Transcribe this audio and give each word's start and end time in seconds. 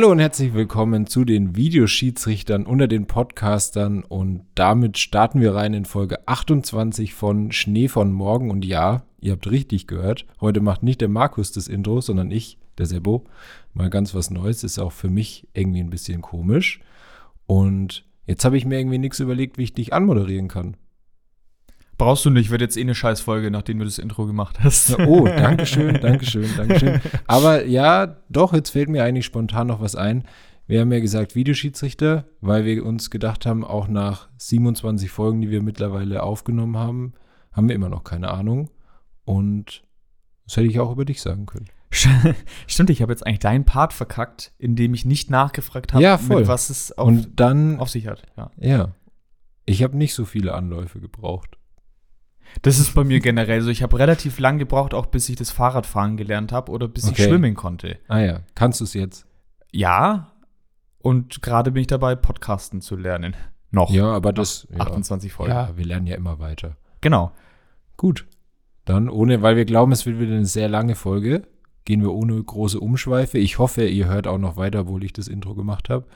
Hallo 0.00 0.12
und 0.12 0.18
herzlich 0.18 0.54
willkommen 0.54 1.06
zu 1.06 1.26
den 1.26 1.56
Videoschiedsrichtern 1.56 2.64
unter 2.64 2.88
den 2.88 3.04
Podcastern. 3.04 4.02
Und 4.02 4.46
damit 4.54 4.96
starten 4.96 5.42
wir 5.42 5.54
rein 5.54 5.74
in 5.74 5.84
Folge 5.84 6.26
28 6.26 7.12
von 7.12 7.52
Schnee 7.52 7.86
von 7.86 8.10
Morgen. 8.10 8.50
Und 8.50 8.64
ja, 8.64 9.02
ihr 9.20 9.32
habt 9.32 9.50
richtig 9.50 9.86
gehört, 9.86 10.24
heute 10.40 10.62
macht 10.62 10.82
nicht 10.82 11.02
der 11.02 11.10
Markus 11.10 11.52
das 11.52 11.68
Intro, 11.68 12.00
sondern 12.00 12.30
ich, 12.30 12.56
der 12.78 12.86
Sebo, 12.86 13.26
mal 13.74 13.90
ganz 13.90 14.14
was 14.14 14.30
Neues, 14.30 14.64
ist 14.64 14.78
auch 14.78 14.92
für 14.92 15.10
mich 15.10 15.46
irgendwie 15.52 15.80
ein 15.80 15.90
bisschen 15.90 16.22
komisch. 16.22 16.80
Und 17.44 18.06
jetzt 18.26 18.46
habe 18.46 18.56
ich 18.56 18.64
mir 18.64 18.78
irgendwie 18.78 18.96
nichts 18.96 19.20
überlegt, 19.20 19.58
wie 19.58 19.64
ich 19.64 19.74
dich 19.74 19.92
anmoderieren 19.92 20.48
kann. 20.48 20.78
Brauchst 22.00 22.24
du 22.24 22.30
nicht, 22.30 22.50
wird 22.50 22.62
jetzt 22.62 22.78
eh 22.78 22.80
eine 22.80 22.94
Scheißfolge, 22.94 23.50
nachdem 23.50 23.78
du 23.78 23.84
das 23.84 23.98
Intro 23.98 24.24
gemacht 24.24 24.60
hast. 24.60 24.98
Oh, 25.00 25.26
Dankeschön, 25.26 26.00
Dankeschön, 26.00 26.48
Dankeschön. 26.56 26.98
Aber 27.26 27.66
ja, 27.66 28.16
doch, 28.30 28.54
jetzt 28.54 28.70
fällt 28.70 28.88
mir 28.88 29.04
eigentlich 29.04 29.26
spontan 29.26 29.66
noch 29.66 29.82
was 29.82 29.96
ein. 29.96 30.24
Wir 30.66 30.80
haben 30.80 30.90
ja 30.92 31.00
gesagt 31.00 31.34
Videoschiedsrichter, 31.34 32.24
weil 32.40 32.64
wir 32.64 32.86
uns 32.86 33.10
gedacht 33.10 33.44
haben, 33.44 33.64
auch 33.64 33.86
nach 33.86 34.30
27 34.38 35.10
Folgen, 35.10 35.42
die 35.42 35.50
wir 35.50 35.62
mittlerweile 35.62 36.22
aufgenommen 36.22 36.78
haben, 36.78 37.12
haben 37.52 37.68
wir 37.68 37.74
immer 37.74 37.90
noch 37.90 38.02
keine 38.02 38.30
Ahnung. 38.30 38.70
Und 39.26 39.82
das 40.46 40.56
hätte 40.56 40.68
ich 40.68 40.80
auch 40.80 40.92
über 40.92 41.04
dich 41.04 41.20
sagen 41.20 41.44
können. 41.44 41.68
Stimmt, 42.66 42.88
ich 42.88 43.02
habe 43.02 43.12
jetzt 43.12 43.26
eigentlich 43.26 43.40
deinen 43.40 43.66
Part 43.66 43.92
verkackt, 43.92 44.52
indem 44.56 44.94
ich 44.94 45.04
nicht 45.04 45.28
nachgefragt 45.28 45.92
habe, 45.92 46.02
ja, 46.02 46.16
voll. 46.16 46.48
was 46.48 46.70
es 46.70 46.96
auf, 46.96 47.08
Und 47.08 47.38
dann, 47.38 47.78
auf 47.78 47.90
sich 47.90 48.06
hat. 48.06 48.22
Ja. 48.38 48.50
ja. 48.56 48.94
Ich 49.66 49.82
habe 49.82 49.98
nicht 49.98 50.14
so 50.14 50.24
viele 50.24 50.54
Anläufe 50.54 50.98
gebraucht. 50.98 51.58
Das 52.62 52.78
ist 52.78 52.94
bei 52.94 53.04
mir 53.04 53.20
generell 53.20 53.62
so. 53.62 53.70
Ich 53.70 53.82
habe 53.82 53.98
relativ 53.98 54.38
lang 54.38 54.58
gebraucht, 54.58 54.94
auch 54.94 55.06
bis 55.06 55.28
ich 55.28 55.36
das 55.36 55.50
Fahrradfahren 55.50 56.16
gelernt 56.16 56.52
habe 56.52 56.72
oder 56.72 56.88
bis 56.88 57.04
okay. 57.04 57.22
ich 57.22 57.28
schwimmen 57.28 57.54
konnte. 57.54 57.98
Ah 58.08 58.20
ja, 58.20 58.40
kannst 58.54 58.80
du 58.80 58.84
es 58.84 58.94
jetzt? 58.94 59.26
Ja. 59.72 60.32
Und 60.98 61.42
gerade 61.42 61.70
bin 61.70 61.80
ich 61.80 61.86
dabei, 61.86 62.14
Podcasten 62.14 62.80
zu 62.80 62.96
lernen. 62.96 63.34
Noch. 63.70 63.90
Ja, 63.90 64.06
aber 64.12 64.32
das. 64.32 64.66
Ja. 64.70 64.80
28 64.80 65.32
Folgen. 65.32 65.52
Ja, 65.52 65.76
wir 65.76 65.84
lernen 65.84 66.06
ja 66.06 66.16
immer 66.16 66.38
weiter. 66.38 66.76
Genau. 67.00 67.32
Gut. 67.96 68.26
Dann 68.84 69.08
ohne, 69.08 69.42
weil 69.42 69.56
wir 69.56 69.64
glauben, 69.64 69.92
es 69.92 70.04
wird 70.06 70.18
wieder 70.18 70.34
eine 70.34 70.46
sehr 70.46 70.68
lange 70.68 70.94
Folge, 70.96 71.46
gehen 71.84 72.02
wir 72.02 72.12
ohne 72.12 72.42
große 72.42 72.80
Umschweife. 72.80 73.38
Ich 73.38 73.58
hoffe, 73.58 73.86
ihr 73.86 74.06
hört 74.08 74.26
auch 74.26 74.38
noch 74.38 74.56
weiter, 74.56 74.80
obwohl 74.80 75.04
ich 75.04 75.12
das 75.12 75.28
Intro 75.28 75.54
gemacht 75.54 75.88
habe. 75.88 76.06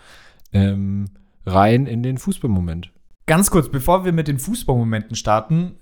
Ähm, 0.52 1.06
rein 1.46 1.86
in 1.86 2.02
den 2.02 2.18
Fußballmoment. 2.18 2.90
Ganz 3.26 3.50
kurz, 3.50 3.70
bevor 3.70 4.04
wir 4.04 4.12
mit 4.12 4.28
den 4.28 4.38
Fußballmomenten 4.38 5.16
starten, 5.16 5.76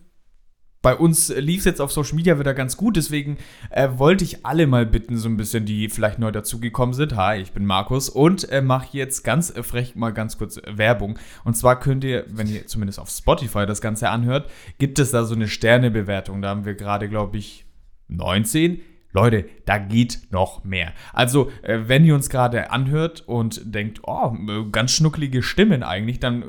bei 0.83 0.97
uns 0.97 1.33
lief 1.35 1.61
es 1.61 1.65
jetzt 1.65 1.81
auf 1.81 1.93
Social 1.93 2.17
Media 2.17 2.39
wieder 2.39 2.55
ganz 2.55 2.77
gut, 2.77 2.97
deswegen 2.97 3.39
äh, 3.71 3.89
wollte 3.97 4.25
ich 4.25 4.45
alle 4.45 4.67
mal 4.67 4.85
bitten, 4.85 5.17
so 5.17 5.29
ein 5.29 5.37
bisschen, 5.37 5.65
die 5.65 5.89
vielleicht 5.89 6.19
neu 6.19 6.33
dazugekommen 6.33 6.93
sind. 6.93 7.17
Hi, 7.17 7.41
ich 7.41 7.53
bin 7.53 7.65
Markus 7.65 8.09
und 8.09 8.51
äh, 8.51 8.61
mache 8.61 8.89
jetzt 8.97 9.23
ganz 9.23 9.55
äh, 9.55 9.63
frech 9.63 9.95
mal 9.95 10.13
ganz 10.13 10.39
kurz 10.39 10.61
Werbung. 10.67 11.19
Und 11.45 11.57
zwar 11.57 11.79
könnt 11.79 12.03
ihr, 12.03 12.27
wenn 12.29 12.49
ihr 12.49 12.67
zumindest 12.67 12.99
auf 12.99 13.09
Spotify 13.09 13.65
das 13.65 13.81
Ganze 13.81 14.11
anhört, 14.11 14.51
gibt 14.79 14.99
es 14.99 15.13
da 15.13 15.25
so 15.25 15.37
eine 15.37 15.47
Sternebewertung. 15.47 16.43
Da 16.43 16.49
haben 16.49 16.65
wir 16.65 16.75
gerade, 16.75 17.09
glaube 17.09 17.39
ich, 17.39 17.65
19. 18.09 18.81
Leute, 19.13 19.45
da 19.67 19.79
geht 19.79 20.29
noch 20.31 20.65
mehr. 20.65 20.93
Also, 21.13 21.51
äh, 21.63 21.81
wenn 21.87 22.05
ihr 22.05 22.15
uns 22.15 22.29
gerade 22.29 22.73
anhört 22.73 23.23
und 23.29 23.75
denkt, 23.75 24.01
oh, 24.05 24.35
ganz 24.73 24.93
schnucklige 24.93 25.43
Stimmen 25.43 25.83
eigentlich, 25.83 26.19
dann 26.19 26.45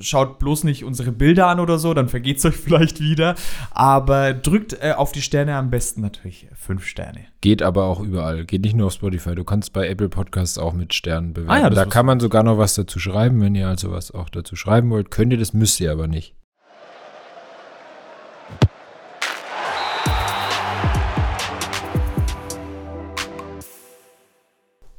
schaut 0.00 0.38
bloß 0.38 0.64
nicht 0.64 0.84
unsere 0.84 1.12
Bilder 1.12 1.46
an 1.46 1.60
oder 1.60 1.78
so, 1.78 1.94
dann 1.94 2.08
vergeht 2.08 2.38
es 2.38 2.44
euch 2.46 2.56
vielleicht 2.56 3.00
wieder. 3.00 3.34
Aber 3.70 4.34
drückt 4.34 4.74
äh, 4.82 4.92
auf 4.96 5.12
die 5.12 5.22
Sterne 5.22 5.56
am 5.56 5.70
besten 5.70 6.00
natürlich 6.00 6.48
fünf 6.54 6.86
Sterne. 6.86 7.26
Geht 7.40 7.62
aber 7.62 7.84
auch 7.84 8.00
überall. 8.00 8.44
Geht 8.44 8.62
nicht 8.62 8.76
nur 8.76 8.86
auf 8.86 8.92
Spotify. 8.92 9.34
Du 9.34 9.44
kannst 9.44 9.72
bei 9.72 9.88
Apple 9.88 10.08
Podcasts 10.08 10.58
auch 10.58 10.72
mit 10.72 10.94
Sternen 10.94 11.32
bewerten. 11.32 11.52
Ah 11.52 11.60
ja, 11.60 11.70
da 11.70 11.84
kann 11.84 12.06
man 12.06 12.20
sogar 12.20 12.42
noch 12.42 12.58
was 12.58 12.74
dazu 12.74 12.98
schreiben. 12.98 13.40
Wenn 13.40 13.54
ihr 13.54 13.68
also 13.68 13.90
was 13.90 14.10
auch 14.10 14.28
dazu 14.28 14.56
schreiben 14.56 14.90
wollt, 14.90 15.10
könnt 15.10 15.32
ihr 15.32 15.38
das, 15.38 15.52
müsst 15.52 15.80
ihr 15.80 15.92
aber 15.92 16.08
nicht. 16.08 16.34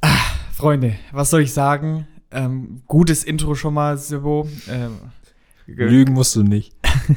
Ah, 0.00 0.16
Freunde, 0.52 0.94
was 1.12 1.30
soll 1.30 1.42
ich 1.42 1.52
sagen? 1.52 2.06
Ähm, 2.32 2.82
gutes 2.86 3.24
Intro 3.24 3.54
schon 3.54 3.74
mal, 3.74 3.98
Sebo. 3.98 4.48
Ähm, 4.68 4.98
Lügen 5.66 6.14
musst 6.14 6.36
du 6.36 6.42
nicht. 6.42 6.74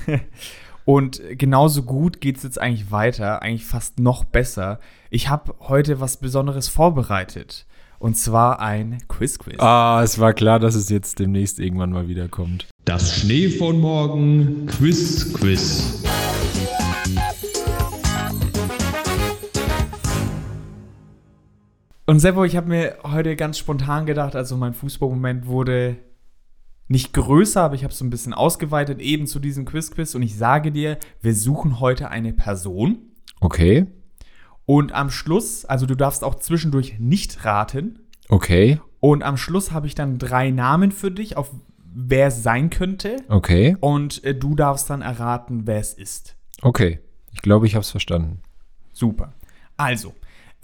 Und 0.86 1.22
genauso 1.38 1.84
gut 1.84 2.20
geht 2.20 2.38
es 2.38 2.44
jetzt 2.44 2.60
eigentlich 2.60 2.92
weiter, 2.92 3.42
eigentlich 3.42 3.66
fast 3.66 4.00
noch 4.00 4.26
besser. 4.26 4.80
Ich 5.10 5.30
habe 5.30 5.56
heute 5.62 6.00
was 6.00 6.18
Besonderes 6.18 6.68
vorbereitet. 6.68 7.66
Und 8.00 8.18
zwar 8.18 8.60
ein 8.60 8.98
Quiz-Quiz. 9.08 9.60
Ah, 9.60 10.02
es 10.04 10.20
war 10.20 10.34
klar, 10.34 10.60
dass 10.60 10.76
es 10.76 10.90
jetzt 10.90 11.20
demnächst 11.20 11.58
irgendwann 11.60 11.92
mal 11.92 12.10
wieder 12.10 12.28
kommt. 12.28 12.68
Das 12.84 13.16
Schnee 13.16 13.48
von 13.48 13.80
morgen 13.80 14.66
Quiz-Quiz. 14.66 16.04
Und 22.14 22.20
Seppo, 22.20 22.44
ich 22.44 22.56
habe 22.56 22.70
mir 22.70 22.98
heute 23.02 23.36
ganz 23.36 23.58
spontan 23.58 24.06
gedacht, 24.06 24.36
also 24.36 24.56
mein 24.56 24.76
Fußballmoment 24.76 25.48
wurde 25.48 25.96
nicht 26.88 27.12
größer, 27.12 27.60
aber 27.64 27.74
ich 27.74 27.84
habe 27.84 27.92
es 27.92 27.98
so 27.98 28.06
ein 28.06 28.12
bisschen 28.12 28.36
ausgeweitet, 28.36 29.02
eben 29.02 29.26
zu 29.26 29.40
diesem 29.40 29.66
Quiz-Quiz. 29.66 30.14
Und 30.14 30.22
ich 30.22 30.38
sage 30.38 30.72
dir, 30.72 31.00
wir 31.24 31.34
suchen 31.34 31.80
heute 31.80 32.10
eine 32.10 32.32
Person. 32.32 33.00
Okay. 33.40 33.88
Und 34.68 34.92
am 34.92 35.10
Schluss, 35.10 35.66
also 35.66 35.88
du 35.88 35.96
darfst 35.96 36.24
auch 36.24 36.36
zwischendurch 36.36 37.00
nicht 37.00 37.46
raten. 37.46 37.98
Okay. 38.30 38.80
Und 39.00 39.24
am 39.24 39.36
Schluss 39.36 39.72
habe 39.72 39.88
ich 39.88 39.96
dann 39.96 40.20
drei 40.20 40.52
Namen 40.52 40.92
für 40.92 41.10
dich, 41.10 41.36
auf 41.36 41.50
wer 41.96 42.28
es 42.28 42.44
sein 42.44 42.70
könnte. 42.70 43.18
Okay. 43.28 43.76
Und 43.80 44.24
äh, 44.24 44.36
du 44.36 44.54
darfst 44.54 44.88
dann 44.88 45.02
erraten, 45.02 45.66
wer 45.66 45.80
es 45.80 45.96
ist. 45.96 46.36
Okay. 46.62 47.00
Ich 47.32 47.42
glaube, 47.42 47.66
ich 47.66 47.74
habe 47.74 47.82
es 47.82 47.90
verstanden. 47.90 48.44
Super. 48.92 49.34
Also, 49.78 50.14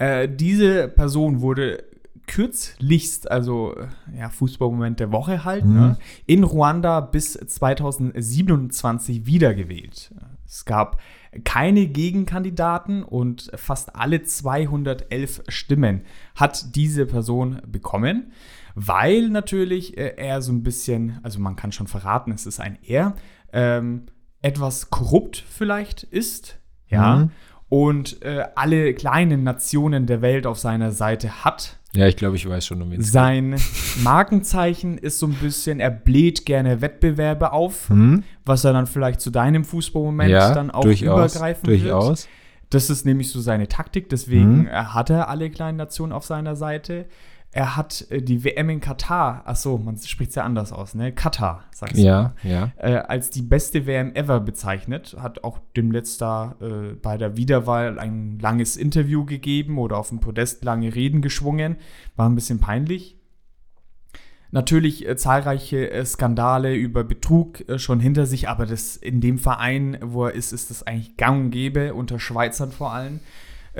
äh, 0.00 0.28
diese 0.28 0.88
Person 0.88 1.42
wurde 1.42 1.84
kürzlichst, 2.26 3.30
also 3.30 3.76
ja, 4.16 4.30
Fußballmoment 4.30 4.98
der 4.98 5.12
Woche 5.12 5.44
halt, 5.44 5.66
mhm. 5.66 5.74
ne, 5.74 5.98
in 6.26 6.42
Ruanda 6.42 7.00
bis 7.00 7.34
2027 7.34 9.26
wiedergewählt. 9.26 10.14
Es 10.46 10.64
gab 10.64 11.00
keine 11.44 11.86
Gegenkandidaten 11.86 13.02
und 13.02 13.50
fast 13.54 13.94
alle 13.94 14.22
211 14.22 15.42
Stimmen 15.48 16.02
hat 16.34 16.74
diese 16.76 17.04
Person 17.04 17.60
bekommen, 17.66 18.32
weil 18.74 19.28
natürlich 19.28 19.98
äh, 19.98 20.14
er 20.16 20.40
so 20.40 20.50
ein 20.52 20.62
bisschen, 20.62 21.18
also 21.22 21.40
man 21.40 21.56
kann 21.56 21.72
schon 21.72 21.88
verraten, 21.88 22.32
es 22.32 22.46
ist 22.46 22.58
ein 22.58 22.78
Er, 22.82 23.16
ähm, 23.52 24.06
etwas 24.40 24.88
korrupt 24.88 25.44
vielleicht 25.46 26.04
ist, 26.04 26.58
ja, 26.88 27.16
mhm 27.16 27.30
und 27.70 28.20
äh, 28.22 28.44
alle 28.56 28.92
kleinen 28.92 29.44
Nationen 29.44 30.06
der 30.06 30.20
Welt 30.20 30.46
auf 30.46 30.58
seiner 30.58 30.90
Seite 30.90 31.44
hat. 31.44 31.78
Ja, 31.94 32.06
ich 32.06 32.16
glaube, 32.16 32.36
ich 32.36 32.46
weiß 32.46 32.66
schon, 32.66 32.82
um 32.82 32.90
wen 32.90 33.00
Sein 33.00 33.56
Markenzeichen 34.02 34.98
ist 34.98 35.18
so 35.18 35.26
ein 35.26 35.34
bisschen, 35.34 35.80
er 35.80 35.90
bläht 35.90 36.44
gerne 36.46 36.80
Wettbewerbe 36.82 37.52
auf, 37.52 37.88
hm? 37.88 38.24
was 38.44 38.64
er 38.64 38.72
dann 38.72 38.86
vielleicht 38.86 39.20
zu 39.20 39.30
deinem 39.30 39.64
Fußballmoment 39.64 40.30
ja, 40.30 40.52
dann 40.52 40.70
auch 40.70 40.82
durchaus, 40.82 41.34
übergreifen 41.34 41.64
durchaus. 41.64 42.24
wird. 42.24 42.28
Das 42.70 42.90
ist 42.90 43.06
nämlich 43.06 43.30
so 43.30 43.40
seine 43.40 43.66
Taktik, 43.66 44.08
deswegen 44.08 44.68
hm? 44.68 44.94
hat 44.94 45.10
er 45.10 45.28
alle 45.28 45.48
kleinen 45.50 45.78
Nationen 45.78 46.12
auf 46.12 46.24
seiner 46.24 46.56
Seite 46.56 47.06
er 47.52 47.76
hat 47.76 48.06
äh, 48.10 48.22
die 48.22 48.44
WM 48.44 48.70
in 48.70 48.80
Katar, 48.80 49.42
ach 49.44 49.56
so, 49.56 49.76
man 49.76 49.96
spricht 49.98 50.30
es 50.30 50.36
ja 50.36 50.44
anders 50.44 50.72
aus, 50.72 50.94
ne? 50.94 51.12
Katar, 51.12 51.64
sagst 51.72 51.96
du. 51.96 52.02
Ja, 52.02 52.34
ja. 52.44 52.72
Äh, 52.76 52.96
als 52.96 53.30
die 53.30 53.42
beste 53.42 53.86
WM 53.86 54.14
ever 54.14 54.40
bezeichnet, 54.40 55.16
hat 55.18 55.42
auch 55.42 55.58
dem 55.76 55.90
letzter 55.90 56.56
äh, 56.60 56.94
bei 56.94 57.16
der 57.16 57.36
Wiederwahl 57.36 57.98
ein 57.98 58.38
langes 58.38 58.76
Interview 58.76 59.24
gegeben 59.24 59.78
oder 59.78 59.98
auf 59.98 60.10
dem 60.10 60.20
Podest 60.20 60.64
lange 60.64 60.94
Reden 60.94 61.22
geschwungen. 61.22 61.76
War 62.14 62.28
ein 62.28 62.36
bisschen 62.36 62.60
peinlich. 62.60 63.16
Natürlich 64.52 65.08
äh, 65.08 65.16
zahlreiche 65.16 65.90
äh, 65.90 66.04
Skandale 66.06 66.76
über 66.76 67.02
Betrug 67.02 67.64
schon 67.76 67.98
hinter 67.98 68.26
sich, 68.26 68.48
aber 68.48 68.64
das 68.64 68.96
in 68.96 69.20
dem 69.20 69.38
Verein, 69.38 69.98
wo 70.02 70.26
er 70.26 70.34
ist, 70.34 70.52
ist 70.52 70.70
das 70.70 70.84
eigentlich 70.84 71.16
gang 71.16 71.46
und 71.46 71.50
gäbe, 71.50 71.94
unter 71.94 72.20
Schweizern 72.20 72.70
vor 72.70 72.92
allem 72.92 73.18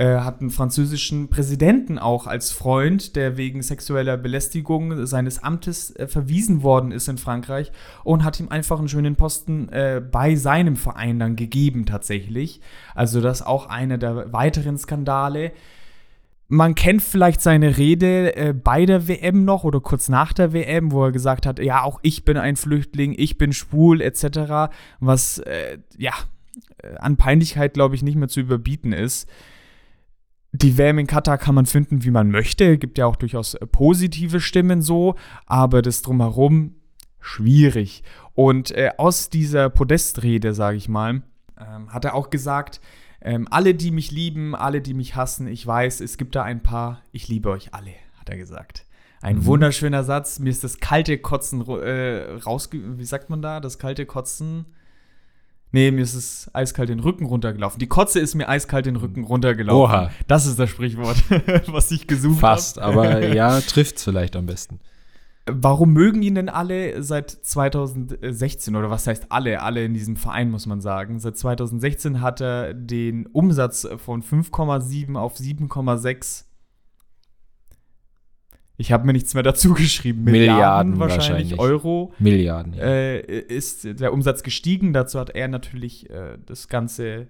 äh, 0.01 0.21
hat 0.21 0.41
einen 0.41 0.49
französischen 0.49 1.29
Präsidenten 1.29 1.99
auch 1.99 2.25
als 2.25 2.49
Freund, 2.49 3.15
der 3.15 3.37
wegen 3.37 3.61
sexueller 3.61 4.17
Belästigung 4.17 5.05
seines 5.05 5.43
Amtes 5.43 5.95
äh, 5.95 6.07
verwiesen 6.07 6.63
worden 6.63 6.91
ist 6.91 7.07
in 7.07 7.19
Frankreich 7.19 7.71
und 8.03 8.23
hat 8.23 8.39
ihm 8.39 8.49
einfach 8.49 8.79
einen 8.79 8.87
schönen 8.87 9.15
Posten 9.15 9.69
äh, 9.69 10.01
bei 10.01 10.33
seinem 10.33 10.75
Verein 10.75 11.19
dann 11.19 11.35
gegeben 11.35 11.85
tatsächlich. 11.85 12.61
Also 12.95 13.21
das 13.21 13.43
auch 13.43 13.67
einer 13.67 13.99
der 13.99 14.33
weiteren 14.33 14.79
Skandale. 14.79 15.51
Man 16.47 16.73
kennt 16.73 17.03
vielleicht 17.03 17.39
seine 17.39 17.77
Rede 17.77 18.35
äh, 18.35 18.53
bei 18.53 18.87
der 18.87 19.07
WM 19.07 19.45
noch 19.45 19.65
oder 19.65 19.81
kurz 19.81 20.09
nach 20.09 20.33
der 20.33 20.51
WM, 20.51 20.91
wo 20.91 21.05
er 21.05 21.11
gesagt 21.11 21.45
hat, 21.45 21.59
ja, 21.59 21.83
auch 21.83 21.99
ich 22.01 22.25
bin 22.25 22.37
ein 22.37 22.55
Flüchtling, 22.55 23.13
ich 23.15 23.37
bin 23.37 23.53
schwul 23.53 24.01
etc., 24.01 24.73
was 24.99 25.37
äh, 25.37 25.77
ja 25.95 26.13
äh, 26.81 26.95
an 26.95 27.17
Peinlichkeit, 27.17 27.75
glaube 27.75 27.93
ich, 27.93 28.01
nicht 28.01 28.15
mehr 28.15 28.29
zu 28.29 28.39
überbieten 28.39 28.93
ist 28.93 29.29
die 30.53 30.77
WM 30.77 30.99
in 30.99 31.07
Katar 31.07 31.37
kann 31.37 31.55
man 31.55 31.65
finden, 31.65 32.03
wie 32.03 32.11
man 32.11 32.29
möchte. 32.29 32.77
Gibt 32.77 32.97
ja 32.97 33.05
auch 33.05 33.15
durchaus 33.15 33.57
positive 33.71 34.41
Stimmen 34.41 34.81
so, 34.81 35.15
aber 35.45 35.81
das 35.81 36.01
drumherum 36.01 36.75
schwierig. 37.19 38.03
Und 38.33 38.71
äh, 38.71 38.91
aus 38.97 39.29
dieser 39.29 39.69
Podestrede, 39.69 40.53
sage 40.53 40.77
ich 40.77 40.89
mal, 40.89 41.21
ähm, 41.59 41.93
hat 41.93 42.05
er 42.05 42.15
auch 42.15 42.29
gesagt, 42.29 42.81
ähm, 43.21 43.47
alle, 43.51 43.75
die 43.75 43.91
mich 43.91 44.11
lieben, 44.11 44.55
alle, 44.55 44.81
die 44.81 44.93
mich 44.93 45.15
hassen, 45.15 45.47
ich 45.47 45.65
weiß, 45.65 46.01
es 46.01 46.17
gibt 46.17 46.35
da 46.35 46.43
ein 46.43 46.63
paar, 46.63 47.01
ich 47.11 47.27
liebe 47.27 47.49
euch 47.49 47.73
alle, 47.73 47.91
hat 48.19 48.29
er 48.29 48.37
gesagt. 48.37 48.85
Ein 49.21 49.37
mhm. 49.37 49.45
wunderschöner 49.45 50.03
Satz. 50.03 50.39
Mir 50.39 50.49
ist 50.49 50.63
das 50.63 50.79
kalte 50.79 51.19
Kotzen 51.19 51.61
äh, 51.67 52.33
rausge... 52.43 52.97
Wie 52.97 53.05
sagt 53.05 53.29
man 53.29 53.43
da? 53.43 53.59
Das 53.59 53.77
kalte 53.77 54.07
Kotzen 54.07 54.65
Nee, 55.73 55.91
mir 55.91 56.01
ist 56.01 56.15
es 56.15 56.49
eiskalt 56.53 56.89
den 56.89 56.99
Rücken 56.99 57.25
runtergelaufen. 57.25 57.79
Die 57.79 57.87
Kotze 57.87 58.19
ist 58.19 58.35
mir 58.35 58.49
eiskalt 58.49 58.85
den 58.85 58.97
Rücken 58.97 59.23
runtergelaufen. 59.23 59.81
Oha. 59.81 60.11
Das 60.27 60.45
ist 60.45 60.59
das 60.59 60.69
Sprichwort, 60.69 61.23
was 61.67 61.91
ich 61.91 62.07
gesucht 62.07 62.41
habe. 62.41 62.55
Fast, 62.55 62.77
hab. 62.77 62.91
aber 62.91 63.25
ja, 63.33 63.59
trifft 63.61 63.97
es 63.97 64.03
vielleicht 64.03 64.35
am 64.35 64.45
besten. 64.45 64.79
Warum 65.49 65.93
mögen 65.93 66.21
ihn 66.21 66.35
denn 66.35 66.49
alle 66.49 67.01
seit 67.01 67.31
2016 67.31 68.75
oder 68.75 68.89
was 68.89 69.07
heißt 69.07 69.27
alle? 69.29 69.61
Alle 69.61 69.83
in 69.83 69.93
diesem 69.93 70.15
Verein 70.15 70.51
muss 70.51 70.67
man 70.67 70.81
sagen. 70.81 71.19
Seit 71.19 71.37
2016 71.37 72.21
hat 72.21 72.41
er 72.41 72.73
den 72.73 73.25
Umsatz 73.27 73.87
von 73.97 74.21
5,7 74.21 75.17
auf 75.17 75.35
7,6 75.37 76.45
ich 78.81 78.91
habe 78.91 79.05
mir 79.05 79.13
nichts 79.13 79.35
mehr 79.35 79.43
dazu 79.43 79.73
geschrieben. 79.75 80.23
Milliarden, 80.23 80.91
Milliarden 80.91 80.99
wahrscheinlich, 80.99 81.51
wahrscheinlich, 81.51 81.59
Euro. 81.59 82.13
Milliarden. 82.17 82.73
Ja. 82.73 82.83
Äh, 82.83 83.39
ist 83.39 83.99
der 83.99 84.11
Umsatz 84.11 84.41
gestiegen. 84.41 84.91
Dazu 84.91 85.19
hat 85.19 85.29
er 85.29 85.47
natürlich 85.47 86.09
äh, 86.09 86.37
das 86.45 86.67
Ganze. 86.67 87.27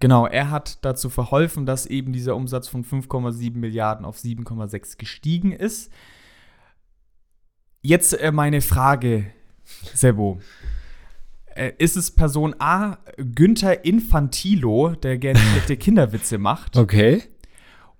Genau, 0.00 0.26
er 0.26 0.50
hat 0.50 0.84
dazu 0.84 1.10
verholfen, 1.10 1.66
dass 1.66 1.86
eben 1.86 2.12
dieser 2.12 2.34
Umsatz 2.34 2.68
von 2.68 2.84
5,7 2.84 3.56
Milliarden 3.56 4.04
auf 4.04 4.16
7,6 4.16 4.98
gestiegen 4.98 5.52
ist. 5.52 5.92
Jetzt 7.82 8.14
äh, 8.14 8.32
meine 8.32 8.62
Frage, 8.62 9.26
Sebo. 9.62 10.40
Äh, 11.54 11.72
ist 11.78 11.96
es 11.96 12.10
Person 12.10 12.54
A, 12.58 12.96
Günther 13.18 13.84
Infantilo, 13.84 14.94
der 14.94 15.18
gerne 15.18 15.38
schlechte 15.38 15.76
Kinderwitze 15.76 16.38
macht? 16.38 16.76
Okay. 16.76 17.22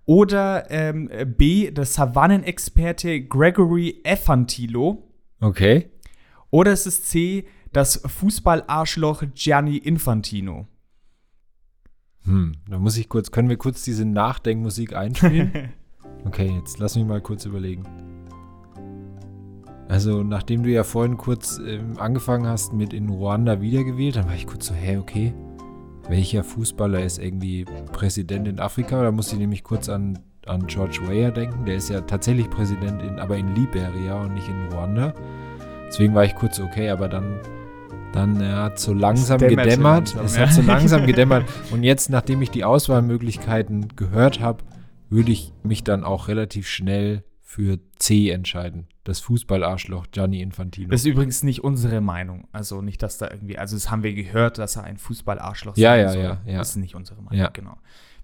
Oder 0.07 0.71
ähm, 0.71 1.11
B, 1.37 1.71
der 1.71 1.87
Savannenexperte 1.87 3.23
Gregory 3.23 4.01
Efantilo. 4.05 5.11
Okay. 5.41 5.91
Oder 6.51 6.73
es 6.73 6.87
ist 6.87 7.09
C, 7.11 7.47
das 7.73 8.03
Fußballarschloch 8.07 9.25
Gianni 9.35 9.79
Infantino. 9.79 10.67
Hm, 12.25 12.53
da 12.69 12.79
muss 12.79 12.97
ich 12.97 13.09
kurz, 13.09 13.31
können 13.31 13.49
wir 13.49 13.57
kurz 13.57 13.83
diese 13.83 14.05
Nachdenkmusik 14.05 14.95
einspielen? 14.95 15.73
okay, 16.25 16.53
jetzt 16.59 16.79
lass 16.79 16.97
mich 16.97 17.05
mal 17.05 17.21
kurz 17.21 17.45
überlegen. 17.45 17.85
Also, 19.89 20.23
nachdem 20.23 20.63
du 20.63 20.71
ja 20.71 20.85
vorhin 20.85 21.19
kurz 21.19 21.59
ähm, 21.59 21.99
angefangen 21.99 22.47
hast 22.47 22.73
mit 22.73 22.93
in 22.95 23.09
Ruanda 23.11 23.61
wiedergewählt, 23.61 24.17
dann 24.17 24.27
war 24.27 24.35
ich 24.35 24.47
kurz 24.47 24.67
so, 24.67 24.75
hä, 24.75 24.97
okay 24.97 25.35
welcher 26.09 26.45
Fußballer 26.45 27.03
ist 27.03 27.19
irgendwie 27.19 27.65
Präsident 27.93 28.49
in 28.49 28.61
Afrika? 28.61 29.03
Da 29.03 29.11
muss 29.11 29.33
ich 29.33 29.39
nämlich 29.39 29.63
kurz 29.63 29.89
an, 29.89 30.19
an 30.47 30.67
George 30.67 31.01
Weah 31.07 31.31
denken. 31.31 31.65
Der 31.65 31.77
ist 31.77 31.89
ja 31.89 32.01
tatsächlich 32.03 32.51
Präsident, 32.51 33.03
in, 33.03 33.19
aber 33.19 33.37
in 33.37 33.55
Liberia 33.55 34.21
und 34.21 34.35
nicht 34.35 34.49
in 34.49 34.73
Ruanda. 34.73 35.15
Deswegen 35.87 36.15
war 36.15 36.25
ich 36.25 36.35
kurz 36.35 36.61
okay, 36.61 36.91
aber 36.91 37.09
dann, 37.09 37.39
dann 38.13 38.41
er 38.41 38.65
hat 38.65 38.79
so 38.79 38.93
langsam 38.93 39.39
gedämmert. 39.39 40.15
Langsam, 40.15 40.25
es 40.25 40.37
ja. 40.37 40.43
hat 40.43 40.53
so 40.53 40.63
langsam 40.63 41.07
gedämmert. 41.07 41.45
Und 41.71 41.83
jetzt, 41.83 42.11
nachdem 42.11 42.43
ich 42.43 42.51
die 42.51 42.65
Auswahlmöglichkeiten 42.65 43.89
gehört 43.97 44.41
habe, 44.41 44.65
würde 45.11 45.33
ich 45.33 45.53
mich 45.63 45.85
dann 45.85 46.05
auch 46.05 46.29
relativ 46.29 46.67
schnell 46.67 47.23
für 47.55 47.79
C 47.99 48.31
entscheiden. 48.31 48.89
Das 49.05 49.21
Fußballarschloch 49.21 50.09
Gianni 50.11 50.43
Infantino. 50.43 50.91
Das 50.91 51.03
ist 51.03 51.07
übrigens 51.07 51.45
nicht 51.45 51.63
unsere 51.63 52.01
Meinung. 52.01 52.49
Also 52.51 52.83
nicht, 52.83 53.01
dass 53.01 53.17
da 53.17 53.31
irgendwie, 53.31 53.59
also 53.59 53.77
das 53.77 53.93
haben 53.93 54.03
wir 54.03 54.13
gehört, 54.13 54.59
dass 54.59 54.75
er 54.75 54.83
ein 54.83 54.99
Fußballarschloch 54.99 55.77
ja, 55.77 55.95
ja, 55.95 56.09
soll. 56.09 56.23
Ja, 56.23 56.43
ja, 56.45 56.59
Das 56.59 56.71
ist 56.71 56.77
nicht 56.77 56.97
unsere 56.97 57.23
Meinung, 57.23 57.39
ja. 57.39 57.51
genau. 57.51 57.77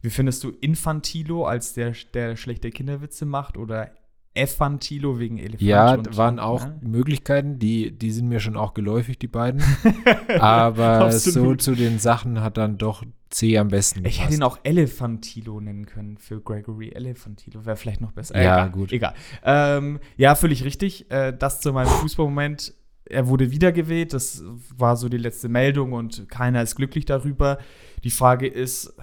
Wie 0.03 0.11
findest 0.11 0.43
du 0.43 0.51
Infantilo 0.51 1.45
als 1.45 1.75
der, 1.75 1.93
der 2.13 2.35
schlechte 2.35 2.71
Kinderwitze 2.71 3.25
macht 3.25 3.57
oder 3.57 3.93
Efantilo 4.35 5.21
wegen 5.21 5.39
Elefant. 5.39 5.63
Ja, 5.63 5.95
und, 5.95 6.17
waren 6.17 6.41
auch 6.41 6.65
ja. 6.65 6.75
Möglichkeiten, 6.81 7.61
die, 7.61 7.97
die 7.97 8.11
sind 8.11 8.29
mir 8.29 8.41
schon 8.41 8.57
auch 8.57 8.75
geläufig, 8.75 9.19
die 9.19 9.29
beiden. 9.29 9.63
Aber 10.41 11.13
so 11.13 11.55
zu 11.55 11.77
den 11.77 12.01
Sachen 12.01 12.41
hat 12.41 12.57
dann 12.57 12.79
doch 12.79 13.05
C 13.31 13.57
am 13.59 13.69
besten. 13.69 14.05
Ich 14.05 14.23
hätte 14.23 14.35
ihn 14.35 14.43
auch 14.43 14.59
Elefantilo 14.65 15.61
nennen 15.61 15.87
können 15.87 16.19
für 16.19 16.41
Gregory 16.41 16.91
Elefantilo. 16.91 17.65
Wäre 17.65 17.77
vielleicht 17.77 18.01
noch 18.01 18.13
besser. 18.13 18.35
Äh, 18.35 18.45
ja, 18.45 18.57
egal, 18.57 18.71
gut. 18.71 18.93
Egal. 18.93 19.15
Ähm, 19.45 20.01
ja, 20.17 20.35
völlig 20.35 20.65
richtig. 20.65 21.11
Äh, 21.11 21.33
das 21.37 21.61
zu 21.61 21.73
meinem 21.73 21.89
Fußballmoment. 21.89 22.75
Er 23.05 23.29
wurde 23.29 23.53
wiedergewählt. 23.53 24.13
Das 24.13 24.43
war 24.77 24.97
so 24.97 25.09
die 25.09 25.17
letzte 25.17 25.49
Meldung 25.49 25.93
und 25.93 26.29
keiner 26.29 26.63
ist 26.63 26.75
glücklich 26.75 27.05
darüber. 27.05 27.59
Die 28.03 28.11
Frage 28.11 28.49
ist, 28.49 28.95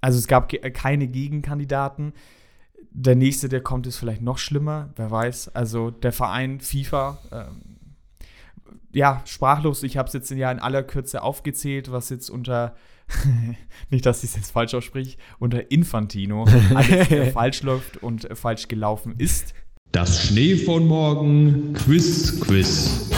also 0.00 0.18
es 0.18 0.26
gab 0.26 0.50
keine 0.74 1.06
Gegenkandidaten. 1.06 2.14
Der 2.90 3.16
nächste, 3.16 3.48
der 3.48 3.60
kommt, 3.60 3.86
ist 3.86 3.96
vielleicht 3.96 4.22
noch 4.22 4.38
schlimmer, 4.38 4.90
wer 4.96 5.10
weiß. 5.10 5.48
Also 5.54 5.90
der 5.90 6.12
Verein 6.12 6.60
FIFA, 6.60 7.18
ähm, 7.32 7.73
ja, 8.94 9.22
sprachlos. 9.26 9.82
Ich 9.82 9.96
habe 9.96 10.06
es 10.06 10.14
jetzt 10.14 10.30
ja 10.30 10.50
in 10.50 10.58
aller 10.58 10.82
Kürze 10.82 11.22
aufgezählt, 11.22 11.92
was 11.92 12.08
jetzt 12.10 12.30
unter, 12.30 12.74
nicht, 13.90 14.06
dass 14.06 14.22
ich 14.22 14.30
es 14.30 14.36
jetzt 14.36 14.52
falsch 14.52 14.74
ausspreche, 14.74 15.16
unter 15.38 15.70
Infantino 15.70 16.46
alles 16.74 17.32
falsch 17.32 17.62
läuft 17.62 17.98
und 17.98 18.28
falsch 18.32 18.68
gelaufen 18.68 19.14
ist. 19.18 19.54
Das 19.92 20.26
Schnee 20.26 20.56
von 20.56 20.86
morgen 20.86 21.72
Quiz 21.74 22.40
Quiz. 22.40 23.13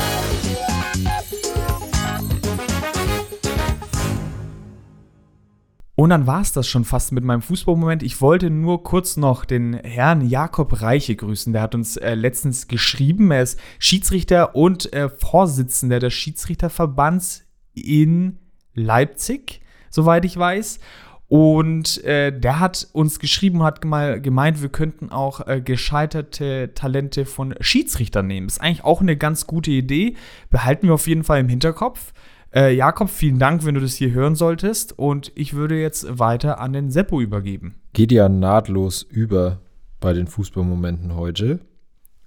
Und 6.06 6.10
dann 6.10 6.28
war 6.28 6.40
es 6.40 6.52
das 6.52 6.68
schon 6.68 6.84
fast 6.84 7.10
mit 7.10 7.24
meinem 7.24 7.42
Fußballmoment. 7.42 8.04
Ich 8.04 8.20
wollte 8.20 8.48
nur 8.48 8.84
kurz 8.84 9.16
noch 9.16 9.44
den 9.44 9.74
Herrn 9.74 10.20
Jakob 10.20 10.80
Reiche 10.80 11.16
grüßen. 11.16 11.52
Der 11.52 11.62
hat 11.62 11.74
uns 11.74 11.96
äh, 11.96 12.14
letztens 12.14 12.68
geschrieben. 12.68 13.32
Er 13.32 13.42
ist 13.42 13.58
Schiedsrichter 13.80 14.54
und 14.54 14.92
äh, 14.92 15.08
Vorsitzender 15.08 15.98
des 15.98 16.14
Schiedsrichterverbands 16.14 17.42
in 17.74 18.38
Leipzig, 18.72 19.62
soweit 19.90 20.24
ich 20.24 20.38
weiß. 20.38 20.78
Und 21.26 22.04
äh, 22.04 22.30
der 22.30 22.60
hat 22.60 22.86
uns 22.92 23.18
geschrieben, 23.18 23.64
hat 23.64 23.84
mal 23.84 24.20
gemeint, 24.20 24.62
wir 24.62 24.68
könnten 24.68 25.10
auch 25.10 25.44
äh, 25.48 25.60
gescheiterte 25.60 26.70
Talente 26.72 27.24
von 27.24 27.52
Schiedsrichtern 27.58 28.28
nehmen. 28.28 28.46
Ist 28.46 28.60
eigentlich 28.60 28.84
auch 28.84 29.00
eine 29.00 29.16
ganz 29.16 29.48
gute 29.48 29.72
Idee. 29.72 30.14
Behalten 30.50 30.86
wir 30.86 30.94
auf 30.94 31.08
jeden 31.08 31.24
Fall 31.24 31.40
im 31.40 31.48
Hinterkopf. 31.48 32.12
Äh, 32.56 32.74
Jakob, 32.74 33.10
vielen 33.10 33.38
Dank, 33.38 33.66
wenn 33.66 33.74
du 33.74 33.82
das 33.82 33.96
hier 33.96 34.12
hören 34.12 34.34
solltest. 34.34 34.98
Und 34.98 35.30
ich 35.34 35.52
würde 35.52 35.78
jetzt 35.78 36.18
weiter 36.18 36.58
an 36.58 36.72
den 36.72 36.90
Seppo 36.90 37.20
übergeben. 37.20 37.74
Geht 37.92 38.12
ja 38.12 38.30
nahtlos 38.30 39.02
über 39.02 39.60
bei 40.00 40.14
den 40.14 40.26
Fußballmomenten 40.26 41.14
heute. 41.14 41.60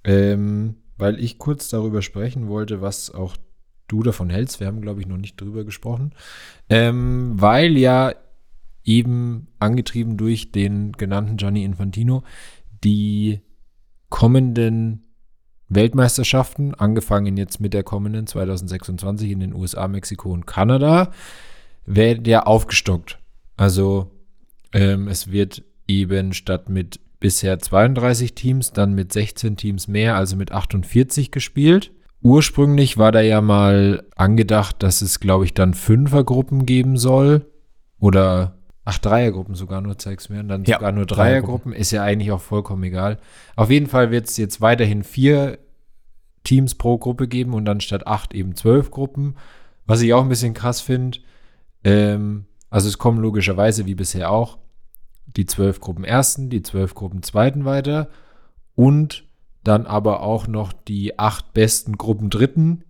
Ähm, 0.04 0.76
weil 0.96 1.18
ich 1.18 1.38
kurz 1.38 1.68
darüber 1.68 2.00
sprechen 2.00 2.46
wollte, 2.46 2.80
was 2.80 3.12
auch 3.12 3.36
du 3.88 4.04
davon 4.04 4.30
hältst. 4.30 4.60
Wir 4.60 4.68
haben, 4.68 4.80
glaube 4.80 5.00
ich, 5.00 5.08
noch 5.08 5.16
nicht 5.16 5.40
drüber 5.40 5.64
gesprochen. 5.64 6.12
Ähm, 6.68 7.32
weil 7.34 7.76
ja 7.76 8.12
eben 8.84 9.48
angetrieben 9.58 10.16
durch 10.16 10.52
den 10.52 10.92
genannten 10.92 11.38
Gianni 11.38 11.64
Infantino 11.64 12.22
die 12.84 13.40
kommenden 14.10 15.09
Weltmeisterschaften, 15.70 16.74
angefangen 16.74 17.36
jetzt 17.36 17.60
mit 17.60 17.72
der 17.72 17.82
kommenden 17.82 18.26
2026 18.26 19.30
in 19.30 19.40
den 19.40 19.54
USA, 19.54 19.88
Mexiko 19.88 20.30
und 20.32 20.46
Kanada, 20.46 21.12
werden 21.86 22.24
ja 22.24 22.42
aufgestockt. 22.42 23.18
Also 23.56 24.10
ähm, 24.72 25.08
es 25.08 25.30
wird 25.30 25.62
eben 25.86 26.32
statt 26.32 26.68
mit 26.68 27.00
bisher 27.20 27.58
32 27.58 28.34
Teams 28.34 28.72
dann 28.72 28.94
mit 28.94 29.12
16 29.12 29.56
Teams 29.56 29.88
mehr, 29.88 30.16
also 30.16 30.36
mit 30.36 30.52
48 30.52 31.30
gespielt. 31.30 31.92
Ursprünglich 32.22 32.98
war 32.98 33.12
da 33.12 33.20
ja 33.20 33.40
mal 33.40 34.04
angedacht, 34.16 34.82
dass 34.82 35.02
es, 35.02 35.20
glaube 35.20 35.44
ich, 35.44 35.54
dann 35.54 35.74
Fünfergruppen 35.74 36.66
geben 36.66 36.96
soll. 36.96 37.46
Oder, 37.98 38.58
ach, 38.90 38.98
Dreiergruppen 38.98 39.54
sogar 39.54 39.80
nur, 39.80 39.98
zeig's 39.98 40.28
mir. 40.28 40.40
Und 40.40 40.48
dann 40.48 40.64
ja, 40.64 40.76
sogar 40.76 40.92
nur 40.92 41.06
Dreiergruppen. 41.06 41.72
Ist 41.72 41.92
ja 41.92 42.02
eigentlich 42.02 42.32
auch 42.32 42.40
vollkommen 42.40 42.82
egal. 42.82 43.18
Auf 43.54 43.70
jeden 43.70 43.86
Fall 43.86 44.10
wird 44.10 44.28
es 44.28 44.36
jetzt 44.36 44.60
weiterhin 44.60 45.04
vier 45.04 45.58
Teams 46.42 46.74
pro 46.74 46.98
Gruppe 46.98 47.28
geben 47.28 47.54
und 47.54 47.64
dann 47.64 47.80
statt 47.80 48.06
acht 48.06 48.34
eben 48.34 48.56
zwölf 48.56 48.90
Gruppen. 48.90 49.36
Was 49.86 50.00
ich 50.00 50.12
auch 50.12 50.22
ein 50.22 50.28
bisschen 50.28 50.54
krass 50.54 50.80
finde. 50.80 51.18
Ähm, 51.84 52.46
also 52.68 52.88
es 52.88 52.98
kommen 52.98 53.20
logischerweise 53.20 53.86
wie 53.86 53.94
bisher 53.94 54.30
auch 54.30 54.58
die 55.26 55.46
zwölf 55.46 55.80
Gruppen 55.80 56.04
ersten, 56.04 56.50
die 56.50 56.62
zwölf 56.62 56.94
Gruppen 56.94 57.22
zweiten 57.22 57.64
weiter 57.64 58.08
und 58.74 59.24
dann 59.62 59.86
aber 59.86 60.20
auch 60.22 60.48
noch 60.48 60.72
die 60.72 61.18
acht 61.18 61.52
besten 61.52 61.96
Gruppen 61.96 62.30
dritten. 62.30 62.84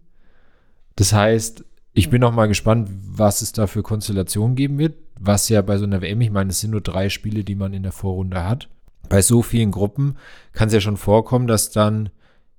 Das 0.97 1.13
heißt, 1.13 1.65
ich 1.93 2.09
bin 2.09 2.21
noch 2.21 2.33
mal 2.33 2.47
gespannt, 2.47 2.89
was 2.91 3.43
es 3.43 3.53
da 3.53 3.67
für 3.67 3.83
Konstellationen 3.83 4.57
geben 4.57 4.79
wird. 4.79 4.95
Was 5.21 5.49
ja 5.51 5.61
bei 5.63 5.77
so 5.77 5.85
einer 5.85 6.01
WM, 6.01 6.21
ich 6.23 6.31
meine, 6.31 6.51
es 6.51 6.61
sind 6.61 6.71
nur 6.71 6.81
drei 6.81 7.11
Spiele, 7.11 7.45
die 7.45 7.55
man 7.55 7.75
in 7.75 7.83
der 7.83 7.93
Vorrunde 7.93 8.43
hat. 8.45 8.69
Bei 9.09 9.23
so 9.23 9.43
vielen 9.43 9.71
Gruppen 9.71 10.17
kann 10.53 10.69
es 10.69 10.75
ja 10.75 10.81
schon 10.81 10.97
vorkommen, 10.97 11.47
dass 11.47 11.71
dann 11.71 12.09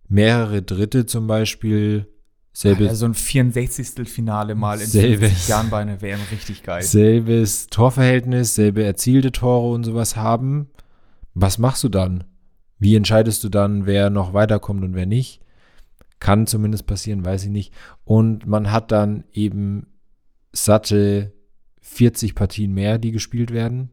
mehrere 0.08 0.62
Dritte 0.62 1.06
zum 1.06 1.26
Beispiel 1.26 2.08
selbe, 2.54 2.86
Ja, 2.86 2.96
so 2.96 3.06
ein 3.06 3.14
64. 3.16 4.08
Finale 4.08 4.54
mal 4.56 4.80
in 4.80 4.86
Selbes. 4.88 5.30
50 5.30 5.48
Jahren 5.48 5.70
bei 5.70 5.82
einer 5.82 6.02
WM 6.02 6.20
richtig 6.32 6.64
geil. 6.64 6.84
selbes 6.84 7.68
Torverhältnis, 7.68 8.56
selbe 8.56 8.84
erzielte 8.84 9.32
Tore 9.32 9.74
und 9.74 9.84
sowas 9.84 10.16
haben. 10.16 10.70
Was 11.34 11.58
machst 11.58 11.84
du 11.84 11.90
dann? 11.90 12.26
Wie 12.78 12.96
entscheidest 12.96 13.44
du 13.44 13.50
dann, 13.50 13.86
wer 13.86 14.10
noch 14.10 14.34
weiterkommt 14.34 14.84
und 14.84 14.94
wer 14.94 15.06
nicht? 15.06 15.42
Kann 16.20 16.46
zumindest 16.46 16.86
passieren, 16.86 17.26
weiß 17.26 17.46
ich 17.46 17.50
nicht. 17.50 17.74
Und 18.04 18.46
man 18.46 18.72
hat 18.72 18.92
dann 18.92 19.24
eben 19.32 19.88
satte 20.52 21.32
40 21.94 22.36
Partien 22.36 22.74
mehr, 22.74 22.98
die 22.98 23.12
gespielt 23.12 23.52
werden. 23.52 23.92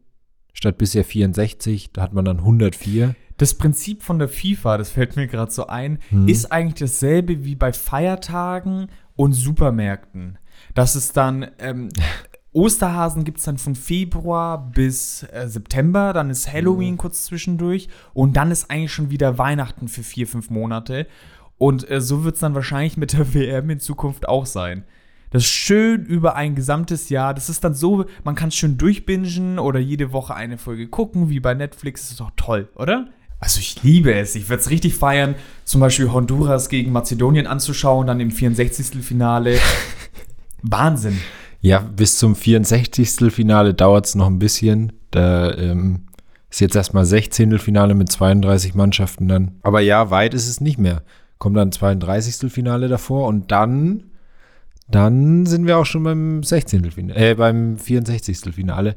Statt 0.53 0.77
bisher 0.77 1.03
64, 1.03 1.91
da 1.91 2.01
hat 2.01 2.13
man 2.13 2.25
dann 2.25 2.39
104. 2.39 3.15
Das 3.37 3.53
Prinzip 3.53 4.03
von 4.03 4.19
der 4.19 4.29
FIFA, 4.29 4.77
das 4.77 4.89
fällt 4.89 5.15
mir 5.15 5.27
gerade 5.27 5.51
so 5.51 5.67
ein, 5.67 5.99
Hm. 6.09 6.27
ist 6.27 6.51
eigentlich 6.51 6.79
dasselbe 6.79 7.43
wie 7.45 7.55
bei 7.55 7.73
Feiertagen 7.73 8.87
und 9.15 9.33
Supermärkten. 9.33 10.37
Das 10.73 10.95
ist 10.95 11.17
dann, 11.17 11.47
ähm, 11.59 11.89
Osterhasen 12.51 13.25
gibt 13.25 13.37
es 13.37 13.43
dann 13.43 13.57
von 13.57 13.75
Februar 13.75 14.71
bis 14.71 15.23
äh, 15.31 15.47
September, 15.47 16.13
dann 16.13 16.29
ist 16.29 16.51
Halloween 16.51 16.97
kurz 16.97 17.25
zwischendurch 17.25 17.89
und 18.13 18.35
dann 18.35 18.49
ist 18.49 18.71
eigentlich 18.71 18.91
schon 18.93 19.11
wieder 19.11 19.37
Weihnachten 19.37 19.87
für 19.87 20.03
vier, 20.03 20.25
fünf 20.25 20.49
Monate. 20.49 21.05
Und 21.57 21.89
äh, 21.91 22.01
so 22.01 22.23
wird 22.23 22.35
es 22.35 22.41
dann 22.41 22.55
wahrscheinlich 22.55 22.97
mit 22.97 23.13
der 23.13 23.33
WM 23.33 23.69
in 23.69 23.79
Zukunft 23.79 24.27
auch 24.27 24.45
sein. 24.45 24.85
Das 25.31 25.43
ist 25.43 25.49
schön 25.49 26.05
über 26.05 26.35
ein 26.35 26.55
gesamtes 26.55 27.09
Jahr. 27.09 27.33
Das 27.33 27.49
ist 27.49 27.63
dann 27.63 27.75
so, 27.75 28.05
man 28.23 28.35
kann 28.35 28.51
schön 28.51 28.77
durchbingen 28.77 29.59
oder 29.59 29.79
jede 29.79 30.11
Woche 30.11 30.33
eine 30.35 30.57
Folge 30.57 30.87
gucken, 30.87 31.29
wie 31.29 31.39
bei 31.39 31.53
Netflix. 31.53 32.01
Das 32.01 32.11
ist 32.11 32.19
doch 32.19 32.31
toll, 32.35 32.69
oder? 32.75 33.07
Also 33.39 33.59
ich 33.59 33.81
liebe 33.83 34.13
es. 34.13 34.35
Ich 34.35 34.49
würde 34.49 34.61
es 34.61 34.69
richtig 34.69 34.95
feiern, 34.95 35.35
zum 35.63 35.81
Beispiel 35.81 36.11
Honduras 36.11 36.67
gegen 36.67 36.91
Mazedonien 36.91 37.47
anzuschauen, 37.47 38.07
dann 38.07 38.19
im 38.19 38.31
64. 38.31 39.03
Finale. 39.03 39.57
Wahnsinn. 40.61 41.19
Ja, 41.61 41.79
bis 41.79 42.17
zum 42.17 42.35
64. 42.35 43.31
Finale 43.31 43.73
dauert 43.73 44.07
es 44.07 44.15
noch 44.15 44.27
ein 44.27 44.39
bisschen. 44.39 44.93
Da 45.11 45.53
ähm, 45.55 46.07
ist 46.49 46.61
jetzt 46.61 46.75
erstmal 46.75 47.05
16. 47.05 47.59
Finale 47.59 47.95
mit 47.95 48.11
32 48.11 48.75
Mannschaften 48.75 49.27
dann. 49.27 49.51
Aber 49.61 49.79
ja, 49.81 50.09
weit 50.09 50.33
ist 50.33 50.47
es 50.47 50.61
nicht 50.61 50.79
mehr. 50.79 51.03
Kommt 51.37 51.55
dann 51.57 51.71
32. 51.71 52.51
Finale 52.51 52.87
davor 52.87 53.27
und 53.27 53.51
dann, 53.51 54.08
dann 54.91 55.45
sind 55.45 55.67
wir 55.67 55.77
auch 55.77 55.85
schon 55.85 56.03
beim 56.03 56.43
16. 56.43 56.91
Finale, 56.91 57.31
äh, 57.31 57.35
beim 57.35 57.77
64. 57.77 58.53
Finale. 58.53 58.95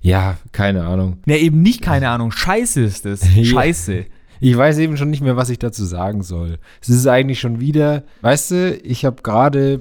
Ja, 0.00 0.38
keine 0.52 0.84
Ahnung. 0.84 1.18
Ja, 1.26 1.36
eben 1.36 1.62
nicht, 1.62 1.82
keine 1.82 2.08
Ahnung. 2.10 2.32
Scheiße 2.32 2.82
ist 2.82 3.06
es. 3.06 3.26
Scheiße. 3.42 4.06
Ich 4.40 4.56
weiß 4.56 4.78
eben 4.78 4.96
schon 4.96 5.10
nicht 5.10 5.22
mehr, 5.22 5.36
was 5.36 5.50
ich 5.50 5.58
dazu 5.58 5.84
sagen 5.84 6.22
soll. 6.22 6.58
Es 6.80 6.88
ist 6.88 7.06
eigentlich 7.06 7.40
schon 7.40 7.60
wieder, 7.60 8.04
weißt 8.22 8.50
du, 8.50 8.76
ich 8.82 9.04
habe 9.04 9.22
gerade, 9.22 9.80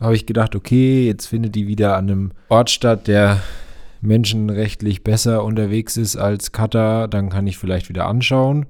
habe 0.00 0.14
ich 0.14 0.26
gedacht, 0.26 0.54
okay, 0.54 1.06
jetzt 1.06 1.26
findet 1.26 1.54
die 1.54 1.66
wieder 1.66 1.96
an 1.96 2.10
einem 2.10 2.32
Ort 2.50 2.68
statt, 2.68 3.06
der 3.06 3.40
menschenrechtlich 4.02 5.02
besser 5.02 5.42
unterwegs 5.42 5.96
ist 5.96 6.16
als 6.16 6.52
Katar, 6.52 7.08
dann 7.08 7.30
kann 7.30 7.46
ich 7.46 7.56
vielleicht 7.56 7.88
wieder 7.88 8.06
anschauen. 8.06 8.66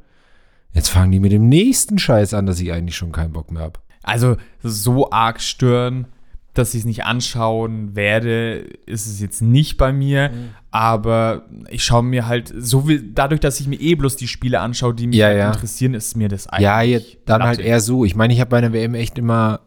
Jetzt 0.72 0.88
fangen 0.88 1.10
die 1.10 1.20
mit 1.20 1.32
dem 1.32 1.48
nächsten 1.48 1.98
Scheiß 1.98 2.34
an, 2.34 2.46
dass 2.46 2.60
ich 2.60 2.72
eigentlich 2.72 2.96
schon 2.96 3.12
keinen 3.12 3.32
Bock 3.32 3.50
mehr 3.50 3.62
habe. 3.62 3.80
Also 4.02 4.36
so 4.62 5.10
arg 5.10 5.40
stören, 5.40 6.06
dass 6.54 6.72
ich 6.74 6.80
es 6.80 6.86
nicht 6.86 7.04
anschauen 7.04 7.96
werde, 7.96 8.58
ist 8.86 9.06
es 9.06 9.20
jetzt 9.20 9.42
nicht 9.42 9.76
bei 9.76 9.92
mir. 9.92 10.30
Mhm. 10.30 10.50
Aber 10.70 11.46
ich 11.68 11.84
schaue 11.84 12.02
mir 12.04 12.26
halt, 12.26 12.52
so 12.56 12.88
wie, 12.88 13.12
dadurch, 13.12 13.40
dass 13.40 13.60
ich 13.60 13.66
mir 13.66 13.80
eh 13.80 13.94
bloß 13.96 14.16
die 14.16 14.28
Spiele 14.28 14.60
anschaue, 14.60 14.94
die 14.94 15.08
mich 15.08 15.16
Ja, 15.16 15.26
halt 15.26 15.38
ja. 15.38 15.52
interessieren, 15.52 15.94
ist 15.94 16.16
mir 16.16 16.28
das 16.28 16.46
eigentlich. 16.46 16.62
Ja, 16.62 16.82
jetzt 16.82 17.16
dann 17.26 17.42
halt 17.42 17.58
eher 17.60 17.80
so. 17.80 18.04
Ich 18.04 18.14
meine, 18.16 18.32
ich 18.32 18.40
habe 18.40 18.50
bei 18.50 18.58
einer 18.58 18.72
WM 18.72 18.94
echt 18.94 19.18
immer, 19.18 19.60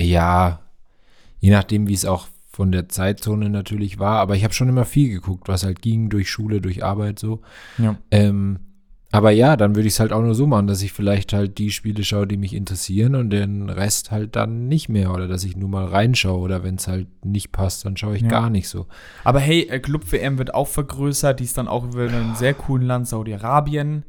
ja, 0.00 0.60
je 1.40 1.50
nachdem, 1.50 1.88
wie 1.88 1.94
es 1.94 2.04
auch 2.06 2.26
von 2.50 2.72
der 2.72 2.88
Zeitzone 2.88 3.50
natürlich 3.50 3.98
war, 3.98 4.20
aber 4.20 4.36
ich 4.36 4.44
habe 4.44 4.54
schon 4.54 4.68
immer 4.68 4.84
viel 4.84 5.10
geguckt, 5.10 5.48
was 5.48 5.64
halt 5.64 5.82
ging, 5.82 6.08
durch 6.08 6.30
Schule, 6.30 6.60
durch 6.60 6.84
Arbeit 6.84 7.18
so. 7.18 7.42
Ja. 7.78 7.96
Ähm, 8.10 8.60
aber 9.14 9.30
ja, 9.30 9.56
dann 9.56 9.76
würde 9.76 9.86
ich 9.86 9.94
es 9.94 10.00
halt 10.00 10.12
auch 10.12 10.22
nur 10.22 10.34
so 10.34 10.44
machen, 10.48 10.66
dass 10.66 10.82
ich 10.82 10.92
vielleicht 10.92 11.32
halt 11.32 11.58
die 11.58 11.70
Spiele 11.70 12.02
schaue, 12.02 12.26
die 12.26 12.36
mich 12.36 12.52
interessieren 12.52 13.14
und 13.14 13.30
den 13.30 13.70
Rest 13.70 14.10
halt 14.10 14.34
dann 14.34 14.66
nicht 14.66 14.88
mehr 14.88 15.12
oder 15.14 15.28
dass 15.28 15.44
ich 15.44 15.56
nur 15.56 15.68
mal 15.68 15.84
reinschaue 15.84 16.40
oder 16.40 16.64
wenn 16.64 16.74
es 16.74 16.88
halt 16.88 17.06
nicht 17.24 17.52
passt, 17.52 17.84
dann 17.84 17.96
schaue 17.96 18.16
ich 18.16 18.22
Ja. 18.22 18.28
gar 18.28 18.50
nicht 18.50 18.68
so. 18.68 18.88
Aber 19.22 19.38
hey, 19.38 19.68
äh, 19.70 19.78
Club 19.78 20.10
WM 20.10 20.38
wird 20.38 20.52
auch 20.52 20.66
vergrößert. 20.66 21.38
Die 21.38 21.44
ist 21.44 21.56
dann 21.56 21.68
auch 21.68 21.84
über 21.84 22.08
einem 22.08 22.34
sehr 22.34 22.54
coolen 22.54 22.88
Land, 22.88 23.06
Saudi-Arabien. 23.06 24.04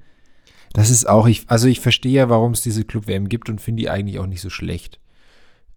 Das 0.73 0.89
ist 0.89 1.07
auch, 1.07 1.27
ich, 1.27 1.43
also 1.49 1.67
ich 1.67 1.81
verstehe 1.81 2.13
ja, 2.13 2.29
warum 2.29 2.53
es 2.53 2.61
diese 2.61 2.83
Club-WM 2.83 3.29
gibt 3.29 3.47
und 3.47 3.61
finde 3.61 3.83
die 3.83 3.89
eigentlich 3.91 4.17
auch 4.17 4.25
nicht 4.25 4.41
so 4.41 4.49
schlecht. 4.49 4.99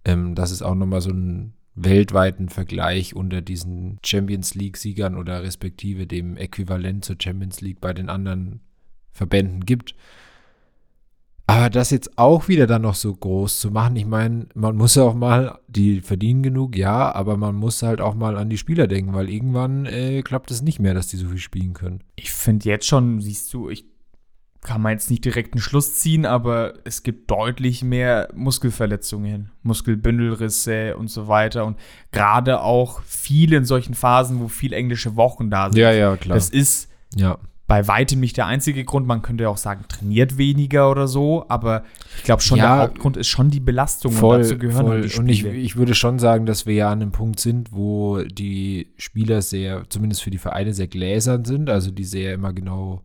Ähm, 0.06 0.37
das 0.37 0.50
ist 0.52 0.62
auch 0.62 0.75
nochmal 0.75 1.02
so 1.02 1.11
einen 1.11 1.52
weltweiten 1.75 2.49
Vergleich 2.49 3.14
unter 3.14 3.42
diesen 3.42 3.99
Champions 4.02 4.54
League-Siegern 4.54 5.16
oder 5.16 5.42
respektive 5.42 6.06
dem 6.06 6.38
Äquivalent 6.38 7.04
zur 7.04 7.16
Champions 7.23 7.61
League 7.61 7.82
bei 7.82 7.92
den 7.92 8.08
anderen 8.08 8.61
Verbänden 9.18 9.66
gibt. 9.66 9.94
Aber 11.46 11.70
das 11.70 11.90
jetzt 11.90 12.18
auch 12.18 12.48
wieder 12.48 12.66
dann 12.66 12.82
noch 12.82 12.94
so 12.94 13.14
groß 13.14 13.58
zu 13.58 13.70
machen, 13.70 13.96
ich 13.96 14.04
meine, 14.04 14.46
man 14.54 14.76
muss 14.76 14.96
ja 14.96 15.04
auch 15.04 15.14
mal, 15.14 15.58
die 15.66 16.02
verdienen 16.02 16.42
genug, 16.42 16.76
ja, 16.76 17.10
aber 17.14 17.38
man 17.38 17.54
muss 17.54 17.82
halt 17.82 18.02
auch 18.02 18.14
mal 18.14 18.37
an 18.37 18.50
die 18.50 18.58
Spieler 18.58 18.87
denken, 18.87 19.14
weil 19.14 19.30
irgendwann 19.30 19.87
äh, 19.87 20.20
klappt 20.22 20.50
es 20.50 20.60
nicht 20.60 20.78
mehr, 20.78 20.92
dass 20.92 21.08
die 21.08 21.16
so 21.16 21.28
viel 21.28 21.38
spielen 21.38 21.72
können. 21.72 22.04
Ich 22.16 22.32
finde 22.32 22.68
jetzt 22.68 22.87
schon, 22.87 23.22
siehst 23.22 23.52
du, 23.54 23.70
ich 23.70 23.87
kann 24.60 24.82
man 24.82 24.92
jetzt 24.92 25.10
nicht 25.10 25.25
direkt 25.25 25.54
einen 25.54 25.62
Schluss 25.62 25.94
ziehen, 25.94 26.26
aber 26.26 26.75
es 26.84 27.02
gibt 27.02 27.30
deutlich 27.30 27.82
mehr 27.82 28.28
Muskelverletzungen, 28.34 29.50
Muskelbündelrisse 29.62 30.96
und 30.98 31.08
so 31.08 31.28
weiter. 31.28 31.64
Und 31.64 31.78
gerade 32.12 32.60
auch 32.60 33.00
viele 33.04 33.56
in 33.56 33.64
solchen 33.64 33.94
Phasen, 33.94 34.40
wo 34.40 34.48
viel 34.48 34.75
englische 34.75 35.16
Wochen 35.16 35.48
da 35.48 35.70
sind. 35.70 35.78
ja, 35.92 36.16
klar. 36.18 36.34
Das 36.34 36.50
ist 36.50 36.90
ja. 37.14 37.38
Bei 37.68 37.87
weitem 37.87 38.18
nicht 38.18 38.38
der 38.38 38.46
einzige 38.46 38.82
Grund. 38.84 39.06
Man 39.06 39.20
könnte 39.20 39.44
ja 39.44 39.50
auch 39.50 39.58
sagen, 39.58 39.84
trainiert 39.88 40.38
weniger 40.38 40.90
oder 40.90 41.06
so, 41.06 41.44
aber 41.48 41.84
ich 42.16 42.25
glaube 42.25 42.40
schon, 42.40 42.56
Ja, 42.58 42.76
der 42.76 42.84
Hauptgrund 42.84 43.18
ist 43.18 43.28
schon 43.28 43.50
die 43.50 43.60
Belastung. 43.60 44.10
Voll, 44.10 44.37
und 44.37 44.42
dazu 44.42 44.58
gehören 44.58 44.87
voll. 44.87 45.06
die 45.06 45.18
Und 45.18 45.28
ich, 45.28 45.44
ich 45.44 45.76
würde 45.76 45.94
schon 45.94 46.18
sagen, 46.18 46.46
dass 46.46 46.64
wir 46.64 46.75
ja 46.75 46.90
an 46.90 47.02
einem 47.02 47.12
Punkt 47.12 47.38
sind, 47.38 47.70
wo 47.72 48.22
die 48.22 48.88
Spieler 48.96 49.42
sehr, 49.42 49.84
zumindest 49.90 50.22
für 50.22 50.30
die 50.30 50.38
Vereine, 50.38 50.72
sehr 50.72 50.88
gläsern 50.88 51.44
sind, 51.44 51.68
also 51.68 51.90
die 51.90 52.04
sehr 52.04 52.32
immer 52.32 52.54
genau 52.54 53.04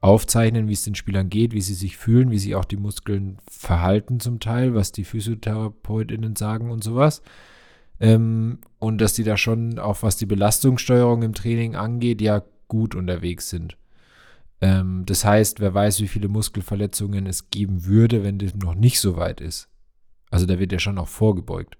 aufzeichnen, 0.00 0.68
wie 0.68 0.74
es 0.74 0.84
den 0.84 0.94
Spielern 0.94 1.28
geht, 1.28 1.52
wie 1.52 1.60
sie 1.60 1.74
sich 1.74 1.96
fühlen, 1.96 2.30
wie 2.30 2.38
sich 2.38 2.54
auch 2.54 2.64
die 2.64 2.76
Muskeln 2.76 3.38
verhalten 3.50 4.20
zum 4.20 4.38
Teil, 4.38 4.76
was 4.76 4.92
die 4.92 5.02
PhysiotherapeutInnen 5.02 6.36
sagen 6.36 6.70
und 6.70 6.84
sowas. 6.84 7.20
Ähm, 7.98 8.58
und 8.78 9.00
dass 9.00 9.14
die 9.14 9.24
da 9.24 9.36
schon, 9.36 9.80
auch 9.80 10.04
was 10.04 10.16
die 10.16 10.26
Belastungssteuerung 10.26 11.22
im 11.22 11.34
Training 11.34 11.74
angeht, 11.74 12.20
ja 12.20 12.44
gut 12.68 12.94
unterwegs 12.94 13.50
sind. 13.50 13.76
Ähm, 14.60 15.04
das 15.06 15.24
heißt, 15.24 15.60
wer 15.60 15.72
weiß, 15.72 16.00
wie 16.00 16.08
viele 16.08 16.28
Muskelverletzungen 16.28 17.26
es 17.26 17.50
geben 17.50 17.84
würde, 17.84 18.24
wenn 18.24 18.38
das 18.38 18.54
noch 18.54 18.74
nicht 18.74 19.00
so 19.00 19.16
weit 19.16 19.40
ist. 19.40 19.68
Also 20.30 20.46
da 20.46 20.58
wird 20.58 20.72
ja 20.72 20.78
schon 20.78 20.98
auch 20.98 21.08
vorgebeugt. 21.08 21.78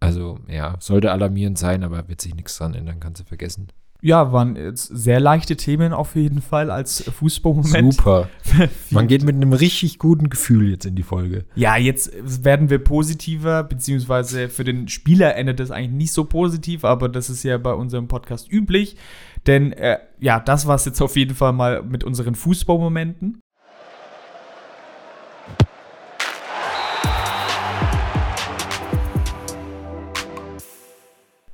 Also 0.00 0.40
ja, 0.48 0.76
sollte 0.80 1.12
alarmierend 1.12 1.58
sein, 1.58 1.84
aber 1.84 2.08
wird 2.08 2.20
sich 2.20 2.34
nichts 2.34 2.56
dran 2.56 2.74
ändern, 2.74 3.00
kannst 3.00 3.20
du 3.20 3.24
vergessen. 3.24 3.68
Ja, 4.02 4.32
waren 4.32 4.56
jetzt 4.56 4.84
sehr 4.86 5.20
leichte 5.20 5.56
Themen 5.56 5.92
auf 5.92 6.16
jeden 6.16 6.40
Fall 6.40 6.70
als 6.70 7.02
Fußballmoment. 7.02 7.94
Super. 7.94 8.28
Man 8.90 9.08
geht 9.08 9.24
mit 9.24 9.34
einem 9.34 9.52
richtig 9.52 9.98
guten 9.98 10.30
Gefühl 10.30 10.70
jetzt 10.70 10.86
in 10.86 10.96
die 10.96 11.02
Folge. 11.02 11.44
Ja, 11.54 11.76
jetzt 11.76 12.12
werden 12.44 12.70
wir 12.70 12.78
positiver, 12.78 13.62
beziehungsweise 13.64 14.48
für 14.48 14.64
den 14.64 14.88
Spieler 14.88 15.36
endet 15.36 15.60
das 15.60 15.70
eigentlich 15.70 15.90
nicht 15.92 16.12
so 16.12 16.24
positiv, 16.24 16.84
aber 16.84 17.08
das 17.08 17.30
ist 17.30 17.42
ja 17.42 17.58
bei 17.58 17.74
unserem 17.74 18.08
Podcast 18.08 18.50
üblich. 18.50 18.96
Denn 19.46 19.72
äh, 19.72 19.98
ja, 20.18 20.40
das 20.40 20.66
war 20.66 20.74
es 20.74 20.84
jetzt 20.84 21.00
auf 21.00 21.16
jeden 21.16 21.34
Fall 21.34 21.52
mal 21.52 21.82
mit 21.82 22.04
unseren 22.04 22.34
Fußballmomenten. 22.34 23.40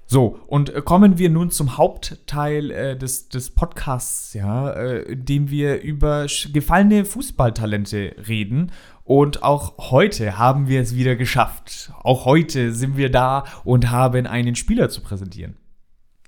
So, 0.08 0.38
und 0.46 0.72
äh, 0.72 0.82
kommen 0.82 1.18
wir 1.18 1.30
nun 1.30 1.50
zum 1.50 1.76
Hauptteil 1.76 2.70
äh, 2.70 2.96
des, 2.96 3.28
des 3.28 3.50
Podcasts, 3.50 4.34
ja, 4.34 4.70
äh, 4.70 5.02
in 5.02 5.24
dem 5.24 5.50
wir 5.50 5.82
über 5.82 6.26
gefallene 6.52 7.04
Fußballtalente 7.04 8.14
reden. 8.28 8.70
Und 9.02 9.42
auch 9.42 9.90
heute 9.90 10.38
haben 10.38 10.68
wir 10.68 10.80
es 10.80 10.94
wieder 10.94 11.16
geschafft. 11.16 11.92
Auch 12.02 12.24
heute 12.24 12.72
sind 12.72 12.96
wir 12.96 13.10
da 13.10 13.44
und 13.64 13.90
haben 13.90 14.26
einen 14.26 14.54
Spieler 14.54 14.88
zu 14.88 15.00
präsentieren. 15.00 15.56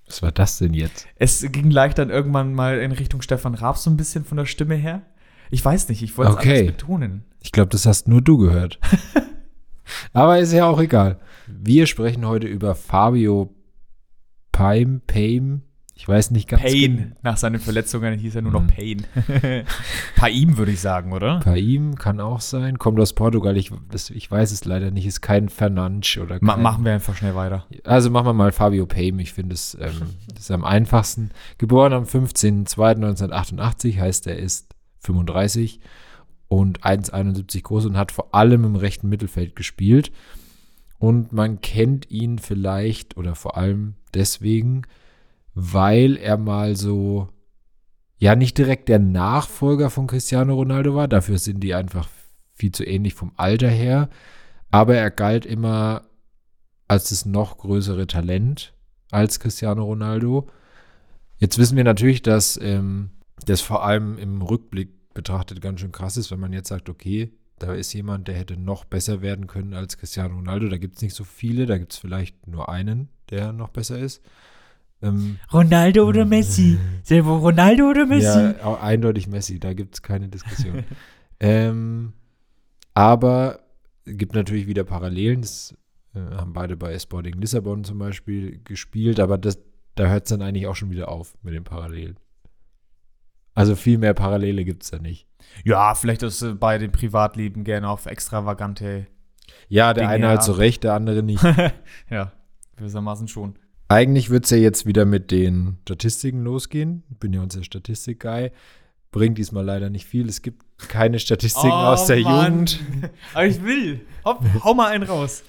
Was 0.06 0.23
war 0.23 0.32
das 0.32 0.58
denn 0.58 0.75
jetzt? 0.75 1.06
Es 1.16 1.42
ging 1.52 1.70
leicht 1.70 1.99
dann 1.99 2.11
irgendwann 2.11 2.54
mal 2.54 2.78
in 2.78 2.92
Richtung 2.92 3.20
Stefan 3.23 3.54
Raab 3.54 3.76
so 3.76 3.90
ein 3.90 3.97
bisschen 3.97 4.25
von 4.25 4.38
der 4.38 4.47
Stimme 4.47 4.75
her. 4.75 5.02
Ich 5.50 5.64
weiß 5.64 5.88
nicht, 5.88 6.02
ich 6.02 6.16
wollte 6.18 6.32
es 6.32 6.38
Okay. 6.38 6.61
anders 6.61 6.76
betonen. 6.76 7.25
Ich 7.40 7.52
glaube, 7.52 7.70
das 7.70 7.87
hast 7.87 8.08
nur 8.08 8.23
du 8.23 8.38
gehört. 8.38 8.80
Aber 10.12 10.38
ist 10.38 10.52
ja 10.52 10.66
auch 10.66 10.80
egal. 10.80 11.18
Wir 11.47 11.87
sprechen 11.87 12.26
heute 12.26 12.47
über 12.47 12.75
Fabio 12.75 13.54
Paim, 14.58 15.00
Paim, 15.06 15.62
ich 15.94 16.06
weiß 16.06 16.30
nicht 16.30 16.48
ganz 16.48 16.62
Pain. 16.62 16.96
genau. 16.96 17.16
Nach 17.22 17.36
seinen 17.36 17.58
Verletzungen 17.60 18.18
hieß 18.18 18.36
er 18.36 18.42
nur 18.42 18.52
noch 18.52 18.62
Mhm. 18.62 18.66
Pain. 18.68 19.06
Paim 20.16 20.56
würde 20.58 20.72
ich 20.72 20.80
sagen, 20.80 21.12
oder? 21.12 21.40
Paim 21.40 21.94
kann 21.96 22.20
auch 22.20 22.40
sein, 22.40 22.78
kommt 22.78 23.00
aus 23.00 23.12
Portugal, 23.14 23.56
ich, 23.56 23.70
das, 23.90 24.10
ich 24.10 24.30
weiß 24.30 24.52
es 24.52 24.64
leider 24.64 24.90
nicht, 24.90 25.06
ist 25.06 25.20
kein 25.22 25.48
Fernandes 25.48 26.16
oder 26.18 26.38
Ma 26.40 26.54
kein, 26.54 26.62
machen 26.62 26.84
wir 26.84 26.92
einfach 26.92 27.16
schnell 27.16 27.34
weiter. 27.34 27.66
Also 27.84 28.10
machen 28.10 28.26
wir 28.26 28.32
mal 28.32 28.52
Fabio 28.52 28.86
Paim, 28.86 29.18
ich 29.18 29.32
finde 29.32 29.54
es 29.54 29.76
ähm, 29.80 30.02
das 30.34 30.40
ist 30.44 30.50
am 30.50 30.64
einfachsten. 30.64 31.30
Geboren 31.58 31.92
am 31.92 32.04
15.02.1988, 32.04 33.98
heißt 33.98 34.26
er 34.26 34.38
ist 34.38 34.74
35 35.00 35.80
und 36.48 36.80
1,71 36.82 37.62
groß 37.62 37.86
und 37.86 37.96
hat 37.96 38.12
vor 38.12 38.34
allem 38.34 38.64
im 38.64 38.76
rechten 38.76 39.08
Mittelfeld 39.08 39.54
gespielt. 39.56 40.10
Und 40.99 41.33
man 41.33 41.61
kennt 41.61 42.11
ihn 42.11 42.38
vielleicht 42.38 43.17
oder 43.17 43.35
vor 43.35 43.57
allem 43.57 43.95
deswegen, 44.14 44.83
weil 45.55 46.17
er 46.17 46.37
mal 46.37 46.76
so, 46.76 47.28
ja, 48.19 48.35
nicht 48.35 48.59
direkt 48.59 48.88
der 48.88 48.99
Nachfolger 48.99 49.90
von 49.90 50.09
Cristiano 50.09 50.55
Ronaldo 50.55 50.95
war. 50.95 51.07
Dafür 51.07 51.38
sind 51.38 51.61
die 51.61 51.75
einfach 51.75 52.09
viel 52.52 52.73
zu 52.73 52.85
ähnlich 52.85 53.14
vom 53.14 53.33
Alter 53.37 53.69
her. 53.69 54.09
Aber 54.71 54.97
er 54.97 55.11
galt 55.11 55.47
immer 55.47 56.02
als 56.88 57.11
das 57.11 57.25
noch 57.25 57.59
größere 57.59 58.07
Talent 58.07 58.75
als 59.11 59.40
Cristiano 59.40 59.85
Ronaldo. 59.85 60.49
Jetzt 61.38 61.59
wissen 61.59 61.76
wir 61.76 61.85
natürlich, 61.85 62.23
dass 62.23 62.59
ähm, 62.61 63.11
das 63.47 63.61
vor 63.61 63.85
allem 63.85 64.19
im 64.19 64.43
Rückblick 64.43 65.14
betrachtet 65.14 65.61
ganz 65.61 65.81
schön 65.81 65.93
krass 65.93 66.17
ist, 66.17 66.31
wenn 66.31 66.40
man 66.40 66.52
jetzt 66.52 66.69
sagt, 66.69 66.88
okay, 66.88 67.33
da 67.58 67.72
ist 67.74 67.92
jemand, 67.92 68.28
der 68.28 68.36
hätte 68.36 68.56
noch 68.56 68.84
besser 68.84 69.20
werden 69.22 69.46
können 69.46 69.74
als 69.74 69.98
Cristiano 69.98 70.34
Ronaldo. 70.36 70.68
Da 70.68 70.78
gibt 70.78 70.96
es 70.96 71.02
nicht 71.02 71.14
so 71.14 71.24
viele, 71.24 71.66
da 71.66 71.78
gibt 71.78 71.92
es 71.92 71.98
vielleicht 71.98 72.46
nur 72.46 72.68
einen, 72.68 73.08
der 73.30 73.52
noch 73.52 73.68
besser 73.68 73.98
ist. 73.98 74.22
Ähm, 75.02 75.38
Ronaldo 75.52 76.06
oder 76.06 76.24
Messi? 76.34 76.78
Selber 77.02 77.30
Ronaldo 77.32 77.88
oder 77.90 78.06
ja, 78.16 78.54
au- 78.64 78.76
eindeutig 78.76 79.28
Messi, 79.28 79.60
da 79.60 79.72
gibt 79.74 79.94
es 79.94 80.02
keine 80.02 80.28
Diskussion. 80.28 80.84
ähm, 81.40 82.12
aber 82.94 83.60
es 84.04 84.16
gibt 84.16 84.34
natürlich 84.34 84.66
wieder 84.66 84.84
Parallelen. 84.84 85.42
Das 85.42 85.74
äh, 86.14 86.18
haben 86.20 86.52
beide 86.52 86.76
bei 86.76 86.98
Sporting 86.98 87.34
Lissabon 87.34 87.84
zum 87.84 87.98
Beispiel 87.98 88.60
gespielt, 88.64 89.20
aber 89.20 89.38
das, 89.38 89.58
da 89.94 90.08
hört 90.08 90.24
es 90.24 90.30
dann 90.30 90.42
eigentlich 90.42 90.66
auch 90.66 90.76
schon 90.76 90.90
wieder 90.90 91.08
auf 91.08 91.36
mit 91.42 91.54
den 91.54 91.64
Parallelen. 91.64 92.16
Also 93.58 93.74
viel 93.74 93.98
mehr 93.98 94.14
Parallele 94.14 94.64
gibt 94.64 94.84
es 94.84 94.90
da 94.92 95.00
nicht. 95.00 95.26
Ja, 95.64 95.96
vielleicht 95.96 96.22
ist 96.22 96.42
äh, 96.42 96.54
bei 96.54 96.78
dem 96.78 96.92
Privatleben 96.92 97.64
gerne 97.64 97.88
auf 97.88 98.06
extravagante. 98.06 99.08
Ja, 99.68 99.92
der 99.92 100.04
Dinge 100.04 100.14
eine 100.14 100.28
halt 100.28 100.38
ab. 100.38 100.44
so 100.44 100.52
recht, 100.52 100.84
der 100.84 100.94
andere 100.94 101.24
nicht. 101.24 101.42
ja, 102.10 102.30
gewissermaßen 102.76 103.26
schon. 103.26 103.58
Eigentlich 103.88 104.30
wird 104.30 104.44
es 104.44 104.50
ja 104.50 104.58
jetzt 104.58 104.86
wieder 104.86 105.04
mit 105.04 105.32
den 105.32 105.78
Statistiken 105.82 106.44
losgehen. 106.44 107.02
Ich 107.10 107.18
bin 107.18 107.32
ja 107.32 107.40
unser 107.40 107.64
Statistik-Guy. 107.64 108.52
Bringt 109.10 109.38
diesmal 109.38 109.64
leider 109.64 109.90
nicht 109.90 110.06
viel. 110.06 110.28
Es 110.28 110.42
gibt 110.42 110.62
keine 110.88 111.18
Statistiken 111.18 111.72
aus 111.72 112.06
der 112.06 112.20
Jugend. 112.20 112.78
Aber 113.34 113.46
ich 113.46 113.60
will. 113.64 114.02
Hopp, 114.24 114.44
hau 114.62 114.74
mal 114.74 114.92
einen 114.92 115.02
raus. 115.02 115.42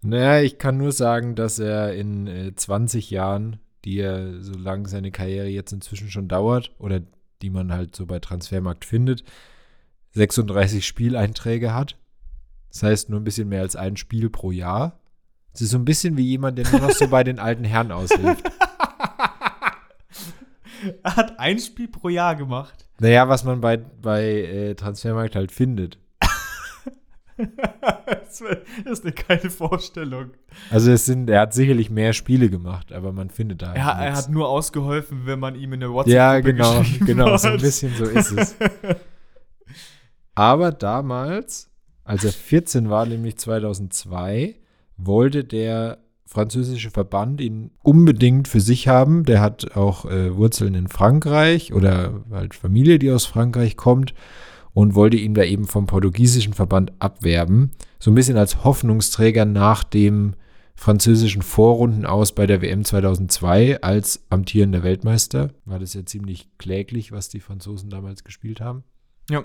Naja, 0.00 0.40
ich 0.42 0.56
kann 0.56 0.78
nur 0.78 0.92
sagen, 0.92 1.34
dass 1.34 1.58
er 1.58 1.92
in 1.92 2.26
äh, 2.26 2.54
20 2.54 3.10
Jahren, 3.10 3.58
die 3.84 3.98
er, 3.98 4.40
solange 4.40 4.88
seine 4.88 5.10
Karriere 5.10 5.48
jetzt 5.48 5.72
inzwischen 5.72 6.08
schon 6.08 6.26
dauert, 6.26 6.70
oder 6.78 7.02
die 7.42 7.50
man 7.50 7.72
halt 7.72 7.94
so 7.96 8.06
bei 8.06 8.18
Transfermarkt 8.18 8.84
findet, 8.84 9.24
36 10.12 10.86
Spieleinträge 10.86 11.74
hat. 11.74 11.96
Das 12.70 12.82
heißt 12.82 13.10
nur 13.10 13.20
ein 13.20 13.24
bisschen 13.24 13.48
mehr 13.48 13.62
als 13.62 13.76
ein 13.76 13.96
Spiel 13.96 14.30
pro 14.30 14.50
Jahr. 14.50 15.00
Es 15.52 15.60
ist 15.60 15.70
so 15.70 15.78
ein 15.78 15.84
bisschen 15.84 16.16
wie 16.16 16.24
jemand, 16.24 16.58
der 16.58 16.70
nur 16.70 16.80
noch 16.80 16.92
so 16.92 17.08
bei 17.08 17.24
den 17.24 17.38
alten 17.38 17.64
Herren 17.64 17.92
aushilft. 17.92 18.50
Er 21.02 21.16
hat 21.16 21.38
ein 21.38 21.58
Spiel 21.58 21.88
pro 21.88 22.08
Jahr 22.08 22.36
gemacht. 22.36 22.86
Naja, 23.00 23.28
was 23.28 23.44
man 23.44 23.60
bei, 23.60 23.76
bei 23.76 24.24
äh, 24.24 24.74
Transfermarkt 24.74 25.36
halt 25.36 25.52
findet. 25.52 25.98
das 28.06 28.42
ist 28.84 29.04
eine 29.04 29.12
geile 29.12 29.50
Vorstellung. 29.50 30.30
Also 30.70 30.90
es 30.92 31.06
sind, 31.06 31.28
er 31.30 31.40
hat 31.40 31.54
sicherlich 31.54 31.90
mehr 31.90 32.12
Spiele 32.12 32.48
gemacht, 32.50 32.92
aber 32.92 33.12
man 33.12 33.30
findet 33.30 33.62
da 33.62 33.68
halt 33.68 33.76
Er, 33.78 33.84
er 33.84 34.16
hat 34.16 34.28
nur 34.30 34.48
ausgeholfen, 34.48 35.26
wenn 35.26 35.38
man 35.38 35.54
ihm 35.54 35.72
in 35.72 35.80
der 35.80 35.88
Ja, 35.88 35.94
WhatsApp-Gruppe 35.94 36.52
genau, 36.54 36.84
genau, 37.06 37.36
so 37.36 37.48
ein 37.48 37.54
hat. 37.54 37.60
bisschen 37.60 37.92
so 37.96 38.04
ist 38.04 38.32
es. 38.32 38.56
Aber 40.34 40.72
damals, 40.72 41.70
als 42.04 42.24
er 42.24 42.32
14 42.32 42.88
war, 42.88 43.04
nämlich 43.06 43.36
2002, 43.36 44.56
wollte 44.96 45.44
der 45.44 45.98
französische 46.24 46.90
Verband 46.90 47.40
ihn 47.40 47.72
unbedingt 47.82 48.46
für 48.46 48.60
sich 48.60 48.86
haben. 48.86 49.24
Der 49.24 49.40
hat 49.40 49.76
auch 49.76 50.04
äh, 50.04 50.34
Wurzeln 50.36 50.74
in 50.74 50.86
Frankreich 50.86 51.72
oder 51.72 52.24
halt 52.30 52.54
Familie, 52.54 53.00
die 53.00 53.10
aus 53.10 53.26
Frankreich 53.26 53.76
kommt 53.76 54.14
und 54.72 54.94
wollte 54.94 55.16
ihn 55.16 55.34
da 55.34 55.42
eben 55.42 55.66
vom 55.66 55.86
portugiesischen 55.86 56.52
Verband 56.52 56.92
abwerben. 56.98 57.70
So 57.98 58.10
ein 58.10 58.14
bisschen 58.14 58.36
als 58.36 58.64
Hoffnungsträger 58.64 59.44
nach 59.44 59.84
dem 59.84 60.34
französischen 60.74 61.42
Vorrunden 61.42 62.06
aus 62.06 62.34
bei 62.34 62.46
der 62.46 62.62
WM 62.62 62.84
2002 62.84 63.82
als 63.82 64.24
amtierender 64.30 64.82
Weltmeister. 64.82 65.50
War 65.66 65.78
das 65.78 65.92
ja 65.92 66.06
ziemlich 66.06 66.48
kläglich, 66.56 67.12
was 67.12 67.28
die 67.28 67.40
Franzosen 67.40 67.90
damals 67.90 68.24
gespielt 68.24 68.60
haben. 68.60 68.84
Ja. 69.28 69.44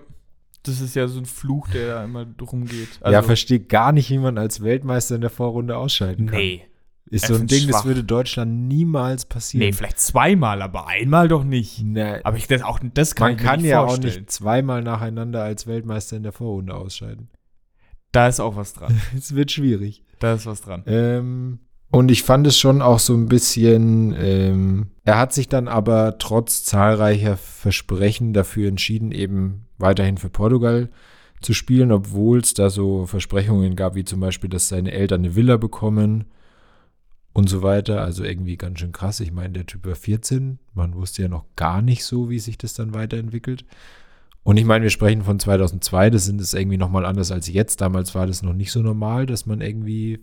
Das 0.64 0.82
ist 0.82 0.96
ja 0.96 1.08
so 1.08 1.20
ein 1.20 1.26
Fluch, 1.26 1.68
der 1.68 1.88
da 1.88 2.04
immer 2.04 2.26
drum 2.26 2.66
geht. 2.66 3.00
ja, 3.06 3.22
versteht 3.22 3.70
gar 3.70 3.92
nicht, 3.92 4.10
wie 4.10 4.18
man 4.18 4.38
als 4.38 4.64
Weltmeister 4.64 5.14
in 5.16 5.22
der 5.22 5.30
Vorrunde 5.30 5.78
ausscheiden 5.78 6.28
kann. 6.28 6.40
Nee. 6.40 6.64
Ist 7.10 7.28
so 7.28 7.36
ein 7.36 7.46
Ding, 7.46 7.68
das 7.68 7.78
schwach. 7.78 7.86
würde 7.86 8.04
Deutschland 8.04 8.68
niemals 8.68 9.26
passieren. 9.26 9.68
Nee, 9.68 9.74
vielleicht 9.74 10.00
zweimal, 10.00 10.62
aber 10.63 10.88
einmal 10.88 11.28
doch 11.28 11.44
nicht. 11.44 11.82
Na, 11.84 12.20
Aber 12.24 12.38
ich 12.38 12.48
das 12.48 12.63
auch 12.63 12.80
das 12.94 13.13
kann 13.13 13.28
man 13.28 13.36
ich 13.36 13.41
mir 13.41 13.48
kann 13.48 13.62
nicht 13.62 13.70
ja 13.70 13.82
auch 13.82 13.88
vorstellen. 13.89 14.15
nicht 14.15 14.32
zweimal 14.32 14.82
nacheinander 14.82 15.44
als 15.44 15.68
Weltmeister 15.68 16.18
in 16.18 16.24
der 16.24 16.32
Vorrunde 16.32 16.74
ausscheiden. 16.74 17.30
Da 18.12 18.28
ist 18.28 18.39
auch 18.39 18.56
was 18.56 18.74
dran. 18.74 19.00
Es 19.18 19.36
wird 19.36 19.52
schwierig. 19.52 20.04
Da 20.20 20.34
ist 20.34 20.48
was 20.48 20.62
dran. 20.62 20.84
Ähm, 20.88 21.60
und 21.91 22.10
ich 22.10 22.24
fand 22.24 22.48
es 22.48 22.58
schon 22.58 22.82
auch 22.82 23.00
so 23.00 23.13
ein 23.13 23.28
bisschen, 23.28 24.15
ähm, 24.18 24.88
er 25.04 25.20
hat 25.20 25.32
sich 25.32 25.48
dann 25.48 25.68
aber 25.68 26.18
trotz 26.18 26.63
zahlreicher 26.63 27.38
Versprechen 27.38 28.34
dafür 28.34 28.68
entschieden, 28.68 29.12
eben 29.12 29.65
weiterhin 29.78 30.18
für 30.18 30.30
Portugal 30.30 30.89
zu 31.41 31.54
spielen, 31.54 31.91
obwohl 31.91 32.39
es 32.39 32.56
da 32.56 32.72
so 32.72 33.06
Versprechungen 33.06 33.76
gab, 33.76 33.94
wie 33.94 34.06
zum 34.06 34.22
Beispiel, 34.22 34.50
dass 34.50 34.70
seine 34.70 34.91
Eltern 34.91 35.22
eine 35.22 35.36
Villa 35.36 35.58
bekommen 35.58 36.26
und 37.36 37.50
so 37.50 37.62
weiter. 37.62 38.02
Also 38.02 38.24
irgendwie 38.24 38.56
ganz 38.58 38.80
schön 38.80 38.93
krass. 38.93 39.19
Ich 39.19 39.32
meine, 39.34 39.50
der 39.54 39.65
Typ 39.67 39.86
war 39.86 39.93
14. 39.95 40.58
Man 40.74 40.95
wusste 40.95 41.21
ja 41.21 41.28
noch 41.28 41.43
gar 41.58 41.82
nicht 41.84 42.04
so, 42.06 42.30
wie 42.30 42.39
sich 42.39 42.58
das 42.58 42.74
dann 42.74 42.93
weiterentwickelt. 42.95 43.65
Und 44.43 44.58
ich 44.58 44.63
meine, 44.65 44.84
wir 44.84 44.89
sprechen 44.89 45.21
von 45.24 45.38
2002, 45.39 46.12
das 46.12 46.24
sind 46.26 46.39
es 46.39 46.54
irgendwie 46.54 46.78
nochmal 46.78 47.06
anders 47.06 47.32
als 47.32 47.48
jetzt. 47.48 47.82
Damals 47.82 48.15
war 48.15 48.26
das 48.26 48.41
noch 48.41 48.54
nicht 48.54 48.71
so 48.71 48.82
normal, 48.82 49.26
dass 49.26 49.45
man 49.45 49.60
irgendwie 49.60 50.19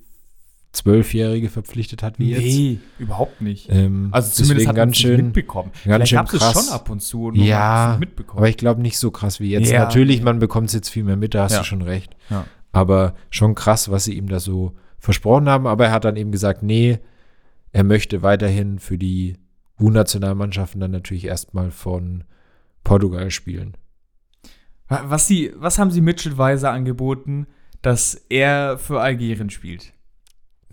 Zwölfjährige 0.72 1.51
verpflichtet 1.51 2.03
hat 2.03 2.18
wie 2.18 2.31
jetzt. 2.31 2.42
Nee, 2.44 2.79
überhaupt 2.98 3.42
nicht. 3.42 3.68
Ähm, 3.68 4.09
Also 4.11 4.31
zumindest 4.42 4.68
hat 4.68 4.75
man 4.77 4.87
ganz 4.87 4.96
schön, 4.96 5.27
mitbekommen. 5.27 5.70
ganz 5.85 6.09
Vielleicht 6.09 6.12
gab 6.12 6.33
es 6.33 6.40
schon 6.64 6.72
ab 6.72 6.88
und 6.88 7.01
zu 7.03 7.27
und 7.27 7.35
Ja, 7.35 7.98
mitbekommen. 8.01 8.38
aber 8.38 8.48
ich 8.48 8.57
glaube 8.57 8.81
nicht 8.81 8.96
so 8.96 9.11
krass 9.11 9.38
wie 9.38 9.51
jetzt. 9.51 9.70
Ja, 9.70 9.81
Natürlich, 9.85 10.20
nee. 10.20 10.25
man 10.25 10.38
bekommt 10.38 10.68
es 10.68 10.72
jetzt 10.75 10.88
viel 10.88 11.05
mehr 11.05 11.18
mit, 11.18 11.35
da 11.35 11.44
hast 11.44 11.53
Ja. 11.53 11.59
du 11.59 11.64
schon 11.66 11.83
recht. 11.83 12.16
Ja. 12.31 12.46
Aber 12.72 13.14
schon 13.29 13.55
krass, 13.55 13.90
was 13.90 14.05
sie 14.05 14.14
ihm 14.16 14.29
da 14.29 14.40
so 14.40 14.72
versprochen 15.03 15.49
haben. 15.49 15.67
Aber 15.67 15.87
er 15.87 15.93
hat 15.93 16.05
dann 16.05 16.17
eben 16.17 16.31
gesagt, 16.31 16.62
nee, 16.62 16.99
er 17.73 17.83
möchte 17.85 18.23
weiterhin 18.23 18.79
für 18.79 18.97
die 18.99 19.37
U-Nationalmannschaften 19.81 20.81
dann 20.81 20.93
natürlich 20.93 21.25
erstmal 21.25 21.71
von 21.73 22.25
Portugal 22.85 23.31
spielen. 23.31 23.77
Wa- 24.88 25.03
was, 25.07 25.27
sie, 25.27 25.53
was 25.57 25.79
haben 25.79 25.91
sie 25.91 26.01
Mitchell 26.01 26.38
Weiser 26.38 26.71
angeboten, 26.71 27.47
dass 27.83 28.15
er 28.29 28.79
für 28.79 29.01
Algerien 29.01 29.51
spielt? 29.51 29.93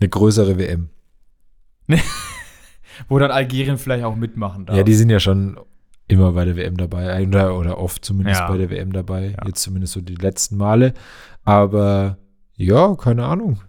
Eine 0.00 0.08
größere 0.08 0.58
WM. 0.58 0.90
Wo 3.08 3.18
dann 3.18 3.30
Algerien 3.30 3.78
vielleicht 3.78 4.04
auch 4.04 4.14
mitmachen 4.16 4.66
darf. 4.66 4.76
Ja, 4.76 4.82
die 4.82 4.94
sind 4.94 5.10
ja 5.10 5.20
schon 5.20 5.58
immer 6.06 6.32
bei 6.32 6.44
der 6.44 6.56
WM 6.56 6.76
dabei, 6.76 7.26
oder, 7.26 7.56
oder 7.58 7.78
oft 7.78 8.04
zumindest 8.04 8.40
Ja. 8.40 8.48
bei 8.48 8.58
der 8.58 8.70
WM 8.70 8.92
dabei, 8.92 9.34
Ja. 9.38 9.46
jetzt 9.46 9.62
zumindest 9.62 9.94
so 9.94 10.00
die 10.00 10.14
letzten 10.16 10.56
Male. 10.56 10.92
Aber 11.44 12.18
ja, 12.56 12.94
keine 12.96 13.24
Ahnung. 13.24 13.60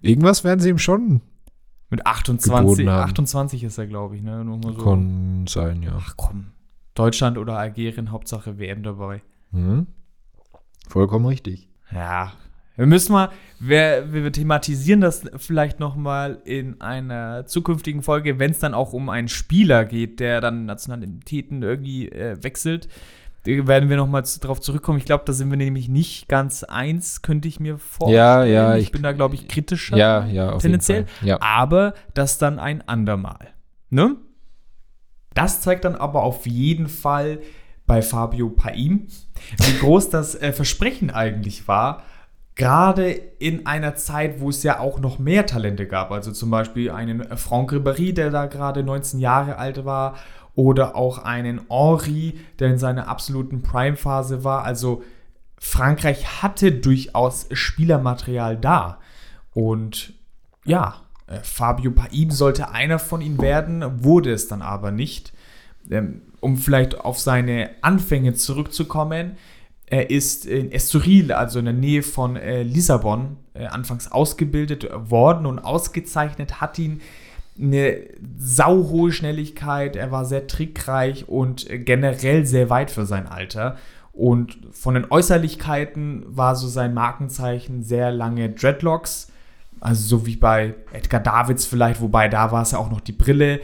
Irgendwas 0.00 0.44
werden 0.44 0.60
sie 0.60 0.68
ihm 0.68 0.78
schon 0.78 1.22
Mit 1.90 2.06
28, 2.06 2.60
geboten 2.60 2.90
haben. 2.90 3.10
28 3.10 3.64
ist 3.64 3.78
er, 3.78 3.86
glaube 3.86 4.16
ich, 4.16 4.22
ne? 4.22 4.44
Nur 4.44 4.58
mal 4.58 4.74
so. 4.74 4.84
Kann 4.84 5.46
sein, 5.48 5.82
ja. 5.82 5.92
Ach 5.98 6.14
komm. 6.16 6.52
Deutschland 6.94 7.38
oder 7.38 7.58
Algerien, 7.58 8.10
Hauptsache 8.10 8.58
WM 8.58 8.82
dabei. 8.82 9.22
Mhm. 9.52 9.86
Vollkommen 10.88 11.26
richtig. 11.26 11.68
Ja. 11.92 12.32
Wir 12.76 12.86
müssen 12.86 13.12
mal, 13.12 13.30
wir, 13.58 14.12
wir 14.12 14.30
thematisieren 14.30 15.00
das 15.00 15.24
vielleicht 15.36 15.80
noch 15.80 15.96
mal 15.96 16.42
in 16.44 16.80
einer 16.80 17.46
zukünftigen 17.46 18.02
Folge, 18.02 18.38
wenn 18.38 18.50
es 18.50 18.58
dann 18.58 18.74
auch 18.74 18.92
um 18.92 19.08
einen 19.08 19.28
Spieler 19.28 19.86
geht, 19.86 20.20
der 20.20 20.42
dann 20.42 20.66
Nationalitäten 20.66 21.62
irgendwie 21.62 22.10
äh, 22.10 22.36
wechselt. 22.42 22.88
Werden 23.46 23.88
wir 23.88 23.96
nochmal 23.96 24.22
drauf 24.40 24.60
zurückkommen. 24.60 24.98
Ich 24.98 25.04
glaube, 25.04 25.24
da 25.26 25.32
sind 25.32 25.50
wir 25.50 25.56
nämlich 25.56 25.88
nicht 25.88 26.28
ganz 26.28 26.64
eins, 26.64 27.22
könnte 27.22 27.48
ich 27.48 27.60
mir 27.60 27.78
vorstellen. 27.78 28.16
Ja, 28.18 28.44
ja, 28.44 28.76
Ich, 28.76 28.84
ich- 28.86 28.92
bin 28.92 29.02
da, 29.02 29.12
glaube 29.12 29.34
ich, 29.34 29.48
kritischer. 29.48 29.96
Ja, 29.96 30.26
ja, 30.26 30.56
tendenziell. 30.58 31.06
Ja. 31.22 31.40
Aber 31.40 31.94
das 32.14 32.38
dann 32.38 32.58
ein 32.58 32.86
andermal. 32.88 33.48
Ne? 33.90 34.16
Das 35.34 35.60
zeigt 35.60 35.84
dann 35.84 35.96
aber 35.96 36.22
auf 36.22 36.46
jeden 36.46 36.88
Fall 36.88 37.40
bei 37.86 38.02
Fabio 38.02 38.48
Paim, 38.50 39.06
wie 39.58 39.78
groß 39.78 40.10
das 40.10 40.34
äh, 40.34 40.52
Versprechen 40.52 41.10
eigentlich 41.10 41.68
war. 41.68 42.02
Gerade 42.56 43.10
in 43.10 43.66
einer 43.66 43.96
Zeit, 43.96 44.40
wo 44.40 44.48
es 44.48 44.62
ja 44.62 44.80
auch 44.80 44.98
noch 44.98 45.18
mehr 45.18 45.44
Talente 45.44 45.86
gab. 45.86 46.10
Also 46.10 46.32
zum 46.32 46.50
Beispiel 46.50 46.90
einen 46.90 47.20
äh, 47.20 47.36
Franck 47.36 47.70
Ribéry, 47.72 48.14
der 48.14 48.30
da 48.30 48.46
gerade 48.46 48.82
19 48.82 49.20
Jahre 49.20 49.58
alt 49.58 49.84
war. 49.84 50.16
Oder 50.56 50.96
auch 50.96 51.18
einen 51.18 51.60
Henri, 51.68 52.40
der 52.58 52.70
in 52.70 52.78
seiner 52.78 53.06
absoluten 53.06 53.62
Prime-Phase 53.62 54.42
war. 54.42 54.64
Also 54.64 55.04
Frankreich 55.58 56.42
hatte 56.42 56.72
durchaus 56.72 57.46
Spielermaterial 57.52 58.56
da. 58.56 58.98
Und 59.54 60.14
ja, 60.64 60.96
äh, 61.28 61.38
Fabio 61.42 61.92
Paim 61.92 62.30
sollte 62.30 62.70
einer 62.70 62.98
von 62.98 63.20
ihnen 63.20 63.40
werden, 63.40 64.02
wurde 64.02 64.32
es 64.32 64.48
dann 64.48 64.62
aber 64.62 64.90
nicht. 64.90 65.32
Ähm, 65.90 66.22
um 66.40 66.56
vielleicht 66.56 67.00
auf 67.00 67.18
seine 67.18 67.70
Anfänge 67.82 68.34
zurückzukommen, 68.34 69.36
er 69.86 70.10
ist 70.10 70.46
in 70.46 70.72
Estoril, 70.72 71.32
also 71.32 71.60
in 71.60 71.66
der 71.66 71.74
Nähe 71.74 72.02
von 72.02 72.36
äh, 72.36 72.62
Lissabon, 72.62 73.36
äh, 73.54 73.66
anfangs 73.66 74.10
ausgebildet 74.10 74.88
worden 74.92 75.46
und 75.46 75.60
ausgezeichnet 75.60 76.60
hat 76.60 76.78
ihn 76.78 77.00
eine 77.60 77.96
sauhohe 78.38 79.12
Schnelligkeit, 79.12 79.96
er 79.96 80.10
war 80.10 80.24
sehr 80.24 80.46
trickreich 80.46 81.28
und 81.28 81.66
generell 81.70 82.44
sehr 82.46 82.70
weit 82.70 82.90
für 82.90 83.06
sein 83.06 83.26
Alter. 83.26 83.76
Und 84.12 84.58
von 84.72 84.94
den 84.94 85.10
Äußerlichkeiten 85.10 86.24
war 86.26 86.56
so 86.56 86.68
sein 86.68 86.94
Markenzeichen 86.94 87.82
sehr 87.82 88.10
lange 88.10 88.48
Dreadlocks, 88.50 89.30
also 89.80 90.18
so 90.18 90.26
wie 90.26 90.36
bei 90.36 90.74
Edgar 90.92 91.20
Davids 91.20 91.66
vielleicht, 91.66 92.00
wobei 92.00 92.28
da 92.28 92.50
war 92.50 92.62
es 92.62 92.72
ja 92.72 92.78
auch 92.78 92.90
noch 92.90 93.00
die 93.00 93.12
Brille. 93.12 93.60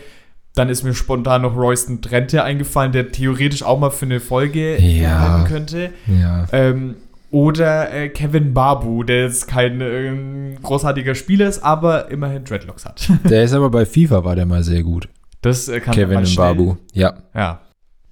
Dann 0.54 0.68
ist 0.68 0.82
mir 0.82 0.92
spontan 0.92 1.42
noch 1.42 1.56
Royston 1.56 2.02
Trente 2.02 2.44
eingefallen, 2.44 2.92
der 2.92 3.10
theoretisch 3.10 3.62
auch 3.62 3.78
mal 3.78 3.90
für 3.90 4.04
eine 4.04 4.20
Folge 4.20 4.78
Ja. 4.78 5.44
könnte. 5.48 5.90
ja. 6.06 6.46
Ähm, 6.52 6.96
oder 7.32 7.92
äh, 7.92 8.10
Kevin 8.10 8.52
Babu, 8.52 9.02
der 9.02 9.22
jetzt 9.22 9.48
kein 9.48 9.80
ähm, 9.80 10.54
großartiger 10.62 11.14
Spieler 11.14 11.48
ist, 11.48 11.64
aber 11.64 12.10
immerhin 12.10 12.44
Dreadlocks 12.44 12.84
hat. 12.84 13.10
Der 13.24 13.42
ist 13.42 13.54
aber 13.54 13.70
bei 13.70 13.86
FIFA 13.86 14.22
war 14.22 14.36
der 14.36 14.44
mal 14.44 14.62
sehr 14.62 14.82
gut. 14.82 15.08
Das 15.40 15.66
äh, 15.66 15.80
kann 15.80 15.94
Kevin 15.94 16.22
Mbabu. 16.22 16.76
Ja. 16.92 17.14
Ja. 17.34 17.62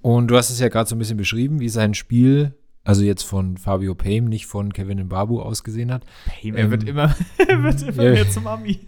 Und 0.01 0.27
du 0.27 0.35
hast 0.35 0.49
es 0.49 0.59
ja 0.59 0.69
gerade 0.69 0.89
so 0.89 0.95
ein 0.95 0.99
bisschen 0.99 1.17
beschrieben, 1.17 1.59
wie 1.59 1.69
sein 1.69 1.93
Spiel, 1.93 2.55
also 2.83 3.03
jetzt 3.03 3.21
von 3.21 3.57
Fabio 3.57 3.93
Payne, 3.93 4.27
nicht 4.27 4.47
von 4.47 4.73
Kevin 4.73 5.03
Mbabu 5.03 5.39
ausgesehen 5.39 5.93
hat. 5.93 6.03
Payme, 6.25 6.57
er 6.57 6.71
wird 6.71 6.81
Ähm, 6.83 6.89
immer, 6.89 7.15
er 7.47 7.63
wird 7.63 7.81
immer 7.87 8.03
ja. 8.03 8.11
mehr 8.13 8.29
zum 8.29 8.47
Ami. 8.47 8.79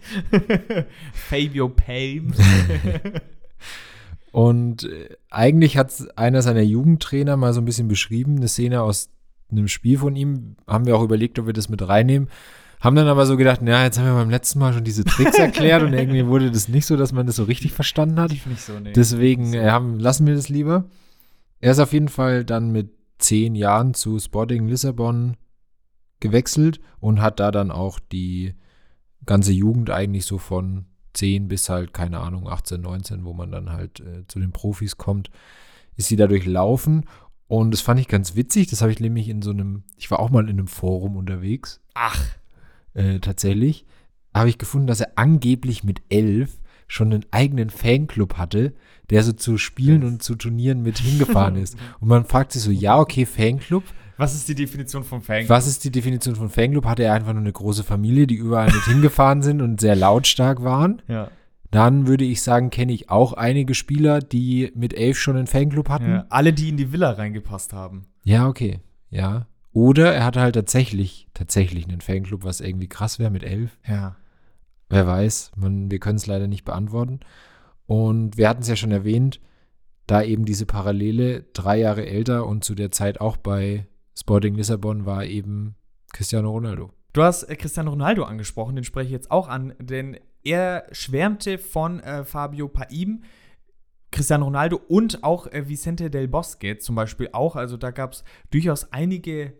Fabio 1.12 1.68
Payme. 1.68 2.32
Und 4.32 4.82
äh, 4.82 5.10
eigentlich 5.30 5.78
hat 5.78 5.92
einer 6.16 6.42
seiner 6.42 6.62
Jugendtrainer 6.62 7.36
mal 7.36 7.52
so 7.52 7.60
ein 7.60 7.64
bisschen 7.64 7.86
beschrieben, 7.86 8.38
eine 8.38 8.48
Szene 8.48 8.82
aus 8.82 9.13
einem 9.56 9.68
Spiel 9.68 9.98
von 9.98 10.16
ihm. 10.16 10.56
Haben 10.66 10.86
wir 10.86 10.96
auch 10.96 11.02
überlegt, 11.02 11.38
ob 11.38 11.46
wir 11.46 11.52
das 11.52 11.68
mit 11.68 11.86
reinnehmen. 11.86 12.28
Haben 12.80 12.96
dann 12.96 13.08
aber 13.08 13.24
so 13.24 13.36
gedacht, 13.36 13.60
na, 13.62 13.84
jetzt 13.84 13.98
haben 13.98 14.06
wir 14.06 14.14
beim 14.14 14.30
letzten 14.30 14.58
Mal 14.58 14.74
schon 14.74 14.84
diese 14.84 15.04
Tricks 15.04 15.38
erklärt 15.38 15.82
und 15.82 15.92
irgendwie 15.94 16.26
wurde 16.26 16.50
das 16.50 16.68
nicht 16.68 16.84
so, 16.84 16.96
dass 16.96 17.12
man 17.12 17.26
das 17.26 17.36
so 17.36 17.44
richtig 17.44 17.72
verstanden 17.72 18.20
hat. 18.20 18.30
nicht 18.30 18.60
so, 18.60 18.78
nee. 18.78 18.92
Deswegen 18.92 19.54
äh, 19.54 19.70
haben, 19.70 19.98
lassen 19.98 20.26
wir 20.26 20.34
das 20.34 20.48
lieber. 20.50 20.84
Er 21.60 21.72
ist 21.72 21.78
auf 21.78 21.94
jeden 21.94 22.08
Fall 22.08 22.44
dann 22.44 22.72
mit 22.72 22.90
zehn 23.18 23.54
Jahren 23.54 23.94
zu 23.94 24.18
Sporting 24.18 24.68
Lissabon 24.68 25.36
gewechselt 26.20 26.80
und 27.00 27.22
hat 27.22 27.40
da 27.40 27.50
dann 27.50 27.70
auch 27.70 28.00
die 28.00 28.54
ganze 29.24 29.52
Jugend 29.52 29.90
eigentlich 29.90 30.26
so 30.26 30.38
von 30.38 30.84
10 31.14 31.48
bis 31.48 31.68
halt, 31.68 31.94
keine 31.94 32.20
Ahnung, 32.20 32.48
18, 32.48 32.80
19, 32.80 33.24
wo 33.24 33.32
man 33.32 33.50
dann 33.50 33.72
halt 33.72 34.00
äh, 34.00 34.26
zu 34.26 34.40
den 34.40 34.52
Profis 34.52 34.98
kommt, 34.98 35.30
ist 35.96 36.08
sie 36.08 36.16
da 36.16 36.26
durchlaufen. 36.26 37.04
Und 37.58 37.70
das 37.70 37.80
fand 37.80 38.00
ich 38.00 38.08
ganz 38.08 38.34
witzig. 38.34 38.68
Das 38.68 38.82
habe 38.82 38.90
ich 38.90 39.00
nämlich 39.00 39.28
in 39.28 39.42
so 39.42 39.50
einem, 39.50 39.84
ich 39.96 40.10
war 40.10 40.18
auch 40.18 40.30
mal 40.30 40.44
in 40.44 40.58
einem 40.58 40.66
Forum 40.66 41.16
unterwegs, 41.16 41.80
Ach, 41.94 42.20
äh, 42.94 43.20
tatsächlich, 43.20 43.86
habe 44.34 44.48
ich 44.48 44.58
gefunden, 44.58 44.88
dass 44.88 45.00
er 45.00 45.12
angeblich 45.16 45.84
mit 45.84 46.02
elf 46.08 46.58
schon 46.88 47.12
einen 47.12 47.24
eigenen 47.30 47.70
Fanclub 47.70 48.36
hatte, 48.36 48.74
der 49.10 49.22
so 49.22 49.32
zu 49.32 49.56
Spielen 49.56 50.02
und 50.02 50.22
zu 50.22 50.34
Turnieren 50.34 50.82
mit 50.82 50.98
hingefahren 50.98 51.56
ist. 51.56 51.76
Und 52.00 52.08
man 52.08 52.24
fragt 52.24 52.52
sich 52.52 52.62
so, 52.62 52.70
ja, 52.70 52.98
okay, 52.98 53.24
Fanclub. 53.24 53.84
was 54.16 54.34
ist 54.34 54.48
die 54.48 54.54
Definition 54.54 55.04
von 55.04 55.22
Fang? 55.22 55.48
Was 55.48 55.66
ist 55.66 55.84
die 55.84 55.90
Definition 55.90 56.34
von 56.34 56.50
Fanclub? 56.50 56.84
Hatte 56.84 57.04
er 57.04 57.14
einfach 57.14 57.32
nur 57.32 57.42
eine 57.42 57.52
große 57.52 57.84
Familie, 57.84 58.26
die 58.26 58.34
überall 58.34 58.72
mit 58.72 58.84
hingefahren 58.84 59.42
sind 59.42 59.62
und 59.62 59.80
sehr 59.80 59.96
lautstark 59.96 60.62
waren? 60.62 61.02
Ja. 61.08 61.30
Dann 61.74 62.06
würde 62.06 62.24
ich 62.24 62.40
sagen, 62.40 62.70
kenne 62.70 62.92
ich 62.92 63.10
auch 63.10 63.32
einige 63.32 63.74
Spieler, 63.74 64.20
die 64.20 64.70
mit 64.76 64.94
elf 64.94 65.18
schon 65.18 65.36
einen 65.36 65.48
Fanclub 65.48 65.88
hatten. 65.88 66.08
ja. 66.08 66.26
Alle, 66.28 66.52
die 66.52 66.68
in 66.68 66.76
die 66.76 66.92
Villa 66.92 67.10
reingepasst 67.10 67.72
haben. 67.72 68.06
Ja, 68.22 68.46
okay. 68.46 68.78
Ja. 69.10 69.48
Oder 69.72 70.14
er 70.14 70.24
hatte 70.24 70.40
halt 70.40 70.54
tatsächlich, 70.54 71.26
tatsächlich 71.34 71.88
einen 71.88 72.00
Fanclub, 72.00 72.44
was 72.44 72.60
irgendwie 72.60 72.88
krass 72.88 73.18
wäre 73.18 73.32
mit 73.32 73.42
elf. 73.42 73.76
Ja. 73.88 74.14
Wer 74.88 75.06
weiß, 75.06 75.50
man, 75.56 75.90
wir 75.90 75.98
können 75.98 76.16
es 76.16 76.28
leider 76.28 76.46
nicht 76.46 76.64
beantworten. 76.64 77.18
Und 77.86 78.36
wir 78.36 78.48
hatten 78.48 78.62
es 78.62 78.68
ja 78.68 78.76
schon 78.76 78.92
erwähnt, 78.92 79.40
da 80.06 80.22
eben 80.22 80.44
diese 80.44 80.66
Parallele, 80.66 81.42
drei 81.54 81.78
Jahre 81.78 82.06
älter 82.06 82.46
und 82.46 82.62
zu 82.62 82.76
der 82.76 82.92
Zeit 82.92 83.20
auch 83.20 83.36
bei 83.36 83.88
Sporting 84.16 84.54
Lissabon 84.54 85.06
war 85.06 85.24
eben 85.24 85.74
Cristiano 86.12 86.50
Ronaldo. 86.50 86.90
Du 87.14 87.22
hast 87.22 87.42
äh, 87.44 87.56
Cristiano 87.56 87.90
Ronaldo 87.90 88.22
angesprochen, 88.22 88.76
den 88.76 88.84
spreche 88.84 89.06
ich 89.06 89.12
jetzt 89.12 89.30
auch 89.32 89.48
an, 89.48 89.74
denn 89.80 90.18
er 90.44 90.86
schwärmte 90.92 91.58
von 91.58 92.00
äh, 92.00 92.24
Fabio 92.24 92.68
Paim, 92.68 93.24
Cristiano 94.10 94.44
Ronaldo 94.44 94.80
und 94.88 95.24
auch 95.24 95.46
äh, 95.48 95.68
Vicente 95.68 96.10
del 96.10 96.28
Bosque 96.28 96.78
zum 96.78 96.94
Beispiel 96.94 97.30
auch. 97.32 97.56
Also 97.56 97.76
da 97.76 97.90
gab 97.90 98.12
es 98.12 98.24
durchaus 98.50 98.92
einige 98.92 99.54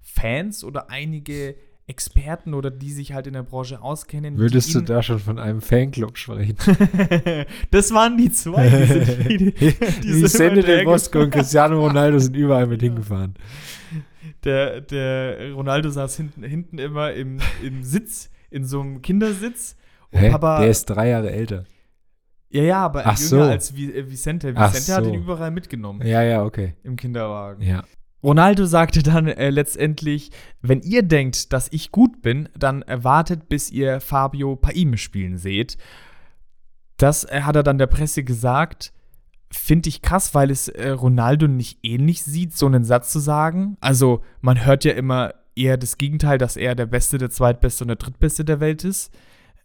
Fans 0.00 0.62
oder 0.62 0.90
einige 0.90 1.56
Experten 1.88 2.54
oder 2.54 2.70
die 2.70 2.90
sich 2.90 3.12
halt 3.12 3.26
in 3.26 3.34
der 3.34 3.44
Branche 3.44 3.80
auskennen. 3.80 4.38
Würdest 4.38 4.74
du 4.74 4.80
da 4.80 5.02
schon 5.02 5.20
von 5.20 5.38
einem 5.38 5.60
Fanclub 5.60 6.18
sprechen? 6.18 6.56
das 7.70 7.92
waren 7.92 8.16
die 8.16 8.30
zwei, 8.30 8.68
die 8.68 8.86
sind, 8.86 9.30
die, 9.30 9.52
die 10.02 10.22
Vicente 10.22 10.62
del 10.62 10.84
Bosque 10.84 11.20
und. 11.20 11.30
Cristiano 11.30 11.80
Ronaldo 11.80 12.18
sind 12.18 12.36
überall 12.36 12.66
mit 12.66 12.82
hingefahren. 12.82 13.34
Der, 14.42 14.80
der 14.80 15.52
Ronaldo 15.52 15.90
saß 15.90 16.16
hinten, 16.16 16.42
hinten 16.42 16.78
immer 16.78 17.12
im, 17.12 17.38
im 17.62 17.82
Sitz, 17.84 18.30
in 18.50 18.64
so 18.64 18.80
einem 18.80 19.00
Kindersitz. 19.02 19.76
Und 20.10 20.20
Hä? 20.20 20.30
Papa, 20.30 20.60
Der 20.60 20.68
ist 20.70 20.86
drei 20.86 21.08
Jahre 21.10 21.30
älter. 21.30 21.64
ja, 22.50 22.62
ja, 22.62 22.84
aber 22.84 23.02
Ach 23.06 23.18
jünger 23.18 23.28
so. 23.28 23.42
als 23.42 23.74
Vi- 23.74 23.92
äh, 23.92 24.10
Vicente. 24.10 24.54
Vicente 24.54 24.94
hat 24.94 25.04
so. 25.04 25.10
ihn 25.12 25.14
überall 25.20 25.50
mitgenommen 25.50 26.06
Ja, 26.06 26.22
ja, 26.22 26.42
okay. 26.44 26.74
im 26.84 26.96
Kinderwagen. 26.96 27.62
Ja. 27.62 27.84
Ronaldo 28.22 28.64
sagte 28.66 29.02
dann 29.02 29.28
äh, 29.28 29.50
letztendlich, 29.50 30.30
wenn 30.62 30.80
ihr 30.80 31.02
denkt, 31.02 31.52
dass 31.52 31.68
ich 31.70 31.92
gut 31.92 32.22
bin, 32.22 32.48
dann 32.58 32.82
äh, 32.82 33.04
wartet, 33.04 33.48
bis 33.48 33.70
ihr 33.70 34.00
Fabio 34.00 34.56
Paim 34.56 34.96
spielen 34.96 35.36
seht. 35.38 35.76
Das 36.96 37.24
äh, 37.24 37.42
hat 37.42 37.56
er 37.56 37.62
dann 37.62 37.78
der 37.78 37.86
Presse 37.86 38.24
gesagt. 38.24 38.92
Finde 39.52 39.88
ich 39.88 40.02
krass, 40.02 40.34
weil 40.34 40.50
es 40.50 40.66
äh, 40.68 40.88
Ronaldo 40.90 41.46
nicht 41.46 41.78
ähnlich 41.84 42.22
sieht, 42.22 42.56
so 42.56 42.66
einen 42.66 42.84
Satz 42.84 43.12
zu 43.12 43.20
sagen. 43.20 43.76
Also 43.80 44.22
man 44.40 44.64
hört 44.64 44.84
ja 44.84 44.92
immer 44.92 45.34
eher 45.54 45.76
das 45.76 45.98
Gegenteil, 45.98 46.38
dass 46.38 46.56
er 46.56 46.74
der 46.74 46.86
Beste, 46.86 47.18
der 47.18 47.30
Zweitbeste 47.30 47.84
und 47.84 47.88
der 47.88 47.96
Drittbeste 47.96 48.44
der 48.44 48.60
Welt 48.60 48.82
ist. 48.82 49.12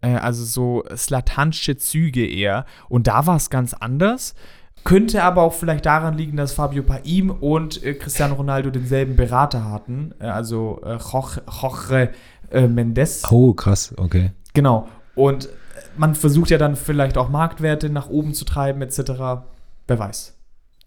Äh, 0.02 0.16
also 0.16 0.44
so 0.44 0.84
slatansche 0.96 1.78
Züge 1.78 2.26
eher. 2.26 2.66
Und 2.90 3.08
da 3.08 3.26
war 3.26 3.38
es 3.38 3.50
ganz 3.50 3.74
anders. 3.74 4.36
Könnte 4.84 5.24
aber 5.24 5.44
auch 5.44 5.54
vielleicht 5.54 5.86
daran 5.86 6.18
liegen, 6.18 6.38
dass 6.38 6.54
Fabio 6.54 6.82
Paim 6.84 7.30
und 7.30 7.84
äh, 7.84 7.94
Cristiano 7.94 8.34
Ronaldo 8.34 8.72
denselben 8.72 9.16
Berater 9.16 9.70
hatten. 9.70 10.14
Äh, 10.20 10.26
also 10.26 10.82
äh, 10.84 10.98
Jorge, 10.98 11.44
Jorge 11.62 12.10
äh, 12.50 12.68
Mendes. 12.68 13.24
Oh, 13.30 13.54
krass, 13.54 13.94
okay. 13.98 14.32
Genau. 14.54 14.88
Und 15.14 15.46
äh, 15.46 15.50
man 15.98 16.16
versucht 16.16 16.50
ja 16.50 16.58
dann 16.58 16.76
vielleicht 16.76 17.18
auch 17.18 17.30
Marktwerte 17.30 17.90
nach 17.90 18.10
oben 18.10 18.34
zu 18.34 18.44
treiben, 18.44 18.82
etc. 18.82 19.44
Wer 19.88 20.00
weiß. 20.00 20.36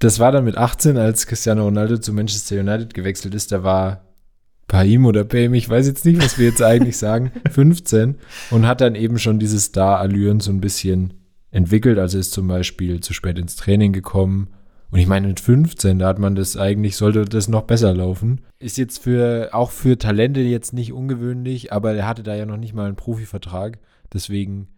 Das 0.01 0.19
war 0.19 0.33
dann 0.33 0.45
mit 0.45 0.59
18, 0.59 0.99
als 0.99 1.27
Cristiano 1.27 1.65
Ronaldo 1.65 1.99
zu 1.99 2.13
Manchester 2.13 2.59
United 2.59 2.95
gewechselt 2.95 3.35
ist. 3.35 3.53
Da 3.53 3.63
war 3.63 4.01
Paim 4.67 5.07
oder 5.07 5.25
Paim, 5.25 5.55
ich 5.55 5.69
weiß 5.69 5.87
jetzt 5.87 6.05
nicht, 6.05 6.23
was 6.23 6.39
wir 6.39 6.47
jetzt 6.47 6.63
eigentlich 6.63 6.97
sagen, 6.97 7.33
15 7.51 8.17
und 8.51 8.67
hat 8.67 8.81
dann 8.81 8.95
eben 8.95 9.19
schon 9.19 9.39
diese 9.39 9.61
Star-Allüren 9.61 10.41
so 10.41 10.51
ein 10.51 10.61
bisschen 10.61 11.15
entwickelt. 11.51 11.99
Also 11.99 12.19
ist 12.19 12.33
zum 12.33 12.49
Beispiel 12.49 13.01
zu 13.01 13.15
spät 13.15 13.39
ins 13.39 13.57
Training 13.57 13.93
gekommen. 13.93 14.49
Und 14.91 15.01
ich 15.01 15.07
meine, 15.07 15.27
mit 15.27 15.41
15, 15.41 15.99
da 15.99 16.07
hat 16.07 16.19
man 16.19 16.37
das 16.37 16.57
eigentlich, 16.57 16.97
sollte 16.97 17.25
das 17.25 17.49
noch 17.49 17.63
besser 17.63 17.93
laufen. 17.95 18.43
Ist 18.61 18.79
jetzt 18.79 19.03
für, 19.03 19.51
auch 19.53 19.71
für 19.73 19.99
Talente 19.99 20.41
jetzt 20.41 20.73
nicht 20.73 20.93
ungewöhnlich, 20.93 21.73
aber 21.73 21.95
er 21.95 22.07
hatte 22.07 22.23
da 22.23 22.35
ja 22.35 22.47
noch 22.47 22.57
nicht 22.59 22.75
mal 22.75 22.87
einen 22.87 22.97
Profivertrag. 22.97 23.81
Deswegen, 24.13 24.69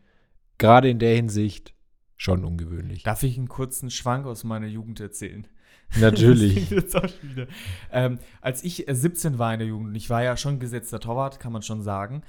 gerade 0.57 0.89
in 0.89 0.99
der 0.99 1.15
Hinsicht, 1.15 1.75
schon 2.17 2.45
ungewöhnlich. 2.45 3.03
Darf 3.03 3.23
ich 3.23 3.37
einen 3.37 3.49
kurzen 3.49 3.91
Schwank 3.91 4.25
aus 4.25 4.43
meiner 4.43 4.69
Jugend 4.69 5.01
erzählen? 5.01 5.47
Natürlich. 6.01 6.71
Jetzt 6.71 6.97
auch 6.97 7.09
schon 7.09 7.31
wieder. 7.31 7.47
Ähm, 7.91 8.19
als 8.41 8.65
ich 8.65 8.89
äh, 8.89 8.95
17 8.95 9.39
war 9.39 9.53
in 9.53 9.61
der 9.61 9.69
Jugend, 9.69 9.97
ich 9.97 10.11
war 10.11 10.23
ja 10.23 10.37
schon 10.37 10.59
gesetzter 10.59 11.01
Torwart, 11.01 11.41
kann 11.41 11.53
man 11.53 11.63
schon 11.63 11.83
sagen. 11.83 12.23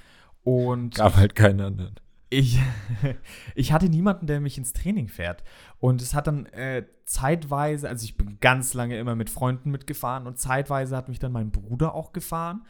Und 0.44 0.94
Gab 0.94 1.16
halt 1.16 1.34
keinen 1.34 1.60
anderen. 1.60 1.94
ich, 2.30 2.58
ich 3.54 3.72
hatte 3.72 3.88
niemanden, 3.88 4.26
der 4.26 4.40
mich 4.40 4.58
ins 4.58 4.72
Training 4.72 5.08
fährt. 5.08 5.44
Und 5.80 6.00
es 6.00 6.14
hat 6.14 6.26
dann 6.26 6.46
äh, 6.46 6.84
zeitweise, 7.04 7.88
also 7.88 8.04
ich 8.04 8.16
bin 8.16 8.38
ganz 8.40 8.74
lange 8.74 8.98
immer 8.98 9.14
mit 9.14 9.30
Freunden 9.30 9.70
mitgefahren 9.70 10.26
und 10.26 10.38
zeitweise 10.38 10.96
hat 10.96 11.08
mich 11.08 11.18
dann 11.18 11.32
mein 11.32 11.50
Bruder 11.50 11.94
auch 11.94 12.12
gefahren. 12.12 12.62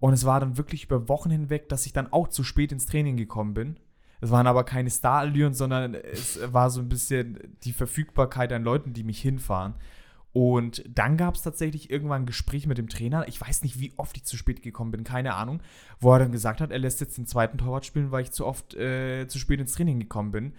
Und 0.00 0.12
es 0.12 0.26
war 0.26 0.40
dann 0.40 0.58
wirklich 0.58 0.84
über 0.84 1.08
Wochen 1.08 1.30
hinweg, 1.30 1.68
dass 1.68 1.86
ich 1.86 1.92
dann 1.92 2.12
auch 2.12 2.28
zu 2.28 2.44
spät 2.44 2.72
ins 2.72 2.86
Training 2.86 3.16
gekommen 3.16 3.54
bin. 3.54 3.78
Es 4.20 4.30
waren 4.30 4.46
aber 4.46 4.64
keine 4.64 4.90
Starallüren, 4.90 5.54
sondern 5.54 5.94
es 5.94 6.40
war 6.52 6.70
so 6.70 6.80
ein 6.80 6.88
bisschen 6.88 7.56
die 7.62 7.72
Verfügbarkeit 7.72 8.52
an 8.52 8.64
Leuten, 8.64 8.92
die 8.92 9.04
mich 9.04 9.20
hinfahren. 9.20 9.74
Und 10.34 10.82
dann 10.88 11.16
gab 11.16 11.36
es 11.36 11.42
tatsächlich 11.42 11.90
irgendwann 11.90 12.22
ein 12.22 12.26
Gespräch 12.26 12.66
mit 12.66 12.76
dem 12.76 12.88
Trainer. 12.88 13.28
Ich 13.28 13.40
weiß 13.40 13.62
nicht, 13.62 13.78
wie 13.78 13.94
oft 13.96 14.16
ich 14.16 14.24
zu 14.24 14.36
spät 14.36 14.62
gekommen 14.62 14.90
bin, 14.90 15.04
keine 15.04 15.34
Ahnung. 15.34 15.62
Wo 16.00 16.12
er 16.12 16.18
dann 16.18 16.32
gesagt 16.32 16.60
hat, 16.60 16.72
er 16.72 16.80
lässt 16.80 17.00
jetzt 17.00 17.16
den 17.16 17.26
zweiten 17.26 17.56
Torwart 17.56 17.86
spielen, 17.86 18.10
weil 18.10 18.24
ich 18.24 18.32
zu 18.32 18.44
oft 18.44 18.74
äh, 18.74 19.28
zu 19.28 19.38
spät 19.38 19.60
ins 19.60 19.74
Training 19.74 20.00
gekommen 20.00 20.32
bin. 20.32 20.54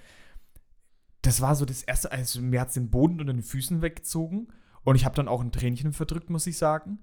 Das 1.24 1.42
war 1.42 1.56
so 1.56 1.66
das 1.66 1.84
erste, 1.84 2.10
also 2.10 2.42
mir 2.42 2.62
hat 2.62 2.70
es 2.70 2.76
den 2.76 2.90
Boden 2.90 3.20
unter 3.20 3.34
den 3.34 3.44
Füßen 3.44 3.82
weggezogen. 3.82 4.48
Und 4.86 4.96
ich 4.96 5.04
habe 5.04 5.16
dann 5.16 5.28
auch 5.28 5.42
ein 5.42 5.52
Tränchen 5.52 5.92
verdrückt, 5.92 6.30
muss 6.30 6.48
ich 6.48 6.58
sagen. 6.58 7.00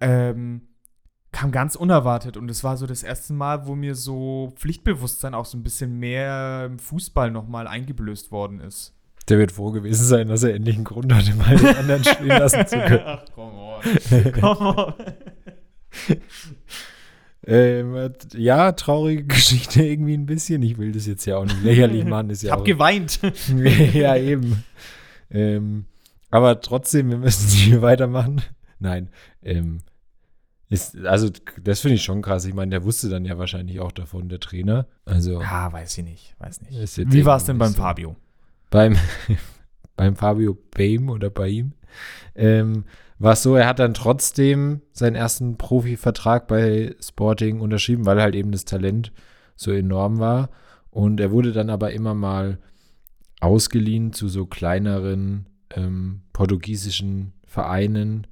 Ähm, 0.00 0.62
kam 1.30 1.52
ganz 1.52 1.76
unerwartet. 1.76 2.36
Und 2.36 2.50
es 2.50 2.64
war 2.64 2.76
so 2.76 2.86
das 2.88 3.04
erste 3.04 3.32
Mal, 3.32 3.68
wo 3.68 3.76
mir 3.76 3.94
so 3.94 4.52
Pflichtbewusstsein 4.56 5.34
auch 5.34 5.46
so 5.46 5.56
ein 5.56 5.62
bisschen 5.62 6.00
mehr 6.00 6.64
im 6.66 6.80
Fußball 6.80 7.30
nochmal 7.30 7.68
eingeblößt 7.68 8.32
worden 8.32 8.58
ist. 8.58 8.97
Der 9.28 9.38
wird 9.38 9.52
froh 9.52 9.70
gewesen 9.70 10.04
sein, 10.04 10.28
dass 10.28 10.42
er 10.42 10.54
endlich 10.54 10.76
einen 10.76 10.84
Grund 10.84 11.12
hatte, 11.12 11.34
mal 11.34 11.56
den 11.56 11.76
anderen 11.76 12.04
spielen 12.04 12.28
lassen 12.28 12.66
zu 12.66 12.78
können. 12.78 13.02
Ach, 13.04 13.24
komm 13.34 13.52
on. 13.54 14.32
Komm 14.40 14.66
on. 14.66 14.94
Ähm, 17.46 18.10
ja, 18.34 18.72
traurige 18.72 19.24
Geschichte 19.24 19.82
irgendwie 19.82 20.14
ein 20.14 20.26
bisschen. 20.26 20.62
Ich 20.62 20.76
will 20.76 20.92
das 20.92 21.06
jetzt 21.06 21.24
ja 21.24 21.38
auch 21.38 21.44
nicht 21.44 21.62
lächerlich 21.62 22.04
machen. 22.04 22.30
Ist 22.30 22.42
Ich 22.42 22.48
ja 22.48 22.52
hab 22.52 22.60
auch, 22.60 22.64
geweint. 22.64 23.20
ja, 23.94 24.16
eben. 24.16 24.64
Ähm, 25.30 25.86
aber 26.30 26.60
trotzdem, 26.60 27.08
wir 27.10 27.16
müssen 27.16 27.48
hier 27.56 27.80
weitermachen. 27.80 28.42
Nein. 28.80 29.08
Ähm, 29.42 29.78
ist, 30.68 30.98
also, 31.06 31.30
das 31.62 31.80
finde 31.80 31.94
ich 31.94 32.02
schon 32.02 32.20
krass. 32.20 32.44
Ich 32.44 32.52
meine, 32.52 32.70
der 32.70 32.84
wusste 32.84 33.08
dann 33.08 33.24
ja 33.24 33.38
wahrscheinlich 33.38 33.80
auch 33.80 33.92
davon, 33.92 34.28
der 34.28 34.40
Trainer. 34.40 34.86
Also, 35.06 35.40
Ja, 35.40 35.72
weiß 35.72 35.96
ich 35.98 36.04
nicht. 36.04 36.34
Weiß 36.38 36.60
nicht. 36.60 37.10
Wie 37.12 37.24
war 37.24 37.38
es 37.38 37.44
denn 37.44 37.56
beim 37.56 37.72
so. 37.72 37.78
Fabio? 37.78 38.16
Beim, 38.70 38.96
beim 39.96 40.16
Fabio 40.16 40.56
Beim 40.70 41.08
oder 41.08 41.30
bei 41.30 41.48
ihm, 41.48 41.72
ähm, 42.34 42.84
war 43.18 43.32
es 43.32 43.42
so, 43.42 43.56
er 43.56 43.66
hat 43.66 43.80
dann 43.80 43.94
trotzdem 43.94 44.80
seinen 44.92 45.16
ersten 45.16 45.58
Profivertrag 45.58 46.46
bei 46.46 46.94
Sporting 47.00 47.60
unterschrieben, 47.60 48.06
weil 48.06 48.22
halt 48.22 48.36
eben 48.36 48.52
das 48.52 48.64
Talent 48.64 49.12
so 49.56 49.72
enorm 49.72 50.20
war. 50.20 50.50
Und 50.90 51.20
er 51.20 51.32
wurde 51.32 51.52
dann 51.52 51.68
aber 51.68 51.92
immer 51.92 52.14
mal 52.14 52.58
ausgeliehen 53.40 54.12
zu 54.12 54.28
so 54.28 54.46
kleineren 54.46 55.46
ähm, 55.74 56.22
portugiesischen 56.32 57.32
Vereinen. 57.44 58.26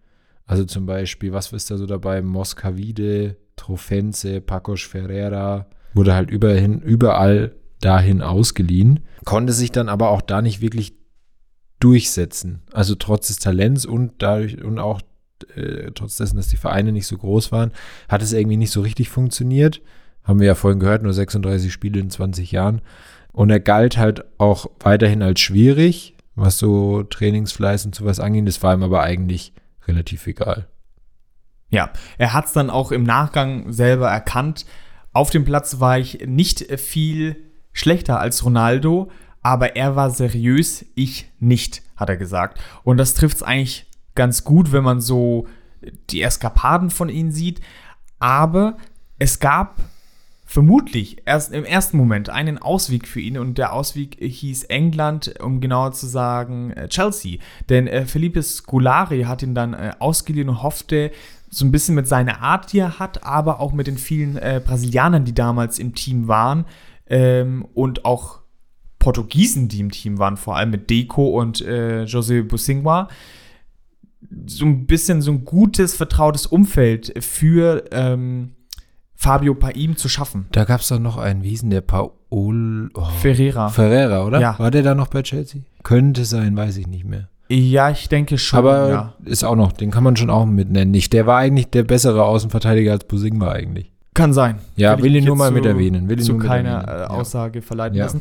Also 0.46 0.64
zum 0.64 0.86
Beispiel, 0.86 1.32
was 1.32 1.52
ist 1.52 1.70
da 1.70 1.76
so 1.76 1.86
dabei? 1.86 2.22
Moscavide, 2.22 3.36
Trofense, 3.56 4.40
Pacos 4.40 4.82
Ferreira. 4.82 5.66
Wurde 5.94 6.14
halt 6.14 6.30
überhin, 6.30 6.80
überall 6.80 7.56
dahin 7.86 8.20
ausgeliehen. 8.20 9.00
Konnte 9.24 9.52
sich 9.52 9.70
dann 9.70 9.88
aber 9.88 10.10
auch 10.10 10.20
da 10.20 10.42
nicht 10.42 10.60
wirklich 10.60 10.94
durchsetzen. 11.78 12.62
Also 12.72 12.96
trotz 12.96 13.28
des 13.28 13.38
Talents 13.38 13.86
und 13.86 14.14
dadurch 14.18 14.62
und 14.62 14.80
auch 14.80 15.00
äh, 15.54 15.92
trotz 15.94 16.16
dessen, 16.16 16.36
dass 16.36 16.48
die 16.48 16.56
Vereine 16.56 16.90
nicht 16.90 17.06
so 17.06 17.16
groß 17.16 17.52
waren, 17.52 17.70
hat 18.08 18.22
es 18.22 18.32
irgendwie 18.32 18.56
nicht 18.56 18.72
so 18.72 18.80
richtig 18.80 19.08
funktioniert. 19.08 19.82
Haben 20.24 20.40
wir 20.40 20.48
ja 20.48 20.54
vorhin 20.56 20.80
gehört, 20.80 21.04
nur 21.04 21.12
36 21.12 21.72
Spiele 21.72 22.00
in 22.00 22.10
20 22.10 22.50
Jahren. 22.50 22.82
Und 23.32 23.50
er 23.50 23.60
galt 23.60 23.98
halt 23.98 24.24
auch 24.38 24.66
weiterhin 24.80 25.22
als 25.22 25.40
schwierig, 25.40 26.16
was 26.34 26.58
so 26.58 27.04
Trainingsfleiß 27.04 27.86
und 27.86 27.94
sowas 27.94 28.18
anging. 28.18 28.46
Das 28.46 28.62
war 28.64 28.74
ihm 28.74 28.82
aber 28.82 29.02
eigentlich 29.02 29.52
relativ 29.86 30.26
egal. 30.26 30.66
Ja, 31.68 31.90
er 32.18 32.32
hat 32.32 32.46
es 32.46 32.52
dann 32.52 32.70
auch 32.70 32.90
im 32.90 33.04
Nachgang 33.04 33.72
selber 33.72 34.08
erkannt. 34.08 34.66
Auf 35.12 35.30
dem 35.30 35.44
Platz 35.44 35.78
war 35.78 35.98
ich 35.98 36.26
nicht 36.26 36.60
viel 36.80 37.45
schlechter 37.76 38.18
als 38.18 38.44
Ronaldo, 38.44 39.10
aber 39.42 39.76
er 39.76 39.94
war 39.94 40.10
seriös, 40.10 40.84
ich 40.94 41.30
nicht, 41.38 41.82
hat 41.94 42.08
er 42.08 42.16
gesagt. 42.16 42.58
Und 42.82 42.96
das 42.96 43.14
trifft 43.14 43.36
es 43.36 43.42
eigentlich 43.42 43.86
ganz 44.14 44.42
gut, 44.42 44.72
wenn 44.72 44.82
man 44.82 45.00
so 45.00 45.46
die 46.10 46.22
Eskapaden 46.22 46.90
von 46.90 47.08
ihm 47.08 47.30
sieht. 47.30 47.60
Aber 48.18 48.78
es 49.18 49.38
gab 49.38 49.76
vermutlich 50.46 51.22
erst 51.26 51.52
im 51.52 51.64
ersten 51.64 51.98
Moment 51.98 52.30
einen 52.30 52.58
Ausweg 52.58 53.06
für 53.06 53.20
ihn 53.20 53.36
und 53.36 53.58
der 53.58 53.72
Ausweg 53.72 54.16
hieß 54.20 54.64
England, 54.64 55.34
um 55.40 55.60
genauer 55.60 55.92
zu 55.92 56.06
sagen 56.06 56.70
äh, 56.70 56.88
Chelsea. 56.88 57.38
Denn 57.68 57.86
äh, 57.86 58.06
Felipe 58.06 58.42
Scolari 58.42 59.24
hat 59.24 59.42
ihn 59.42 59.54
dann 59.54 59.74
äh, 59.74 59.92
ausgeliehen 59.98 60.48
und 60.48 60.62
hoffte, 60.62 61.10
so 61.50 61.64
ein 61.64 61.72
bisschen 61.72 61.94
mit 61.94 62.08
seiner 62.08 62.42
Art, 62.42 62.72
die 62.72 62.80
er 62.80 62.98
hat, 62.98 63.22
aber 63.22 63.60
auch 63.60 63.72
mit 63.72 63.86
den 63.86 63.98
vielen 63.98 64.36
äh, 64.36 64.60
Brasilianern, 64.64 65.24
die 65.24 65.34
damals 65.34 65.78
im 65.78 65.94
Team 65.94 66.26
waren 66.26 66.64
ähm, 67.08 67.66
und 67.74 68.04
auch 68.04 68.40
Portugiesen, 68.98 69.68
die 69.68 69.80
im 69.80 69.90
Team 69.90 70.18
waren, 70.18 70.36
vor 70.36 70.56
allem 70.56 70.70
mit 70.70 70.90
Deco 70.90 71.28
und 71.40 71.60
äh, 71.60 72.04
José 72.04 72.42
Busingua, 72.42 73.08
so 74.46 74.64
ein 74.64 74.86
bisschen 74.86 75.22
so 75.22 75.30
ein 75.30 75.44
gutes, 75.44 75.94
vertrautes 75.94 76.46
Umfeld 76.46 77.12
für 77.22 77.84
ähm, 77.92 78.52
Fabio 79.14 79.54
Paim 79.54 79.96
zu 79.96 80.08
schaffen. 80.08 80.46
Da 80.52 80.64
gab 80.64 80.80
es 80.80 80.88
doch 80.88 80.98
noch 80.98 81.16
einen, 81.16 81.42
wie 81.42 81.50
hieß 81.50 81.60
denn 81.60 81.70
der? 81.70 81.82
Paul 81.82 82.90
oh, 82.94 83.04
Ferreira. 83.20 83.68
Ferreira, 83.68 84.24
oder? 84.24 84.40
Ja. 84.40 84.58
War 84.58 84.70
der 84.70 84.82
da 84.82 84.94
noch 84.94 85.08
bei 85.08 85.22
Chelsea? 85.22 85.62
Könnte 85.82 86.24
sein, 86.24 86.56
weiß 86.56 86.76
ich 86.76 86.86
nicht 86.86 87.04
mehr. 87.04 87.28
Ja, 87.48 87.90
ich 87.90 88.08
denke 88.08 88.38
schon. 88.38 88.58
Aber 88.58 88.88
ja. 88.88 89.14
ist 89.24 89.44
auch 89.44 89.54
noch, 89.54 89.72
den 89.72 89.90
kann 89.90 90.02
man 90.02 90.16
schon 90.16 90.30
auch 90.30 90.46
mit 90.46 90.70
nennen. 90.70 90.90
Nicht, 90.90 91.12
der 91.12 91.26
war 91.26 91.38
eigentlich 91.38 91.70
der 91.70 91.84
bessere 91.84 92.24
Außenverteidiger 92.24 92.92
als 92.92 93.04
Busing 93.04 93.40
war 93.40 93.52
eigentlich. 93.52 93.92
Kann 94.16 94.32
sein. 94.32 94.58
Ja, 94.76 95.00
will 95.02 95.14
ich 95.14 95.22
ihn 95.22 95.26
nur 95.26 95.36
mal 95.36 95.48
zu- 95.48 95.54
mit 95.54 95.66
erwähnen. 95.66 96.08
Will 96.08 96.18
ihn 96.18 96.24
zu 96.24 96.32
nur 96.32 96.40
mit 96.40 96.48
keiner 96.48 96.88
äh, 96.88 97.00
Ja. 97.02 97.06
Aussage 97.10 97.62
verleiten 97.62 97.96
Ja. 97.98 98.04
lassen. 98.04 98.20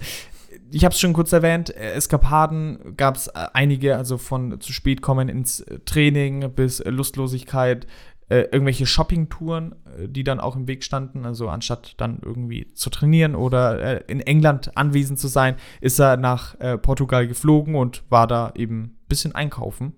Ich 0.72 0.84
habe 0.84 0.94
es 0.94 1.00
schon 1.00 1.14
kurz 1.14 1.32
erwähnt, 1.32 1.76
äh, 1.76 1.94
Eskapaden 1.94 2.96
gab 2.98 3.16
es 3.16 3.28
äh, 3.28 3.32
einige, 3.54 3.96
also 3.98 4.18
von 4.18 4.60
zu 4.60 4.74
spät 4.74 5.02
kommen 5.02 5.30
ins 5.30 5.66
Training 5.86 6.52
bis 6.54 6.84
Lustlosigkeit, 6.86 7.88
äh, 8.28 8.40
irgendwelche 8.52 8.88
Shoppingtouren, 8.88 9.76
die 10.08 10.24
dann 10.24 10.40
auch 10.40 10.56
im 10.56 10.68
Weg 10.68 10.84
standen. 10.84 11.26
Also 11.26 11.48
anstatt 11.48 11.94
dann 11.98 12.20
irgendwie 12.26 12.74
zu 12.74 12.90
trainieren 12.90 13.36
oder 13.36 13.80
äh, 13.80 14.04
in 14.12 14.20
England 14.20 14.76
anwesend 14.76 15.20
zu 15.20 15.28
sein, 15.28 15.56
ist 15.80 16.00
er 16.00 16.18
nach 16.18 16.60
äh, 16.60 16.78
Portugal 16.80 17.28
geflogen 17.28 17.76
und 17.76 18.04
war 18.10 18.26
da 18.28 18.52
eben 18.56 18.82
ein 18.82 18.96
bisschen 19.08 19.36
einkaufen. 19.36 19.94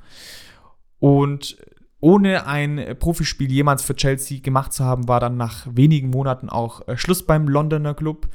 Und 1.00 1.58
ohne 2.00 2.46
ein 2.46 2.96
Profispiel 3.00 3.52
jemals 3.52 3.84
für 3.84 3.96
Chelsea 3.96 4.40
gemacht 4.40 4.74
zu 4.74 4.84
haben, 4.84 5.08
war 5.08 5.20
dann 5.20 5.38
nach 5.38 5.68
wenigen 5.72 6.10
Monaten 6.10 6.50
auch 6.50 6.88
äh, 6.88 6.98
Schluss 6.98 7.24
beim 7.24 7.48
Londoner 7.48 7.94
Club. 7.94 8.28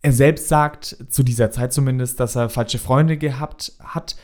Er 0.00 0.12
selbst 0.12 0.48
sagt, 0.48 0.96
zu 1.10 1.22
dieser 1.22 1.50
Zeit 1.50 1.72
zumindest, 1.72 2.18
dass 2.18 2.34
er 2.34 2.48
falsche 2.48 2.78
Freunde 2.78 3.16
gehabt 3.16 3.72
hat. 3.80 4.16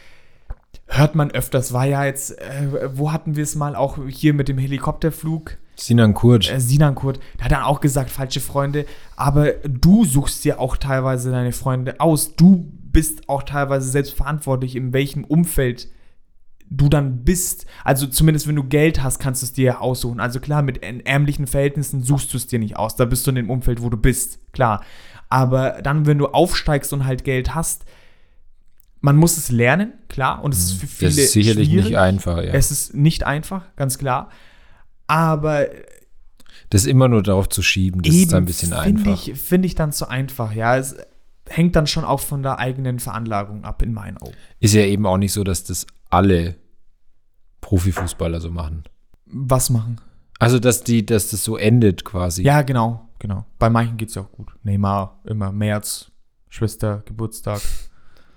Hört 0.86 1.14
man 1.14 1.30
öfters, 1.30 1.72
war 1.72 1.84
ja 1.84 2.04
jetzt, 2.04 2.38
äh, 2.40 2.90
wo 2.94 3.12
hatten 3.12 3.36
wir 3.36 3.42
es 3.42 3.54
mal 3.54 3.76
auch 3.76 3.98
hier 4.08 4.32
mit 4.32 4.48
dem 4.48 4.58
Helikopterflug? 4.58 5.58
Sinan 5.76 6.14
Kurt. 6.14 6.50
Äh, 6.50 6.60
Sinankurt, 6.60 7.20
der 7.38 7.44
hat 7.44 7.52
dann 7.52 7.62
auch 7.62 7.80
gesagt, 7.80 8.10
falsche 8.10 8.40
Freunde, 8.40 8.86
aber 9.14 9.52
du 9.52 10.04
suchst 10.04 10.44
dir 10.44 10.58
auch 10.58 10.76
teilweise 10.76 11.30
deine 11.30 11.52
Freunde 11.52 12.00
aus. 12.00 12.34
Du 12.34 12.66
bist 12.92 13.28
auch 13.28 13.42
teilweise 13.42 13.88
selbst 13.88 14.14
verantwortlich, 14.14 14.74
in 14.74 14.92
welchem 14.92 15.24
Umfeld 15.24 15.88
du 16.70 16.88
dann 16.88 17.24
bist. 17.24 17.66
Also 17.84 18.06
zumindest 18.06 18.46
wenn 18.46 18.56
du 18.56 18.64
Geld 18.64 19.02
hast, 19.02 19.18
kannst 19.18 19.42
du 19.42 19.46
es 19.46 19.52
dir 19.52 19.64
ja 19.64 19.78
aussuchen. 19.78 20.20
Also 20.20 20.40
klar, 20.40 20.62
mit 20.62 20.82
ärmlichen 20.82 21.46
Verhältnissen 21.46 22.02
suchst 22.02 22.32
du 22.32 22.36
es 22.36 22.46
dir 22.46 22.58
nicht 22.58 22.76
aus. 22.76 22.96
Da 22.96 23.04
bist 23.04 23.26
du 23.26 23.30
in 23.30 23.36
dem 23.36 23.50
Umfeld, 23.50 23.82
wo 23.82 23.88
du 23.90 23.96
bist, 23.96 24.40
klar. 24.52 24.82
Aber 25.28 25.80
dann, 25.82 26.06
wenn 26.06 26.18
du 26.18 26.26
aufsteigst 26.26 26.92
und 26.92 27.04
halt 27.04 27.24
Geld 27.24 27.54
hast, 27.54 27.84
man 29.00 29.16
muss 29.16 29.36
es 29.36 29.50
lernen, 29.50 29.92
klar. 30.08 30.42
Und 30.42 30.54
es 30.54 30.64
ist 30.64 30.80
für 30.80 30.86
viele 30.86 31.10
Mhm. 31.10 31.16
das 31.16 31.24
ist 31.24 31.32
sicherlich 31.32 31.68
schwierig. 31.68 31.84
nicht 31.86 31.96
einfach, 31.98 32.38
ja. 32.38 32.52
Es 32.52 32.70
ist 32.70 32.94
nicht 32.94 33.24
einfach, 33.24 33.64
ganz 33.76 33.98
klar. 33.98 34.30
Aber 35.06 35.66
das 36.70 36.84
immer 36.84 37.08
nur 37.08 37.22
darauf 37.22 37.48
zu 37.48 37.62
schieben, 37.62 38.02
das 38.02 38.14
ist 38.14 38.34
ein 38.34 38.44
bisschen 38.44 38.74
finde 38.82 39.10
einfach. 39.10 39.26
ich, 39.28 39.40
finde 39.40 39.66
ich 39.66 39.74
dann 39.74 39.92
zu 39.92 40.08
einfach, 40.08 40.52
ja. 40.52 40.76
Es 40.76 40.96
hängt 41.48 41.76
dann 41.76 41.86
schon 41.86 42.04
auch 42.04 42.20
von 42.20 42.42
der 42.42 42.58
eigenen 42.58 42.98
Veranlagung 42.98 43.64
ab, 43.64 43.80
in 43.82 43.94
meinen 43.94 44.18
Augen. 44.18 44.34
Ist 44.60 44.74
ja 44.74 44.82
eben 44.82 45.06
auch 45.06 45.16
nicht 45.16 45.32
so, 45.32 45.44
dass 45.44 45.64
das 45.64 45.86
alle 46.10 46.56
Profifußballer 47.60 48.40
so 48.40 48.50
machen. 48.50 48.84
Was 49.26 49.70
machen? 49.70 50.00
Also, 50.38 50.58
dass 50.58 50.84
die, 50.84 51.04
dass 51.04 51.30
das 51.30 51.44
so 51.44 51.56
endet 51.56 52.04
quasi. 52.04 52.42
Ja, 52.42 52.62
genau, 52.62 53.08
genau. 53.18 53.44
Bei 53.58 53.68
manchen 53.68 53.96
geht 53.96 54.10
es 54.10 54.14
ja 54.14 54.22
auch 54.22 54.32
gut. 54.32 54.52
Neymar, 54.62 55.20
immer 55.24 55.52
März, 55.52 56.10
Schwester, 56.48 57.02
Geburtstag. 57.06 57.60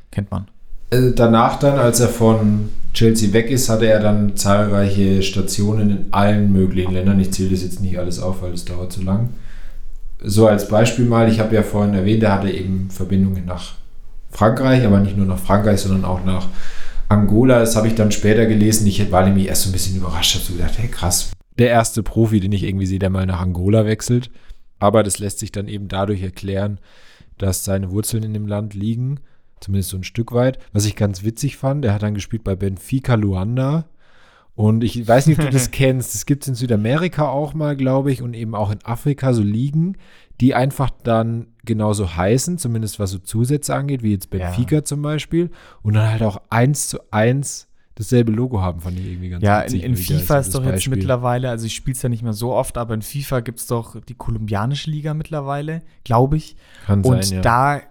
kennt 0.10 0.32
man. 0.32 0.48
Äh, 0.90 1.12
danach 1.14 1.60
dann, 1.60 1.78
als 1.78 2.00
er 2.00 2.10
von 2.10 2.70
Chelsea 2.94 3.32
weg 3.32 3.50
ist, 3.50 3.70
hatte 3.70 3.86
er 3.86 4.00
dann 4.00 4.36
zahlreiche 4.36 5.22
Stationen 5.22 5.90
in 5.90 6.06
allen 6.12 6.52
möglichen 6.52 6.94
Ländern. 6.94 7.20
Ich 7.20 7.32
zähle 7.32 7.52
das 7.52 7.64
jetzt 7.64 7.82
nicht 7.82 7.98
alles 7.98 8.20
auf, 8.20 8.42
weil 8.42 8.54
es 8.54 8.66
dauert 8.66 8.92
zu 8.92 9.02
lang. 9.02 9.30
So 10.24 10.48
als 10.48 10.68
Beispiel 10.68 11.06
mal, 11.06 11.30
ich 11.30 11.40
habe 11.40 11.56
ja 11.56 11.64
vorhin 11.64 11.94
erwähnt, 11.94 12.24
er 12.24 12.34
hatte 12.34 12.50
eben 12.50 12.90
Verbindungen 12.92 13.46
nach 13.46 13.76
Frankreich, 14.30 14.86
aber 14.86 15.00
nicht 15.00 15.18
nur 15.18 15.26
nach 15.26 15.40
Frankreich, 15.40 15.80
sondern 15.80 16.06
auch 16.06 16.24
nach 16.26 16.48
Angola. 17.12 17.60
Das 17.60 17.76
habe 17.76 17.88
ich 17.88 17.96
dann 17.96 18.12
später 18.12 18.46
gelesen. 18.46 18.88
Ich 18.88 19.12
war 19.12 19.26
nämlich 19.26 19.48
erst 19.48 19.64
so 19.64 19.70
ein 19.70 19.74
bisschen 19.74 19.98
überrascht, 19.98 20.36
habe 20.36 20.46
so 20.46 20.54
gedacht, 20.54 20.78
hey 20.78 20.88
krass, 20.88 21.32
der 21.58 21.70
erste 21.70 22.02
Profi, 22.02 22.40
den 22.40 22.52
ich 22.52 22.64
irgendwie 22.64 22.86
sehe, 22.86 23.00
der 23.00 23.10
mal 23.10 23.26
nach 23.26 23.42
Angola 23.42 23.86
wechselt. 23.86 24.32
Aber 24.80 25.04
das 25.04 25.20
lässt 25.20 25.40
sich 25.40 25.52
dann 25.52 25.68
eben 25.68 25.88
dadurch 25.88 26.24
erklären, 26.24 26.80
dass 27.38 27.64
seine 27.64 27.92
Wurzeln 27.92 28.24
in 28.24 28.34
dem 28.34 28.48
Land 28.48 28.74
liegen, 28.74 29.20
zumindest 29.60 29.92
so 29.92 29.98
ein 29.98 30.04
Stück 30.04 30.32
weit. 30.32 30.58
Was 30.74 30.86
ich 30.86 30.96
ganz 30.96 31.24
witzig 31.24 31.58
fand, 31.58 31.86
er 31.86 31.94
hat 31.94 32.02
dann 32.02 32.16
gespielt 32.16 32.44
bei 32.44 32.56
Benfica 32.56 33.16
Luanda. 33.16 33.86
Und 34.56 34.84
ich 34.84 35.08
weiß 35.08 35.28
nicht, 35.28 35.40
ob 35.40 35.46
du 35.46 35.52
das 35.52 35.72
kennst. 35.72 36.16
Das 36.16 36.26
gibt 36.26 36.44
es 36.44 36.48
in 36.48 36.56
Südamerika 36.56 37.28
auch 37.28 37.54
mal, 37.54 37.76
glaube 37.76 38.12
ich, 38.12 38.22
und 38.22 38.34
eben 38.34 38.56
auch 38.56 38.72
in 38.72 38.84
Afrika 38.84 39.34
so 39.34 39.44
Ligen, 39.44 39.98
die 40.42 40.56
einfach 40.56 40.90
dann 41.04 41.48
genauso 41.64 42.16
heißen, 42.16 42.58
zumindest 42.58 43.00
was 43.00 43.12
so 43.12 43.20
Zusätze 43.20 43.76
angeht, 43.76 44.02
wie 44.02 44.12
jetzt 44.12 44.32
Benfica 44.32 44.78
ja. 44.78 44.84
zum 44.84 45.04
Beispiel. 45.04 45.52
Und 45.84 45.94
dann 45.94 46.10
halt 46.10 46.24
auch 46.24 46.42
eins 46.50 46.90
zu 46.90 47.00
eins 47.12 47.68
dasselbe 47.94 48.32
Logo 48.32 48.60
haben, 48.60 48.82
fand 48.82 48.98
ich 48.98 49.06
irgendwie 49.06 49.30
ganz 49.30 49.44
Ja, 49.44 49.62
in, 49.62 49.80
in 49.80 49.96
FIFA 49.96 50.40
ist 50.40 50.56
doch 50.56 50.66
jetzt 50.66 50.88
mittlerweile, 50.88 51.50
also 51.50 51.68
ich 51.68 51.76
spiele 51.76 51.96
es 51.96 52.02
ja 52.02 52.10
nicht 52.10 52.24
mehr 52.24 52.34
so 52.34 52.54
oft, 52.54 52.80
aber 52.80 52.96
in 52.96 53.04
FIFA 53.04 53.42
gibt 53.42 53.60
es 53.60 53.68
doch 53.68 54.02
die 54.02 54.16
kolumbianische 54.16 54.90
Liga 54.90 55.14
mittlerweile, 55.14 55.84
glaube 56.04 56.38
ich. 56.38 56.56
Kann 56.88 57.04
Und 57.04 57.24
sein, 57.24 57.36
ja. 57.36 57.42
da 57.42 57.82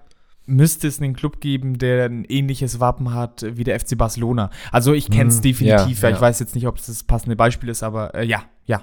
müsste 0.46 0.88
es 0.88 1.00
einen 1.00 1.14
Club 1.14 1.40
geben, 1.40 1.78
der 1.78 2.06
ein 2.06 2.24
ähnliches 2.24 2.80
Wappen 2.80 3.14
hat 3.14 3.44
wie 3.48 3.62
der 3.62 3.78
FC 3.78 3.96
Barcelona. 3.96 4.50
Also 4.72 4.92
ich 4.92 5.08
kenne 5.08 5.28
es 5.28 5.36
hm, 5.36 5.42
definitiv. 5.42 6.02
Ja, 6.02 6.08
ja. 6.08 6.16
Ich 6.16 6.20
weiß 6.20 6.40
jetzt 6.40 6.56
nicht, 6.56 6.66
ob 6.66 6.78
es 6.78 6.86
das 6.86 7.04
passende 7.04 7.36
Beispiel 7.36 7.68
ist, 7.68 7.84
aber 7.84 8.12
äh, 8.16 8.26
ja, 8.26 8.42
ja, 8.64 8.82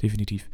definitiv. 0.00 0.48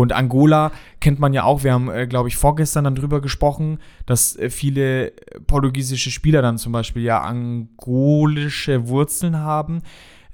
Und 0.00 0.12
Angola 0.12 0.72
kennt 1.00 1.18
man 1.18 1.34
ja 1.34 1.44
auch. 1.44 1.62
Wir 1.62 1.74
haben, 1.74 1.90
äh, 1.90 2.06
glaube 2.06 2.30
ich, 2.30 2.36
vorgestern 2.36 2.84
dann 2.84 2.94
drüber 2.94 3.20
gesprochen, 3.20 3.80
dass 4.06 4.34
äh, 4.34 4.48
viele 4.48 5.12
portugiesische 5.46 6.10
Spieler 6.10 6.40
dann 6.40 6.56
zum 6.56 6.72
Beispiel 6.72 7.02
ja 7.02 7.20
angolische 7.20 8.88
Wurzeln 8.88 9.36
haben, 9.36 9.82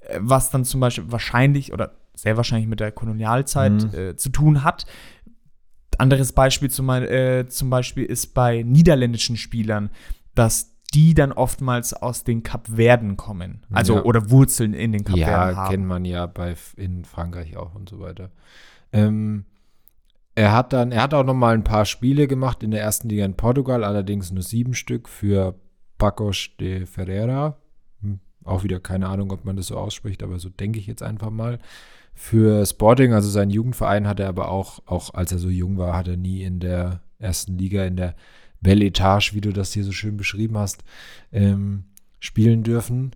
äh, 0.02 0.18
was 0.20 0.50
dann 0.50 0.64
zum 0.64 0.78
Beispiel 0.78 1.10
wahrscheinlich 1.10 1.72
oder 1.72 1.96
sehr 2.14 2.36
wahrscheinlich 2.36 2.68
mit 2.68 2.78
der 2.78 2.92
Kolonialzeit 2.92 3.92
mhm. 3.92 3.98
äh, 3.98 4.16
zu 4.16 4.28
tun 4.28 4.62
hat. 4.62 4.86
Anderes 5.98 6.30
Beispiel 6.30 6.70
zum, 6.70 6.88
äh, 6.90 7.48
zum 7.48 7.68
Beispiel 7.68 8.04
ist 8.04 8.34
bei 8.34 8.62
niederländischen 8.62 9.36
Spielern, 9.36 9.90
dass 10.36 10.76
die 10.94 11.14
dann 11.14 11.32
oftmals 11.32 11.92
aus 11.92 12.22
den 12.22 12.44
Kapverden 12.44 13.16
kommen. 13.16 13.64
Also 13.72 13.96
ja. 13.96 14.04
oder 14.04 14.30
Wurzeln 14.30 14.74
in 14.74 14.92
den 14.92 15.02
Kapverden 15.02 15.28
ja, 15.28 15.56
haben. 15.56 15.56
Ja, 15.56 15.68
kennt 15.70 15.86
man 15.86 16.04
ja 16.04 16.26
bei, 16.26 16.54
in 16.76 17.04
Frankreich 17.04 17.56
auch 17.56 17.74
und 17.74 17.88
so 17.88 17.98
weiter. 17.98 18.30
Ähm, 18.92 19.44
er 20.36 20.52
hat 20.52 20.74
dann, 20.74 20.92
er 20.92 21.02
hat 21.02 21.14
auch 21.14 21.24
noch 21.24 21.34
mal 21.34 21.54
ein 21.54 21.64
paar 21.64 21.86
Spiele 21.86 22.28
gemacht 22.28 22.62
in 22.62 22.70
der 22.70 22.82
ersten 22.82 23.08
Liga 23.08 23.24
in 23.24 23.34
Portugal, 23.34 23.82
allerdings 23.82 24.30
nur 24.30 24.42
sieben 24.42 24.74
Stück 24.74 25.08
für 25.08 25.58
Pacos 25.96 26.50
de 26.60 26.84
Ferreira. 26.84 27.56
Hm, 28.02 28.20
auch 28.44 28.62
wieder 28.62 28.78
keine 28.78 29.08
Ahnung, 29.08 29.32
ob 29.32 29.46
man 29.46 29.56
das 29.56 29.68
so 29.68 29.78
ausspricht, 29.78 30.22
aber 30.22 30.38
so 30.38 30.50
denke 30.50 30.78
ich 30.78 30.86
jetzt 30.86 31.02
einfach 31.02 31.30
mal. 31.30 31.58
Für 32.12 32.64
Sporting, 32.66 33.14
also 33.14 33.30
seinen 33.30 33.50
Jugendverein, 33.50 34.06
hat 34.06 34.20
er 34.20 34.28
aber 34.28 34.50
auch, 34.50 34.80
auch 34.84 35.14
als 35.14 35.32
er 35.32 35.38
so 35.38 35.48
jung 35.48 35.78
war, 35.78 35.96
hat 35.96 36.06
er 36.06 36.18
nie 36.18 36.42
in 36.42 36.60
der 36.60 37.00
ersten 37.18 37.56
Liga, 37.56 37.84
in 37.84 37.96
der 37.96 38.14
Belle 38.60 38.84
Etage, 38.84 39.32
wie 39.32 39.40
du 39.40 39.52
das 39.52 39.72
hier 39.72 39.84
so 39.84 39.92
schön 39.92 40.18
beschrieben 40.18 40.58
hast, 40.58 40.84
ähm, 41.32 41.84
spielen 42.20 42.62
dürfen. 42.62 43.12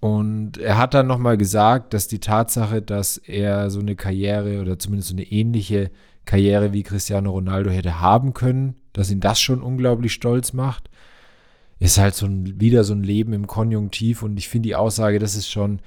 Und 0.00 0.58
er 0.58 0.76
hat 0.76 0.92
dann 0.92 1.06
nochmal 1.06 1.38
gesagt, 1.38 1.94
dass 1.94 2.08
die 2.08 2.18
Tatsache, 2.18 2.82
dass 2.82 3.16
er 3.16 3.70
so 3.70 3.80
eine 3.80 3.96
Karriere 3.96 4.60
oder 4.60 4.78
zumindest 4.78 5.08
so 5.08 5.14
eine 5.14 5.24
ähnliche 5.24 5.90
Karriere 6.24 6.72
wie 6.72 6.82
Cristiano 6.82 7.30
Ronaldo 7.30 7.70
hätte 7.70 8.00
haben 8.00 8.34
können, 8.34 8.74
dass 8.92 9.10
ihn 9.10 9.20
das 9.20 9.40
schon 9.40 9.62
unglaublich 9.62 10.12
stolz 10.12 10.52
macht, 10.52 10.90
ist 11.78 11.98
halt 11.98 12.14
so 12.14 12.26
ein, 12.26 12.60
wieder 12.60 12.84
so 12.84 12.94
ein 12.94 13.02
Leben 13.02 13.32
im 13.32 13.46
Konjunktiv. 13.46 14.22
Und 14.22 14.36
ich 14.36 14.48
finde 14.48 14.68
die 14.68 14.76
Aussage, 14.76 15.18
das 15.18 15.34
ist 15.34 15.50
schon 15.50 15.80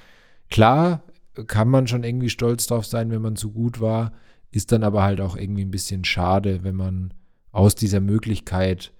klar, 0.50 1.04
kann 1.48 1.70
man 1.70 1.88
schon 1.88 2.04
irgendwie 2.04 2.30
stolz 2.30 2.68
drauf 2.68 2.86
sein, 2.86 3.12
wenn 3.12 3.22
man 3.22 3.36
so 3.36 3.52
gut 3.52 3.80
war, 3.80 4.12
ist 4.52 4.72
dann 4.72 4.84
aber 4.84 5.04
halt 5.04 5.22
auch 5.22 5.38
irgendwie 5.38 5.64
ein 5.64 5.72
bisschen 5.72 6.06
schade, 6.06 6.64
wenn 6.64 6.76
man 6.76 7.14
aus 7.52 7.76
dieser 7.76 8.00
Möglichkeit 8.00 8.92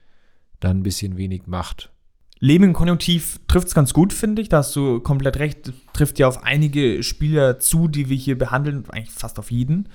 dann 0.60 0.80
ein 0.80 0.84
bisschen 0.84 1.18
wenig 1.18 1.48
macht. 1.48 1.92
Leben 2.40 2.66
im 2.66 2.74
Konjunktiv 2.74 3.40
trifft 3.48 3.70
es 3.70 3.74
ganz 3.74 3.94
gut, 3.94 4.12
finde 4.14 4.42
ich. 4.42 4.50
Da 4.50 4.58
hast 4.58 4.76
du 4.76 5.00
komplett 5.00 5.38
recht. 5.38 5.72
Trifft 5.94 6.20
ja 6.20 6.28
auf 6.28 6.44
einige 6.44 7.02
Spieler 7.04 7.60
zu, 7.60 7.88
die 7.88 8.10
wir 8.10 8.18
hier 8.18 8.38
behandeln, 8.38 8.84
eigentlich 8.90 9.12
fast 9.12 9.40
auf 9.40 9.52
jeden. 9.52 9.90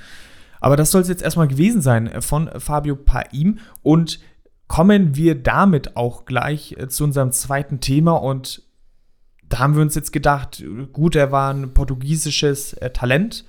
Aber 0.61 0.77
das 0.77 0.90
soll 0.90 1.03
es 1.03 1.09
jetzt 1.09 1.23
erstmal 1.23 1.49
gewesen 1.49 1.81
sein 1.81 2.23
von 2.23 2.51
Fabio 2.59 2.96
Paim. 2.96 3.59
Und 3.83 4.20
kommen 4.68 5.16
wir 5.16 5.35
damit 5.35 5.96
auch 5.96 6.27
gleich 6.27 6.77
äh, 6.79 6.88
zu 6.88 7.05
unserem 7.05 7.33
zweiten 7.33 7.81
Thema. 7.81 8.12
Und 8.12 8.62
da 9.49 9.59
haben 9.59 9.75
wir 9.75 9.83
uns 9.83 9.96
jetzt 9.96 10.12
gedacht, 10.12 10.62
gut, 10.92 11.16
er 11.16 11.33
war 11.33 11.53
ein 11.53 11.75
portugiesisches 11.75 12.75
äh, 12.75 12.90
Talent. 12.90 13.44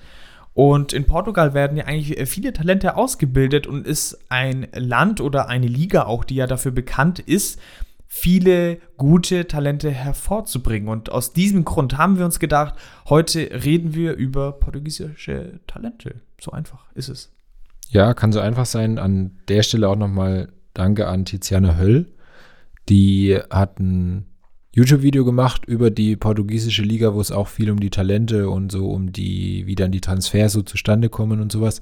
Und 0.54 0.92
in 0.92 1.06
Portugal 1.06 1.54
werden 1.54 1.76
ja 1.76 1.84
eigentlich 1.84 2.18
äh, 2.18 2.26
viele 2.26 2.52
Talente 2.52 2.96
ausgebildet 2.96 3.66
und 3.66 3.86
ist 3.86 4.18
ein 4.30 4.66
Land 4.74 5.20
oder 5.20 5.48
eine 5.48 5.68
Liga 5.68 6.04
auch, 6.04 6.24
die 6.24 6.34
ja 6.34 6.46
dafür 6.46 6.72
bekannt 6.72 7.20
ist, 7.20 7.60
viele 8.14 8.78
gute 8.98 9.48
Talente 9.48 9.90
hervorzubringen. 9.90 10.90
Und 10.90 11.10
aus 11.10 11.32
diesem 11.32 11.64
Grund 11.64 11.96
haben 11.96 12.18
wir 12.18 12.26
uns 12.26 12.38
gedacht, 12.38 12.74
heute 13.08 13.64
reden 13.64 13.94
wir 13.94 14.12
über 14.16 14.52
portugiesische 14.52 15.60
Talente. 15.66 16.20
So 16.38 16.50
einfach 16.50 16.92
ist 16.94 17.08
es. 17.08 17.32
Ja, 17.88 18.12
kann 18.12 18.30
so 18.30 18.38
einfach 18.38 18.66
sein. 18.66 18.98
An 18.98 19.38
der 19.48 19.62
Stelle 19.62 19.88
auch 19.88 19.96
nochmal 19.96 20.52
Danke 20.74 21.08
an 21.08 21.24
Tiziana 21.24 21.78
Höll. 21.78 22.12
Die 22.90 23.38
hat 23.48 23.80
ein 23.80 24.26
YouTube-Video 24.74 25.24
gemacht 25.24 25.64
über 25.64 25.90
die 25.90 26.14
portugiesische 26.14 26.82
Liga, 26.82 27.14
wo 27.14 27.20
es 27.20 27.32
auch 27.32 27.48
viel 27.48 27.70
um 27.70 27.80
die 27.80 27.90
Talente 27.90 28.50
und 28.50 28.70
so 28.70 28.90
um 28.90 29.10
die, 29.10 29.66
wie 29.66 29.74
dann 29.74 29.90
die 29.90 30.02
Transfers 30.02 30.52
so 30.52 30.60
zustande 30.60 31.08
kommen 31.08 31.40
und 31.40 31.50
sowas 31.50 31.80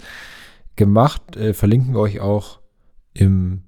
gemacht. 0.76 1.36
Äh, 1.36 1.54
verlinken 1.54 1.92
wir 1.92 2.00
euch 2.00 2.20
auch 2.20 2.60
im 3.14 3.64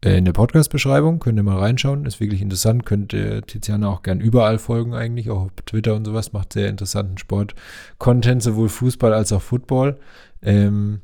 in 0.00 0.24
der 0.24 0.32
Podcast-Beschreibung. 0.32 1.18
Könnt 1.18 1.38
ihr 1.38 1.42
mal 1.42 1.58
reinschauen. 1.58 2.06
Ist 2.06 2.20
wirklich 2.20 2.40
interessant. 2.40 2.86
Könnt 2.86 3.12
ihr 3.12 3.42
Tiziana 3.42 3.88
auch 3.88 4.02
gern 4.02 4.20
überall 4.20 4.58
folgen, 4.58 4.94
eigentlich. 4.94 5.30
Auch 5.30 5.42
auf 5.42 5.50
Twitter 5.66 5.94
und 5.96 6.04
sowas. 6.04 6.32
Macht 6.32 6.52
sehr 6.52 6.68
interessanten 6.68 7.18
Sport-Content, 7.18 8.42
sowohl 8.42 8.68
Fußball 8.68 9.12
als 9.12 9.32
auch 9.32 9.42
Football. 9.42 9.98
Ähm, 10.40 11.00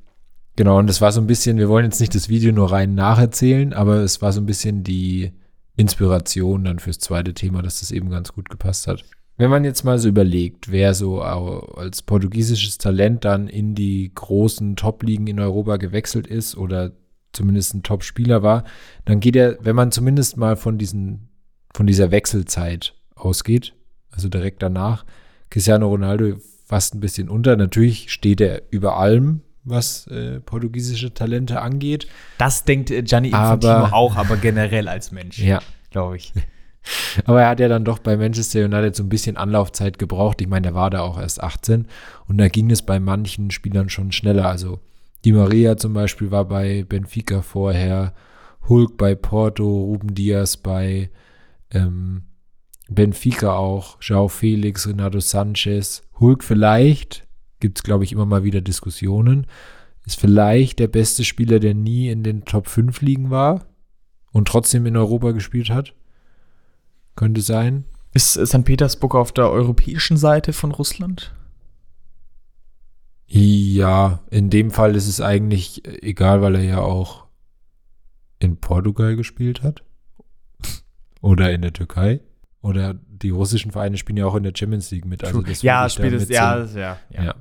genau, 0.55 0.79
und 0.79 0.87
das 0.87 1.01
war 1.01 1.11
so 1.11 1.21
ein 1.21 1.27
bisschen, 1.27 1.59
wir 1.59 1.69
wollen 1.69 1.87
jetzt 1.87 2.01
nicht 2.01 2.15
das 2.15 2.29
Video 2.29 2.53
nur 2.53 2.71
rein 2.71 2.95
nacherzählen, 2.95 3.73
aber 3.73 3.97
es 3.97 4.23
war 4.23 4.33
so 4.33 4.41
ein 4.41 4.47
bisschen 4.47 4.85
die 4.85 5.33
Inspiration 5.77 6.65
dann 6.65 6.79
fürs 6.79 7.01
zweite 7.01 7.35
Thema, 7.35 7.63
dass 7.63 7.81
das 7.81 7.91
eben 7.91 8.11
ganz 8.11 8.33
gut 8.33 8.49
gepasst 8.49 8.87
hat. 8.87 9.05
Wenn 9.37 9.51
man 9.51 9.65
jetzt 9.65 9.83
mal 9.83 9.99
so 9.99 10.09
überlegt, 10.09 10.71
wer 10.71 10.95
so 10.95 11.21
als 11.21 12.03
portugiesisches 12.03 12.79
Talent 12.79 13.25
dann 13.25 13.49
in 13.49 13.75
die 13.75 14.13
großen 14.15 14.77
Top-Ligen 14.77 15.27
in 15.27 15.41
Europa 15.41 15.77
gewechselt 15.79 16.29
ist 16.29 16.57
oder 16.57 16.93
zumindest 17.35 17.75
ein 17.75 17.83
Top-Spieler 17.83 18.43
war, 18.43 18.65
dann 19.05 19.21
geht 19.21 19.37
er, 19.37 19.59
wenn 19.61 19.77
man 19.77 19.93
zumindest 19.93 20.37
mal 20.37 20.57
von 20.57 20.79
diesen, 20.79 21.29
von 21.75 21.87
dieser 21.87 22.11
Wechselzeit 22.11 22.95
ausgeht, 23.15 23.75
also 24.11 24.29
direkt 24.29 24.63
danach, 24.63 25.05
Cristiano 25.51 25.89
Ronaldo 25.89 26.37
fast 26.67 26.95
ein 26.95 27.01
bisschen 27.01 27.29
unter. 27.29 27.57
Natürlich 27.57 28.11
steht 28.11 28.41
er 28.41 28.63
über 28.71 28.97
allem, 28.97 29.43
was 29.65 30.07
äh, 30.09 30.41
portugiesische 30.41 31.15
Talente 31.15 31.61
angeht. 31.61 32.07
Das 32.39 32.65
denkt 32.65 32.91
äh, 32.91 33.03
Gianni 33.03 33.29
Infantino 33.29 33.87
auch, 33.93 34.17
aber 34.17 34.37
generell 34.37 34.89
als 34.89 35.13
Mensch, 35.13 35.39
ja. 35.39 35.61
glaube 35.91 36.17
ich. 36.17 36.33
Aber 37.25 37.41
er 37.41 37.49
hat 37.49 37.61
ja 37.61 37.69
dann 37.69 37.87
doch 37.87 37.99
bei 37.99 38.15
Manchester 38.19 38.63
United 38.63 38.95
so 38.95 39.03
ein 39.03 39.09
bisschen 39.09 39.39
Anlaufzeit 39.39 39.99
gebraucht. 39.99 40.43
Ich 40.43 40.49
meine, 40.49 40.65
der 40.65 40.75
war 40.75 40.91
da 40.91 41.01
auch 41.01 41.19
erst 41.19 41.43
18 41.43 41.87
und 42.27 42.37
da 42.37 42.49
ging 42.49 42.71
es 42.71 42.83
bei 42.83 43.01
manchen 43.01 43.51
Spielern 43.51 43.89
schon 43.89 44.13
schneller. 44.13 44.47
Also 44.47 44.81
Di 45.25 45.33
Maria 45.33 45.77
zum 45.77 45.95
Beispiel 45.95 46.31
war 46.31 46.45
bei 46.45 46.85
Benfica 46.85 47.41
vorher, 47.43 48.15
Hulk 48.69 48.97
bei 48.97 49.15
Porto, 49.15 49.65
Ruben 49.65 50.15
Diaz 50.15 50.57
bei 50.57 51.11
ähm, 51.71 52.25
Benfica 52.89 53.55
auch, 53.57 54.01
João 54.01 54.29
Felix, 54.29 54.87
Renato 54.87 55.21
Sanchez, 55.21 56.03
Hulk 56.21 56.45
vielleicht, 56.45 57.27
gibt 57.61 57.79
es 57.79 57.83
glaube 57.83 58.05
ich 58.05 58.13
immer 58.13 58.27
mal 58.27 58.45
wieder 58.45 58.61
Diskussionen, 58.61 59.47
ist 60.05 60.21
vielleicht 60.21 60.79
der 60.79 60.89
beste 60.89 61.25
Spieler, 61.25 61.59
der 61.59 61.75
nie 61.75 62.11
in 62.11 62.23
den 62.23 62.45
Top 62.45 62.69
5 62.69 63.01
liegen 63.01 63.31
war 63.31 63.65
und 64.33 64.49
trotzdem 64.49 64.85
in 64.85 64.97
Europa 64.97 65.31
gespielt 65.31 65.71
hat. 65.71 65.95
Könnte 67.17 67.41
sein. 67.41 67.85
Ist 68.13 68.35
St. 68.35 68.65
Petersburg 68.65 69.15
auf 69.15 69.33
der 69.33 69.51
europäischen 69.51 70.19
Seite 70.19 70.53
von 70.53 70.73
Russland? 70.73 71.33
Ja, 73.27 74.21
in 74.31 74.51
dem 74.51 74.71
Fall 74.71 74.95
ist 74.97 75.09
es 75.09 75.21
eigentlich 75.21 75.83
egal, 76.03 76.43
weil 76.43 76.57
er 76.57 76.63
ja 76.63 76.79
auch 76.81 77.25
in 78.39 78.59
Portugal 78.59 79.17
gespielt 79.17 79.63
hat. 79.63 79.83
oder 81.21 81.53
in 81.53 81.63
der 81.63 81.73
Türkei. 81.73 82.21
Oder 82.61 82.95
die 82.95 83.31
russischen 83.31 83.71
Vereine 83.73 83.97
spielen 83.99 84.17
ja 84.17 84.27
auch 84.27 84.35
in 84.37 84.43
der 84.43 84.53
Champions 84.57 84.91
League 84.91 85.05
mit. 85.05 85.23
Also 85.25 85.43
das 85.43 85.63
ja, 85.63 85.89
spielt 85.89 86.15
es, 86.15 86.29
ja, 86.29 86.57
das- 86.57 86.75
ja, 86.75 86.99
ja. 87.11 87.25
Ja. 87.25 87.35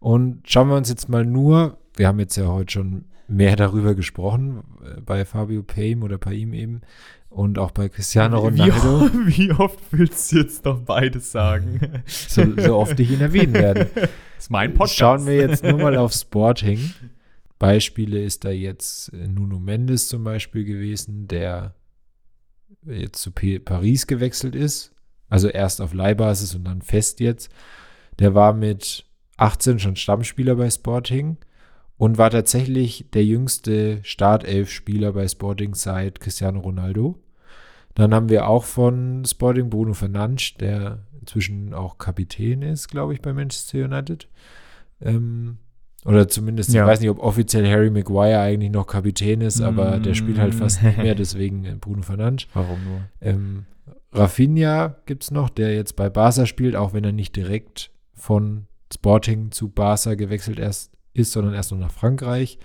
Und 0.00 0.48
schauen 0.48 0.68
wir 0.68 0.76
uns 0.76 0.88
jetzt 0.88 1.08
mal 1.08 1.24
nur, 1.24 1.78
wir 1.96 2.08
haben 2.08 2.18
jetzt 2.18 2.36
ja 2.36 2.46
heute 2.46 2.72
schon 2.72 3.04
mehr 3.28 3.56
darüber 3.56 3.94
gesprochen, 3.94 4.62
äh, 4.84 5.00
bei 5.00 5.24
Fabio 5.24 5.62
Paim 5.62 6.02
oder 6.02 6.18
Paim 6.18 6.52
eben 6.52 6.82
und 7.30 7.58
auch 7.58 7.70
bei 7.70 7.88
Cristiano 7.88 8.42
Wie, 8.54 8.60
Ronaldo, 8.60 9.10
wie 9.26 9.52
oft 9.52 9.78
willst 9.92 10.32
du 10.32 10.38
jetzt 10.38 10.64
noch 10.64 10.80
beides 10.80 11.32
sagen? 11.32 12.02
so, 12.06 12.42
so 12.60 12.76
oft 12.76 12.98
ich 13.00 13.10
ihn 13.10 13.20
erwähnen 13.20 13.54
werde. 13.54 13.90
Ist 14.44 14.50
mein 14.50 14.74
Podcast. 14.74 14.98
Schauen 14.98 15.26
wir 15.26 15.36
jetzt 15.36 15.64
nur 15.64 15.78
mal 15.78 15.96
auf 15.96 16.12
Sporting. 16.12 16.92
Beispiele 17.58 18.22
ist 18.22 18.44
da 18.44 18.50
jetzt 18.50 19.10
äh, 19.14 19.26
Nuno 19.26 19.58
Mendes 19.58 20.08
zum 20.08 20.22
Beispiel 20.22 20.66
gewesen, 20.66 21.28
der 21.28 21.74
jetzt 22.84 23.22
zu 23.22 23.30
Paris 23.30 24.06
gewechselt 24.06 24.54
ist. 24.54 24.92
Also 25.30 25.48
erst 25.48 25.80
auf 25.80 25.94
Leihbasis 25.94 26.54
und 26.54 26.64
dann 26.64 26.82
fest 26.82 27.20
jetzt. 27.20 27.50
Der 28.18 28.34
war 28.34 28.52
mit 28.52 29.06
18 29.38 29.78
schon 29.78 29.96
Stammspieler 29.96 30.56
bei 30.56 30.68
Sporting 30.68 31.38
und 31.96 32.18
war 32.18 32.28
tatsächlich 32.28 33.06
der 33.14 33.24
jüngste 33.24 34.00
Startelf-Spieler 34.02 35.14
bei 35.14 35.26
Sporting 35.26 35.74
seit 35.74 36.20
Cristiano 36.20 36.60
Ronaldo. 36.60 37.18
Dann 37.94 38.12
haben 38.12 38.28
wir 38.28 38.46
auch 38.46 38.64
von 38.64 39.24
Sporting 39.24 39.70
Bruno 39.70 39.94
Fernandes, 39.94 40.52
der 40.60 40.98
inzwischen 41.24 41.72
auch 41.74 41.96
Kapitän 41.98 42.62
ist, 42.62 42.88
glaube 42.88 43.14
ich, 43.14 43.22
bei 43.22 43.32
Manchester 43.32 43.84
United. 43.84 44.28
Ähm, 45.00 45.56
oder 46.04 46.28
zumindest, 46.28 46.72
Ja. 46.72 46.82
ich 46.84 46.88
weiß 46.88 47.00
nicht, 47.00 47.08
ob 47.08 47.18
offiziell 47.18 47.66
Harry 47.66 47.88
Maguire 47.90 48.40
eigentlich 48.40 48.70
noch 48.70 48.86
Kapitän 48.86 49.40
ist, 49.40 49.62
aber 49.62 49.98
der 49.98 50.12
spielt 50.14 50.38
halt 50.38 50.54
fast 50.54 50.82
nicht 50.82 50.98
mehr, 50.98 51.14
deswegen 51.14 51.64
äh, 51.64 51.76
Bruno 51.80 52.02
Fernandes. 52.02 52.46
Warum 52.52 52.84
nur? 52.84 53.00
Ähm, 53.22 53.64
Rafinha 54.12 54.96
gibt 55.06 55.24
es 55.24 55.30
noch, 55.30 55.48
der 55.48 55.74
jetzt 55.74 55.96
bei 55.96 56.08
Barca 56.10 56.44
spielt, 56.46 56.76
auch 56.76 56.92
wenn 56.92 57.04
er 57.04 57.12
nicht 57.12 57.34
direkt 57.36 57.90
von 58.12 58.66
Sporting 58.92 59.50
zu 59.50 59.68
Barca 59.70 60.14
gewechselt 60.14 60.58
erst 60.58 60.92
ist, 61.14 61.32
sondern 61.32 61.54
erst 61.54 61.72
noch 61.72 61.78
nach 61.78 61.90
Frankreich. 61.90 62.58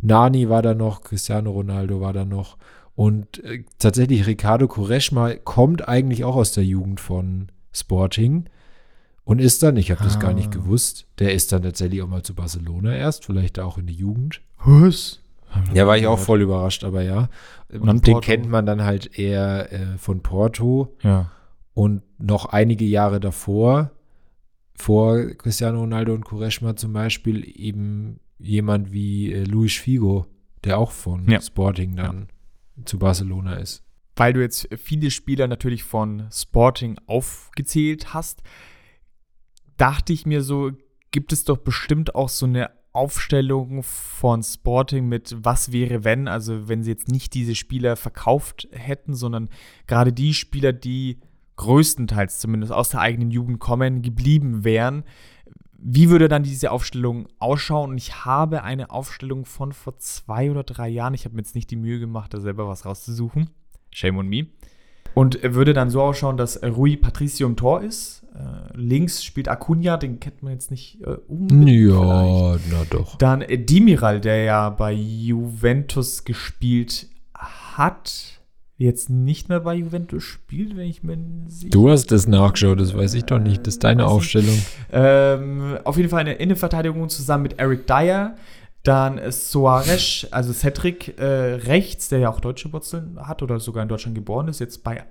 Nani 0.00 0.48
war 0.48 0.62
da 0.62 0.74
noch, 0.74 1.02
Cristiano 1.02 1.50
Ronaldo 1.50 2.00
war 2.00 2.12
da 2.12 2.24
noch. 2.24 2.56
Und 2.94 3.44
äh, 3.44 3.64
tatsächlich 3.78 4.26
Ricardo 4.26 4.66
Quaresma 4.66 5.34
kommt 5.34 5.86
eigentlich 5.88 6.24
auch 6.24 6.34
aus 6.36 6.52
der 6.52 6.64
Jugend 6.64 7.00
von 7.00 7.48
Sporting 7.80 8.46
und 9.24 9.40
ist 9.40 9.62
dann, 9.62 9.76
ich 9.76 9.90
habe 9.90 10.02
das 10.02 10.18
gar 10.20 10.32
nicht 10.32 10.48
Ah. 10.48 10.58
gewusst, 10.58 11.06
der 11.18 11.34
ist 11.34 11.52
dann 11.52 11.62
tatsächlich 11.62 12.02
auch 12.02 12.08
mal 12.08 12.22
zu 12.22 12.34
Barcelona 12.34 12.94
erst, 12.96 13.24
vielleicht 13.26 13.58
auch 13.58 13.78
in 13.78 13.86
die 13.86 13.94
Jugend. 13.94 14.40
Was? 14.64 15.20
Ja, 15.72 15.86
war 15.86 15.96
ich 15.96 16.06
auch 16.06 16.18
voll 16.18 16.42
überrascht, 16.42 16.84
aber 16.84 17.02
ja. 17.02 17.28
Und 17.70 18.06
Den 18.06 18.20
kennt 18.20 18.48
man 18.50 18.66
dann 18.66 18.82
halt 18.84 19.18
eher 19.18 19.72
äh, 19.72 19.98
von 19.98 20.20
Porto 20.22 20.94
Ja. 21.02 21.30
und 21.74 22.02
noch 22.18 22.46
einige 22.46 22.84
Jahre 22.84 23.18
davor, 23.20 23.90
vor 24.74 25.18
Cristiano 25.36 25.80
Ronaldo 25.80 26.14
und 26.14 26.24
Quaresma 26.24 26.76
zum 26.76 26.92
Beispiel, 26.92 27.44
eben 27.58 28.20
jemand 28.38 28.92
wie 28.92 29.32
äh, 29.32 29.44
Luis 29.44 29.74
Figo, 29.74 30.26
der 30.64 30.78
auch 30.78 30.90
von 30.92 31.28
Ja. 31.28 31.40
Sporting 31.40 31.96
dann 31.96 32.28
zu 32.84 32.98
Barcelona 32.98 33.54
ist. 33.54 33.82
Weil 34.18 34.32
du 34.32 34.40
jetzt 34.40 34.68
viele 34.76 35.12
Spieler 35.12 35.46
natürlich 35.46 35.84
von 35.84 36.26
Sporting 36.32 36.98
aufgezählt 37.06 38.14
hast, 38.14 38.42
dachte 39.76 40.12
ich 40.12 40.26
mir 40.26 40.42
so, 40.42 40.72
gibt 41.12 41.32
es 41.32 41.44
doch 41.44 41.58
bestimmt 41.58 42.16
auch 42.16 42.28
so 42.28 42.44
eine 42.44 42.70
Aufstellung 42.92 43.84
von 43.84 44.42
Sporting 44.42 45.06
mit 45.06 45.36
was 45.38 45.70
wäre 45.70 46.02
wenn, 46.02 46.26
also 46.26 46.68
wenn 46.68 46.82
sie 46.82 46.90
jetzt 46.90 47.06
nicht 47.06 47.32
diese 47.32 47.54
Spieler 47.54 47.94
verkauft 47.94 48.66
hätten, 48.72 49.14
sondern 49.14 49.50
gerade 49.86 50.12
die 50.12 50.34
Spieler, 50.34 50.72
die 50.72 51.20
größtenteils 51.54 52.40
zumindest 52.40 52.72
aus 52.72 52.88
der 52.88 53.00
eigenen 53.00 53.30
Jugend 53.30 53.60
kommen, 53.60 54.02
geblieben 54.02 54.64
wären. 54.64 55.04
Wie 55.76 56.10
würde 56.10 56.26
dann 56.26 56.42
diese 56.42 56.72
Aufstellung 56.72 57.28
ausschauen? 57.38 57.90
Und 57.90 57.98
ich 57.98 58.24
habe 58.24 58.64
eine 58.64 58.90
Aufstellung 58.90 59.44
von 59.44 59.72
vor 59.72 59.96
zwei 59.98 60.50
oder 60.50 60.64
drei 60.64 60.88
Jahren. 60.88 61.14
Ich 61.14 61.24
habe 61.24 61.36
mir 61.36 61.42
jetzt 61.42 61.54
nicht 61.54 61.70
die 61.70 61.76
Mühe 61.76 62.00
gemacht, 62.00 62.34
da 62.34 62.40
selber 62.40 62.66
was 62.66 62.84
rauszusuchen. 62.84 63.50
Shame 63.90 64.18
on 64.18 64.28
me. 64.28 64.46
Und 65.14 65.42
er 65.42 65.54
würde 65.54 65.72
dann 65.72 65.90
so 65.90 66.00
ausschauen, 66.02 66.36
dass 66.36 66.62
Rui 66.62 66.96
Patricio 66.96 67.46
im 67.46 67.56
Tor 67.56 67.82
ist. 67.82 68.24
Äh, 68.34 68.76
links 68.76 69.24
spielt 69.24 69.48
Acuna, 69.48 69.96
den 69.96 70.20
kennt 70.20 70.42
man 70.44 70.52
jetzt 70.52 70.70
nicht 70.70 71.00
äh, 71.02 71.16
unbedingt 71.26 71.64
vielleicht. 72.60 72.60
na 72.70 72.84
doch. 72.90 73.16
Dann 73.16 73.42
äh, 73.42 73.58
Demiral, 73.58 74.20
der 74.20 74.44
ja 74.44 74.70
bei 74.70 74.92
Juventus 74.92 76.24
gespielt 76.24 77.08
hat, 77.34 78.38
jetzt 78.76 79.10
nicht 79.10 79.48
mehr 79.48 79.60
bei 79.60 79.74
Juventus 79.74 80.22
spielt, 80.22 80.76
wenn 80.76 80.88
ich 80.88 81.02
mir 81.02 81.18
sicher 81.48 81.70
Du 81.70 81.90
hast 81.90 82.12
das 82.12 82.28
nachgeschaut, 82.28 82.78
das 82.78 82.96
weiß 82.96 83.14
ich 83.14 83.24
doch 83.24 83.40
nicht. 83.40 83.66
Das 83.66 83.74
ist 83.74 83.84
deine 83.84 84.02
ich. 84.02 84.08
Aufstellung. 84.08 84.56
ähm, 84.92 85.78
auf 85.82 85.96
jeden 85.96 86.08
Fall 86.10 86.20
eine 86.20 86.34
Innenverteidigung 86.34 87.08
zusammen 87.08 87.42
mit 87.42 87.58
Eric 87.58 87.88
Dyer. 87.88 88.36
Dann 88.84 89.18
äh, 89.18 89.32
Soares, 89.32 90.26
also 90.30 90.52
Cedric 90.52 91.18
äh, 91.18 91.24
rechts, 91.24 92.08
der 92.08 92.20
ja 92.20 92.30
auch 92.30 92.40
deutsche 92.40 92.72
Wurzeln 92.72 93.18
hat 93.26 93.42
oder 93.42 93.60
sogar 93.60 93.82
in 93.82 93.88
Deutschland 93.88 94.14
geboren 94.14 94.48
ist, 94.48 94.60
jetzt 94.60 94.84
bei, 94.84 95.04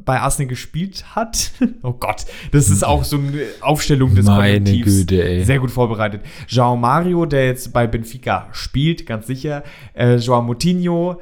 bei 0.00 0.20
Arsenal 0.20 0.48
gespielt 0.48 1.16
hat. 1.16 1.52
oh 1.82 1.92
Gott, 1.92 2.24
das 2.52 2.70
ist 2.70 2.84
auch 2.84 3.04
so 3.04 3.18
eine 3.18 3.46
Aufstellung 3.60 4.14
des 4.14 4.26
Meine 4.26 4.60
Kollektivs. 4.60 4.98
Güte, 4.98 5.22
ey. 5.22 5.44
Sehr 5.44 5.58
gut 5.58 5.70
vorbereitet. 5.70 6.22
João 6.48 6.76
Mario, 6.76 7.26
der 7.26 7.46
jetzt 7.46 7.72
bei 7.72 7.86
Benfica 7.86 8.48
spielt, 8.52 9.06
ganz 9.06 9.26
sicher. 9.26 9.64
Äh, 9.94 10.16
João 10.16 10.42
Moutinho, 10.42 11.20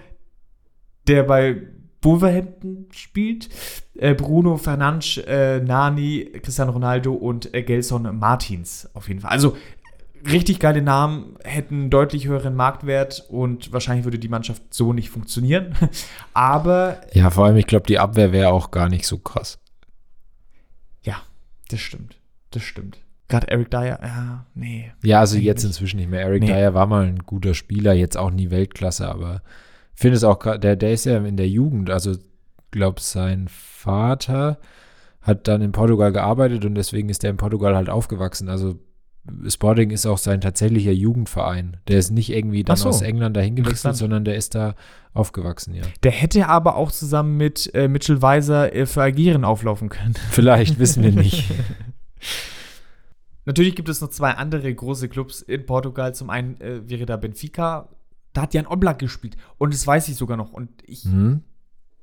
der 1.08 1.24
bei 1.24 1.62
Wolverhampton 2.02 2.86
spielt. 2.92 3.48
Äh, 3.96 4.14
Bruno 4.14 4.56
Fernandes, 4.56 5.18
äh, 5.18 5.60
Nani, 5.60 6.30
Cristiano 6.42 6.72
Ronaldo 6.72 7.12
und 7.12 7.52
äh, 7.54 7.62
Gelson 7.62 8.18
Martins 8.18 8.88
auf 8.94 9.08
jeden 9.08 9.20
Fall. 9.20 9.30
Also 9.30 9.56
richtig 10.28 10.58
geile 10.60 10.82
Namen, 10.82 11.36
hätten 11.44 11.90
deutlich 11.90 12.26
höheren 12.26 12.54
Marktwert 12.54 13.26
und 13.28 13.72
wahrscheinlich 13.72 14.04
würde 14.04 14.18
die 14.18 14.28
Mannschaft 14.28 14.62
so 14.70 14.92
nicht 14.92 15.10
funktionieren. 15.10 15.74
Aber 16.34 17.00
Ja, 17.12 17.30
vor 17.30 17.46
allem, 17.46 17.56
ich 17.56 17.66
glaube, 17.66 17.86
die 17.86 17.98
Abwehr 17.98 18.32
wäre 18.32 18.52
auch 18.52 18.70
gar 18.70 18.88
nicht 18.88 19.06
so 19.06 19.18
krass. 19.18 19.58
ja, 21.02 21.16
das 21.68 21.80
stimmt. 21.80 22.16
Das 22.50 22.62
stimmt. 22.62 22.98
Gerade 23.28 23.48
Eric 23.48 23.70
Dyer, 23.70 24.00
ja, 24.02 24.46
nee. 24.54 24.90
Ja, 25.04 25.20
also 25.20 25.38
jetzt 25.38 25.62
nicht. 25.62 25.70
inzwischen 25.70 25.98
nicht 25.98 26.10
mehr. 26.10 26.22
Eric 26.22 26.42
Nee. 26.42 26.48
Dyer 26.48 26.74
war 26.74 26.86
mal 26.86 27.06
ein 27.06 27.20
guter 27.20 27.54
Spieler, 27.54 27.92
jetzt 27.92 28.16
auch 28.16 28.30
nie 28.32 28.50
Weltklasse, 28.50 29.08
aber 29.08 29.42
finde 29.94 30.16
es 30.16 30.24
auch, 30.24 30.38
der, 30.58 30.74
der 30.74 30.92
ist 30.92 31.04
ja 31.04 31.18
in 31.18 31.36
der 31.36 31.48
Jugend, 31.48 31.90
also 31.90 32.16
glaube 32.72 33.00
sein 33.00 33.46
Vater 33.48 34.58
hat 35.20 35.46
dann 35.46 35.60
in 35.62 35.70
Portugal 35.72 36.12
gearbeitet 36.12 36.64
und 36.64 36.74
deswegen 36.74 37.08
ist 37.08 37.22
er 37.22 37.30
in 37.30 37.36
Portugal 37.36 37.76
halt 37.76 37.88
aufgewachsen. 37.90 38.48
Also 38.48 38.78
Sporting 39.48 39.90
ist 39.90 40.06
auch 40.06 40.18
sein 40.18 40.40
tatsächlicher 40.40 40.92
Jugendverein. 40.92 41.76
Der 41.88 41.98
ist 41.98 42.10
nicht 42.10 42.30
irgendwie 42.30 42.64
dann 42.64 42.76
so. 42.76 42.88
aus 42.88 43.02
England 43.02 43.36
dahin 43.36 43.54
gewechselt, 43.54 43.96
sondern 43.96 44.24
der 44.24 44.36
ist 44.36 44.54
da 44.54 44.74
aufgewachsen, 45.12 45.74
ja. 45.74 45.82
Der 46.02 46.10
hätte 46.12 46.48
aber 46.48 46.76
auch 46.76 46.90
zusammen 46.90 47.36
mit 47.36 47.70
äh, 47.74 47.86
Mitchell 47.88 48.22
Weiser 48.22 48.74
äh, 48.74 48.86
für 48.86 49.02
Algerien 49.02 49.44
auflaufen 49.44 49.88
können. 49.88 50.14
Vielleicht, 50.30 50.78
wissen 50.78 51.02
wir 51.02 51.12
nicht. 51.12 51.50
Natürlich 53.44 53.74
gibt 53.74 53.88
es 53.88 54.00
noch 54.00 54.10
zwei 54.10 54.32
andere 54.32 54.72
große 54.72 55.08
Clubs 55.08 55.42
in 55.42 55.66
Portugal. 55.66 56.14
Zum 56.14 56.30
einen 56.30 56.60
äh, 56.60 56.88
wäre 56.88 57.06
da 57.06 57.16
Benfica. 57.16 57.88
Da 58.32 58.42
hat 58.42 58.54
Jan 58.54 58.66
Oblak 58.66 58.98
gespielt. 58.98 59.36
Und 59.58 59.74
das 59.74 59.86
weiß 59.86 60.08
ich 60.08 60.16
sogar 60.16 60.36
noch. 60.36 60.52
Und 60.52 60.70
ich 60.86 61.04
Hm? 61.04 61.42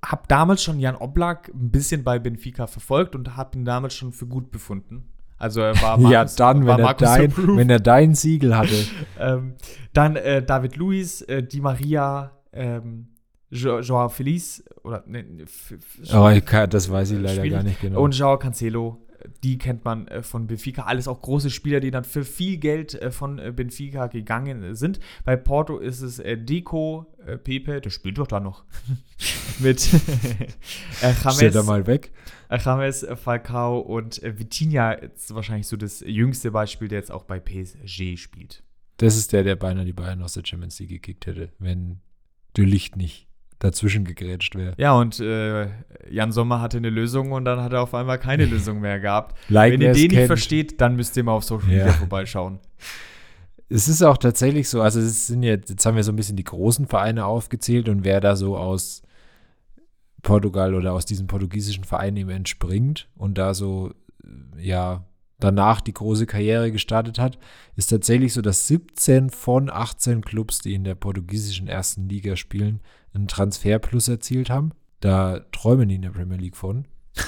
habe 0.04 0.24
damals 0.28 0.62
schon 0.64 0.80
Jan 0.80 0.96
Oblak 0.96 1.50
ein 1.54 1.72
bisschen 1.72 2.04
bei 2.04 2.20
Benfica 2.20 2.68
verfolgt 2.68 3.16
und 3.16 3.36
habe 3.38 3.58
ihn 3.58 3.66
damals 3.66 3.94
schon 3.96 4.12
für 4.12 4.28
gut 4.28 4.52
befunden. 4.52 5.10
Also 5.38 5.62
er 5.62 5.80
war 5.82 6.00
ja, 6.00 6.10
Markus- 6.10 6.36
dann, 6.36 6.66
war 6.66 6.78
wenn 6.78 6.84
er, 6.84 6.86
Markus 6.88 7.08
dein, 7.08 7.32
approved. 7.32 7.58
wenn 7.58 7.70
er 7.70 7.80
dein 7.80 8.16
Siegel 8.16 8.58
hatte. 8.58 8.76
ähm, 9.20 9.54
dann 9.94 10.16
äh, 10.16 10.44
David 10.44 10.76
Luiz, 10.78 11.22
äh, 11.22 11.44
Di 11.44 11.62
Maria, 11.62 12.32
ähm, 12.54 13.10
jo 13.50 13.80
Joao 13.80 14.10
Feliz 14.10 14.64
oder 14.84 15.04
ne, 15.08 15.24
F- 15.44 15.76
Oh, 16.14 16.30
ich 16.30 16.46
kann, 16.46 16.70
das 16.70 16.92
weiß 16.92 17.12
ich 17.12 17.20
leider 17.20 17.36
Schwierig. 17.36 17.52
gar 17.52 17.64
nicht 17.64 17.82
genau. 17.82 18.02
Und 18.02 18.18
Joao 18.18 18.38
Cancelo, 18.38 18.98
die 19.44 19.58
kennt 19.58 19.86
man 19.86 20.08
äh, 20.08 20.22
von 20.22 20.48
Benfica. 20.48 20.84
Alles 20.84 21.08
auch 21.08 21.22
große 21.22 21.50
Spieler, 21.50 21.80
die 21.80 21.92
dann 21.92 22.04
für 22.04 22.24
viel 22.24 22.58
Geld 22.58 22.94
äh, 23.02 23.12
von 23.12 23.40
äh, 23.40 23.52
Benfica 23.52 24.08
gegangen 24.08 24.76
sind. 24.76 25.00
Bei 25.26 25.36
Porto 25.36 25.78
ist 25.78 26.02
es 26.02 26.18
Deco, 26.18 27.06
Pepe, 27.44 27.82
der 27.82 27.90
spielt 27.90 28.18
doch 28.18 28.28
da 28.28 28.40
noch. 28.40 28.64
Mit 29.60 29.94
äh, 29.94 31.14
Steht 31.14 31.56
da 31.56 31.60
James, 31.60 31.66
mal 31.66 31.88
weg. 31.88 32.12
James 32.50 33.06
Falcao 33.16 33.80
und 33.80 34.22
Vitinha 34.24 34.92
ist 34.94 35.34
wahrscheinlich 35.34 35.68
so 35.68 35.76
das 35.76 36.02
jüngste 36.02 36.52
Beispiel, 36.52 36.88
der 36.88 37.00
jetzt 37.00 37.12
auch 37.12 37.24
bei 37.24 37.40
PSG 37.40 38.18
spielt. 38.18 38.64
Das 38.98 39.18
ist 39.18 39.34
der, 39.34 39.44
der 39.44 39.56
beinahe 39.56 39.86
die 39.86 39.94
Bayern 39.94 40.24
aus 40.24 40.34
der 40.34 40.44
Champions 40.46 40.80
League 40.80 40.90
gekickt 40.90 41.28
hätte, 41.28 41.52
wenn 41.60 42.00
De 42.56 42.66
Licht 42.66 42.96
nicht 42.96 43.27
dazwischen 43.60 44.06
gegrätscht 44.06 44.56
wäre. 44.56 44.74
Ja, 44.78 44.94
und 44.94 45.20
äh, 45.20 45.68
Jan 46.10 46.32
Sommer 46.32 46.62
hatte 46.62 46.78
eine 46.78 46.90
Lösung 46.90 47.32
und 47.32 47.46
dann 47.46 47.62
hat 47.62 47.74
er 47.74 47.82
auf 47.82 47.94
einmal 47.94 48.20
keine 48.20 48.46
Lösung 48.54 48.80
mehr 48.82 49.00
gehabt. 49.00 49.38
Like, 49.50 49.74
Wenn 49.74 49.82
ihr 49.82 49.94
den 49.94 50.12
nicht 50.12 50.26
versteht, 50.28 50.80
dann 50.82 50.96
müsst 50.96 51.18
ihr 51.18 51.24
mal 51.24 51.32
auf 51.34 51.44
Social 51.44 51.68
Media 51.68 51.88
Ja. 51.88 51.94
vorbeischauen. 51.94 52.60
Es 53.70 53.88
ist 53.90 54.02
auch 54.04 54.18
tatsächlich 54.18 54.70
so, 54.70 54.82
also 54.82 55.00
es 55.00 55.28
sind 55.28 55.44
jetzt, 55.44 55.70
jetzt 55.70 55.86
haben 55.86 55.96
wir 55.98 56.04
so 56.04 56.12
ein 56.14 56.16
bisschen 56.16 56.38
die 56.38 56.44
großen 56.46 56.88
Vereine 56.88 57.26
aufgezählt 57.26 57.90
und 57.90 58.06
wer 58.06 58.22
da 58.22 58.36
so 58.38 58.56
aus 58.58 59.02
Portugal 60.22 60.74
oder 60.74 60.94
aus 60.94 61.06
diesem 61.06 61.28
portugiesischen 61.28 61.84
Verein 61.84 62.16
eben 62.16 62.30
entspringt 62.30 63.10
und 63.16 63.38
da 63.38 63.54
so, 63.54 63.92
ja, 64.58 65.04
danach 65.40 65.82
die 65.82 65.94
große 65.94 66.26
Karriere 66.26 66.72
gestartet 66.72 67.20
hat, 67.20 67.38
ist 67.76 67.88
tatsächlich 67.88 68.34
so, 68.34 68.42
dass 68.42 68.68
17 68.68 69.30
von 69.30 69.70
18 69.70 70.22
Clubs, 70.22 70.60
die 70.60 70.74
in 70.74 70.84
der 70.84 70.96
portugiesischen 70.96 71.68
ersten 71.68 72.10
Liga 72.10 72.36
spielen, 72.36 72.82
einen 73.14 73.28
Transferplus 73.28 74.08
erzielt 74.08 74.50
haben. 74.50 74.72
Da 75.00 75.42
träumen 75.52 75.90
die 75.90 75.96
in 75.96 76.02
der 76.02 76.10
Premier 76.10 76.38
League 76.38 76.56
von. 76.58 76.86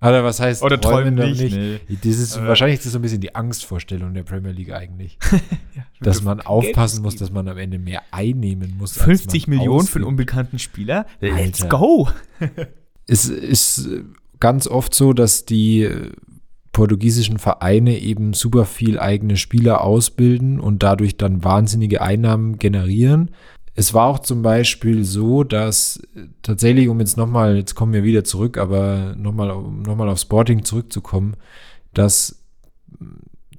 Oder 0.00 0.24
was 0.24 0.40
heißt 0.40 0.62
Oder 0.64 0.80
träumen 0.80 1.14
doch 1.16 1.26
nicht, 1.26 1.54
nee. 1.54 1.78
Das 1.88 2.16
ist, 2.16 2.36
Äh. 2.36 2.46
wahrscheinlich 2.48 2.78
ist 2.78 2.86
das 2.86 2.92
so 2.94 2.98
ein 2.98 3.02
bisschen 3.02 3.20
die 3.20 3.36
Angstvorstellung 3.36 4.14
der 4.14 4.24
Premier 4.24 4.50
League 4.52 4.72
eigentlich. 4.72 5.18
Ja, 5.74 5.84
dass 6.00 6.22
man 6.22 6.40
aufpassen 6.42 7.00
muss, 7.02 7.16
dass 7.16 7.30
man 7.30 7.48
am 7.48 7.56
Ende 7.56 7.78
mehr 7.78 8.02
einnehmen 8.10 8.76
muss. 8.76 8.96
als 8.98 9.04
50 9.06 9.46
man 9.46 9.56
Millionen 9.56 9.86
für 9.86 9.96
einen 9.96 10.04
ausgibt. 10.04 10.08
unbekannten 10.08 10.58
Spieler? 10.58 11.06
Let's 11.20 11.62
Alter. 11.62 11.68
go! 11.68 12.08
Es 13.06 13.26
ist 13.28 13.88
ganz 14.40 14.66
oft 14.66 14.94
so, 14.94 15.12
dass 15.14 15.46
die 15.46 15.88
portugiesischen 16.72 17.38
Vereine 17.38 17.98
eben 17.98 18.32
super 18.32 18.64
viel 18.64 18.98
eigene 18.98 19.36
Spieler 19.36 19.82
ausbilden 19.82 20.58
und 20.58 20.82
dadurch 20.82 21.16
dann 21.16 21.44
wahnsinnige 21.44 22.00
Einnahmen 22.00 22.58
generieren. 22.58 23.30
Es 23.74 23.94
war 23.94 24.06
auch 24.06 24.18
zum 24.18 24.42
Beispiel 24.42 25.04
so, 25.04 25.44
dass 25.44 26.02
äh, 26.14 26.26
tatsächlich, 26.42 26.88
um 26.88 27.00
jetzt 27.00 27.16
nochmal, 27.16 27.56
jetzt 27.56 27.74
kommen 27.74 27.92
wir 27.92 28.04
wieder 28.04 28.24
zurück, 28.24 28.58
aber 28.58 29.14
nochmal 29.16 29.50
um 29.50 29.82
nochmal 29.82 30.08
auf 30.08 30.18
Sporting 30.18 30.64
zurückzukommen, 30.64 31.36
dass 31.94 32.42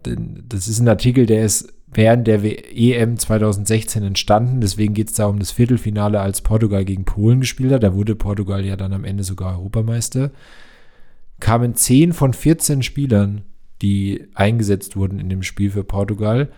denn 0.05 0.43
das 0.47 0.67
ist 0.67 0.79
ein 0.79 0.87
Artikel, 0.87 1.25
der 1.25 1.45
ist 1.45 1.73
während 1.93 2.27
der 2.27 2.43
EM 2.43 3.17
2016 3.17 4.03
entstanden. 4.03 4.61
Deswegen 4.61 4.93
geht 4.93 5.09
es 5.09 5.15
da 5.15 5.27
um 5.27 5.39
das 5.39 5.51
Viertelfinale, 5.51 6.19
als 6.19 6.41
Portugal 6.41 6.85
gegen 6.85 7.05
Polen 7.05 7.41
gespielt 7.41 7.71
hat. 7.71 7.83
Da 7.83 7.93
wurde 7.93 8.15
Portugal 8.15 8.65
ja 8.65 8.75
dann 8.75 8.93
am 8.93 9.05
Ende 9.05 9.23
sogar 9.23 9.57
Europameister. 9.57 10.31
Kamen 11.43 11.75
10 11.75 12.13
von 12.13 12.31
14 12.31 12.83
Spielern, 12.83 13.43
die 13.81 14.29
eingesetzt 14.33 14.95
wurden 14.95 15.19
in 15.19 15.27
dem 15.27 15.43
Spiel 15.43 15.71
für 15.71 15.83
Portugal, 15.83 16.49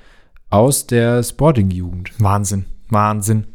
aus 0.52 0.86
der 0.86 1.24
Sporting-Jugend. 1.24 2.12
Wahnsinn, 2.20 2.66
Wahnsinn. 2.90 3.48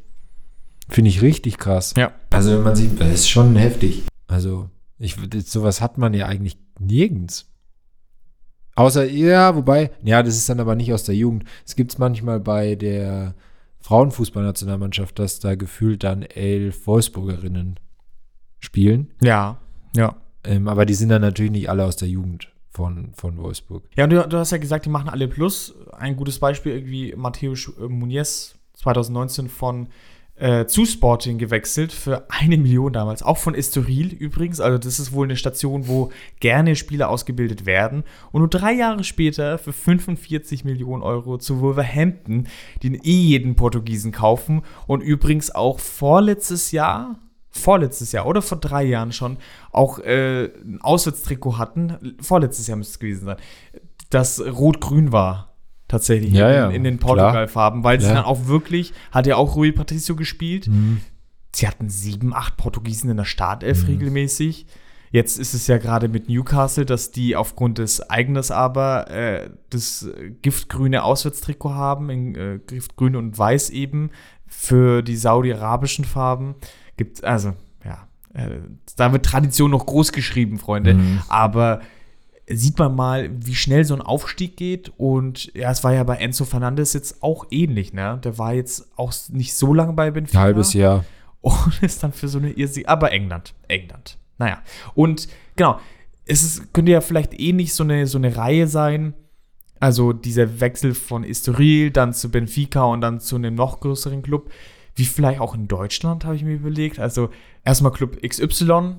Finde 0.88 1.08
ich 1.08 1.22
richtig 1.22 1.58
krass. 1.58 1.94
Ja. 1.96 2.10
Also 2.30 2.50
wenn 2.50 2.64
man 2.64 2.74
sieht, 2.74 3.00
das 3.00 3.10
ist 3.10 3.30
schon 3.30 3.54
heftig. 3.54 4.02
Also 4.26 4.70
ich, 4.98 5.16
sowas 5.46 5.80
hat 5.80 5.98
man 5.98 6.14
ja 6.14 6.26
eigentlich 6.26 6.58
nirgends. 6.80 7.48
Außer, 8.74 9.08
ja, 9.08 9.54
wobei, 9.54 9.92
ja, 10.02 10.24
das 10.24 10.36
ist 10.36 10.48
dann 10.48 10.58
aber 10.58 10.74
nicht 10.74 10.92
aus 10.92 11.04
der 11.04 11.14
Jugend. 11.14 11.44
Es 11.64 11.76
gibt 11.76 11.92
es 11.92 11.98
manchmal 11.98 12.40
bei 12.40 12.74
der 12.74 13.36
Frauenfußballnationalmannschaft, 13.78 15.16
dass 15.20 15.38
da 15.38 15.54
gefühlt 15.54 16.02
dann 16.02 16.22
elf 16.22 16.88
Wolfsburgerinnen 16.88 17.78
spielen. 18.58 19.12
Ja, 19.22 19.58
ja. 19.94 20.16
Ähm, 20.44 20.68
aber 20.68 20.86
die 20.86 20.94
sind 20.94 21.10
dann 21.10 21.22
natürlich 21.22 21.52
nicht 21.52 21.70
alle 21.70 21.84
aus 21.84 21.96
der 21.96 22.08
Jugend 22.08 22.48
von, 22.70 23.12
von 23.14 23.36
Wolfsburg. 23.36 23.84
Ja, 23.96 24.04
und 24.04 24.10
du, 24.10 24.26
du 24.28 24.38
hast 24.38 24.52
ja 24.52 24.58
gesagt, 24.58 24.86
die 24.86 24.90
machen 24.90 25.08
alle 25.08 25.28
Plus. 25.28 25.74
Ein 25.92 26.16
gutes 26.16 26.38
Beispiel 26.38 26.72
irgendwie 26.72 27.14
Matthäus 27.16 27.70
äh, 27.78 27.88
Muniz 27.88 28.54
2019 28.74 29.48
von 29.48 29.88
äh, 30.40 30.64
zu 30.64 30.86
Sporting 30.86 31.36
gewechselt 31.36 31.92
für 31.92 32.24
eine 32.30 32.56
Million 32.56 32.92
damals. 32.94 33.22
Auch 33.22 33.36
von 33.36 33.54
Estoril 33.54 34.14
übrigens. 34.14 34.60
Also 34.60 34.78
das 34.78 34.98
ist 34.98 35.12
wohl 35.12 35.26
eine 35.26 35.36
Station, 35.36 35.86
wo 35.86 36.10
gerne 36.40 36.76
Spieler 36.76 37.10
ausgebildet 37.10 37.66
werden. 37.66 38.04
Und 38.32 38.40
nur 38.40 38.48
drei 38.48 38.72
Jahre 38.72 39.04
später 39.04 39.58
für 39.58 39.74
45 39.74 40.64
Millionen 40.64 41.02
Euro 41.02 41.36
zu 41.36 41.60
Wolverhampton, 41.60 42.48
die 42.82 42.94
eh 42.94 43.22
jeden 43.36 43.54
Portugiesen 43.54 44.12
kaufen. 44.12 44.62
Und 44.86 45.02
übrigens 45.02 45.54
auch 45.54 45.78
vorletztes 45.78 46.72
Jahr, 46.72 47.18
vorletztes 47.50 48.12
Jahr 48.12 48.26
oder 48.26 48.42
vor 48.42 48.58
drei 48.58 48.84
Jahren 48.84 49.12
schon, 49.12 49.38
auch 49.72 49.98
äh, 49.98 50.44
ein 50.46 50.78
Auswärtstrikot 50.80 51.58
hatten. 51.58 52.16
Vorletztes 52.20 52.66
Jahr 52.66 52.76
müsste 52.76 52.92
es 52.92 52.98
gewesen 52.98 53.24
sein. 53.26 53.36
Das 54.10 54.40
rot-grün 54.40 55.12
war. 55.12 55.54
Tatsächlich 55.88 56.32
Ja, 56.32 56.48
in, 56.48 56.54
ja, 56.54 56.70
in 56.70 56.84
den. 56.84 56.98
Portugal-Farben, 56.98 57.82
weil 57.82 58.00
sie 58.00 58.06
Ja. 58.06 58.14
dann 58.14 58.24
auch 58.24 58.46
wirklich, 58.46 58.92
hat 59.10 59.26
ja 59.26 59.36
auch 59.36 59.56
Rui 59.56 59.72
Patricio 59.72 60.14
gespielt, 60.14 60.68
Mhm. 60.68 61.00
sie 61.52 61.66
hatten 61.66 61.88
sieben, 61.90 62.32
acht 62.32 62.56
Portugiesen 62.56 63.10
in 63.10 63.16
der 63.16 63.24
Startelf 63.24 63.88
regelmäßig. 63.88 64.66
Jetzt 65.12 65.40
ist 65.40 65.54
es 65.54 65.66
ja 65.66 65.78
gerade 65.78 66.06
mit 66.06 66.28
Newcastle, 66.28 66.86
dass 66.86 67.10
die 67.10 67.34
aufgrund 67.34 67.78
des 67.78 68.08
Eignes 68.08 68.52
aber 68.52 69.10
äh, 69.10 69.50
das 69.70 70.08
giftgrüne 70.42 71.02
Auswärtstrikot 71.02 71.74
haben, 71.74 72.10
in 72.10 72.34
äh, 72.36 72.60
giftgrün 72.64 73.16
und 73.16 73.36
weiß 73.36 73.70
eben, 73.70 74.10
für 74.46 75.02
die 75.02 75.16
saudi-arabischen 75.16 76.04
Farben. 76.04 76.54
Gibt 77.00 77.24
also, 77.24 77.54
ja, 77.82 78.06
äh, 78.34 78.58
da 78.96 79.10
wird 79.10 79.24
Tradition 79.24 79.70
noch 79.70 79.86
groß 79.86 80.12
geschrieben, 80.12 80.58
Freunde. 80.58 80.92
Mhm. 80.92 81.22
Aber 81.30 81.80
sieht 82.46 82.78
man 82.78 82.94
mal, 82.94 83.30
wie 83.32 83.54
schnell 83.54 83.86
so 83.86 83.94
ein 83.94 84.02
Aufstieg 84.02 84.58
geht. 84.58 84.92
Und 84.98 85.50
ja, 85.54 85.70
es 85.70 85.82
war 85.82 85.94
ja 85.94 86.04
bei 86.04 86.16
Enzo 86.16 86.44
Fernandes 86.44 86.92
jetzt 86.92 87.22
auch 87.22 87.46
ähnlich, 87.50 87.94
ne? 87.94 88.20
Der 88.22 88.36
war 88.36 88.52
jetzt 88.52 88.90
auch 88.98 89.14
nicht 89.30 89.54
so 89.54 89.72
lange 89.72 89.94
bei 89.94 90.10
Benfica. 90.10 90.40
Ein 90.40 90.44
halbes 90.44 90.74
Jahr. 90.74 91.06
Und 91.40 91.78
ist 91.80 92.02
dann 92.02 92.12
für 92.12 92.28
so 92.28 92.36
eine 92.36 92.50
Irrsinn. 92.50 92.84
Aber 92.84 93.12
England, 93.12 93.54
England. 93.66 94.18
Naja. 94.36 94.60
Und 94.94 95.26
genau, 95.56 95.80
es 96.26 96.42
ist, 96.42 96.74
könnte 96.74 96.92
ja 96.92 97.00
vielleicht 97.00 97.40
ähnlich 97.40 97.72
so 97.72 97.82
eine, 97.82 98.06
so 98.06 98.18
eine 98.18 98.36
Reihe 98.36 98.66
sein. 98.66 99.14
Also 99.78 100.12
dieser 100.12 100.60
Wechsel 100.60 100.92
von 100.92 101.24
Estoril, 101.24 101.90
dann 101.90 102.12
zu 102.12 102.30
Benfica 102.30 102.84
und 102.84 103.00
dann 103.00 103.20
zu 103.20 103.36
einem 103.36 103.54
noch 103.54 103.80
größeren 103.80 104.20
Club. 104.20 104.50
Wie 105.00 105.06
vielleicht 105.06 105.40
auch 105.40 105.54
in 105.54 105.66
Deutschland, 105.66 106.26
habe 106.26 106.36
ich 106.36 106.44
mir 106.44 106.52
überlegt. 106.52 106.98
Also 106.98 107.30
erstmal 107.64 107.90
Club 107.90 108.20
XY, 108.22 108.96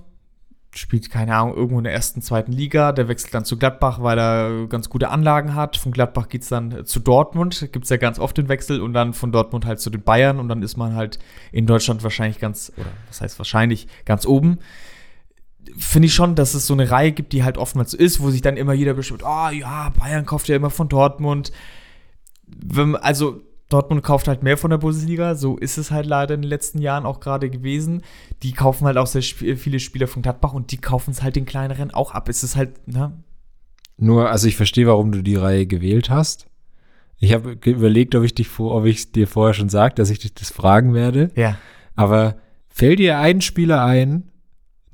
spielt, 0.75 1.11
keine 1.11 1.35
Ahnung, 1.35 1.55
irgendwo 1.55 1.77
in 1.77 1.83
der 1.83 1.93
ersten, 1.93 2.23
zweiten 2.23 2.51
Liga. 2.51 2.91
Der 2.91 3.07
wechselt 3.07 3.35
dann 3.35 3.45
zu 3.45 3.55
Gladbach, 3.55 4.01
weil 4.01 4.17
er 4.17 4.65
ganz 4.67 4.89
gute 4.89 5.09
Anlagen 5.09 5.53
hat. 5.53 5.77
Von 5.77 5.91
Gladbach 5.91 6.27
geht 6.27 6.41
es 6.41 6.49
dann 6.49 6.87
zu 6.87 6.99
Dortmund. 6.99 7.69
Gibt 7.71 7.83
es 7.83 7.91
ja 7.91 7.97
ganz 7.97 8.17
oft 8.17 8.35
den 8.35 8.49
Wechsel 8.49 8.81
und 8.81 8.93
dann 8.93 9.13
von 9.13 9.31
Dortmund 9.31 9.63
halt 9.65 9.79
zu 9.79 9.91
den 9.91 10.01
Bayern 10.01 10.39
und 10.39 10.49
dann 10.49 10.63
ist 10.63 10.75
man 10.75 10.95
halt 10.95 11.19
in 11.51 11.67
Deutschland 11.67 12.01
wahrscheinlich 12.01 12.39
ganz, 12.39 12.71
oder 12.77 12.89
was 13.09 13.21
heißt 13.21 13.37
wahrscheinlich, 13.37 13.87
ganz 14.05 14.25
oben. 14.25 14.57
Finde 15.77 16.07
ich 16.07 16.15
schon, 16.15 16.33
dass 16.33 16.55
es 16.55 16.65
so 16.65 16.73
eine 16.73 16.89
Reihe 16.89 17.11
gibt, 17.11 17.33
die 17.33 17.43
halt 17.43 17.59
oftmals 17.59 17.91
so 17.91 17.97
ist, 17.97 18.19
wo 18.21 18.31
sich 18.31 18.41
dann 18.41 18.57
immer 18.57 18.73
jeder 18.73 18.95
bestimmt, 18.95 19.23
ah 19.23 19.51
ja, 19.51 19.89
Bayern 19.99 20.25
kauft 20.25 20.47
ja 20.47 20.55
immer 20.55 20.71
von 20.71 20.89
Dortmund. 20.89 21.51
Wenn, 22.47 22.95
also 22.95 23.43
Dortmund 23.71 24.03
kauft 24.03 24.27
halt 24.27 24.43
mehr 24.43 24.57
von 24.57 24.69
der 24.69 24.77
Bundesliga, 24.77 25.35
so 25.35 25.57
ist 25.57 25.77
es 25.77 25.91
halt 25.91 26.05
leider 26.05 26.35
in 26.35 26.41
den 26.41 26.49
letzten 26.49 26.79
Jahren 26.79 27.05
auch 27.05 27.19
gerade 27.19 27.49
gewesen. 27.49 28.01
Die 28.43 28.51
kaufen 28.51 28.85
halt 28.85 28.97
auch 28.97 29.07
sehr 29.07 29.21
sp 29.23 29.55
viele 29.55 29.79
Spieler 29.79 30.07
von 30.07 30.21
Gladbach 30.21 30.53
und 30.53 30.71
die 30.71 30.77
kaufen 30.77 31.11
es 31.11 31.23
halt 31.23 31.35
den 31.35 31.45
kleineren 31.45 31.91
auch 31.91 32.11
ab. 32.11 32.29
Es 32.29 32.43
ist 32.43 32.55
halt, 32.55 32.87
ne? 32.87 33.13
Nur, 33.97 34.29
also 34.29 34.47
ich 34.47 34.55
verstehe, 34.55 34.87
warum 34.87 35.11
du 35.11 35.21
die 35.21 35.35
Reihe 35.35 35.67
gewählt 35.67 36.09
hast. 36.09 36.47
Ich 37.19 37.33
habe 37.33 37.57
überlegt, 37.65 38.15
ob 38.15 38.23
ich 38.23 38.33
dich 38.33 38.59
ob 38.59 38.85
ich 38.85 39.11
dir 39.11 39.27
vorher 39.27 39.53
schon 39.53 39.69
sage, 39.69 39.93
dass 39.95 40.09
ich 40.09 40.19
dich 40.19 40.33
das 40.33 40.49
fragen 40.51 40.93
werde. 40.93 41.29
Ja. 41.35 41.57
Aber 41.95 42.35
fällt 42.67 42.99
dir 42.99 43.19
ein 43.19 43.41
Spieler 43.41 43.83
ein, 43.83 44.31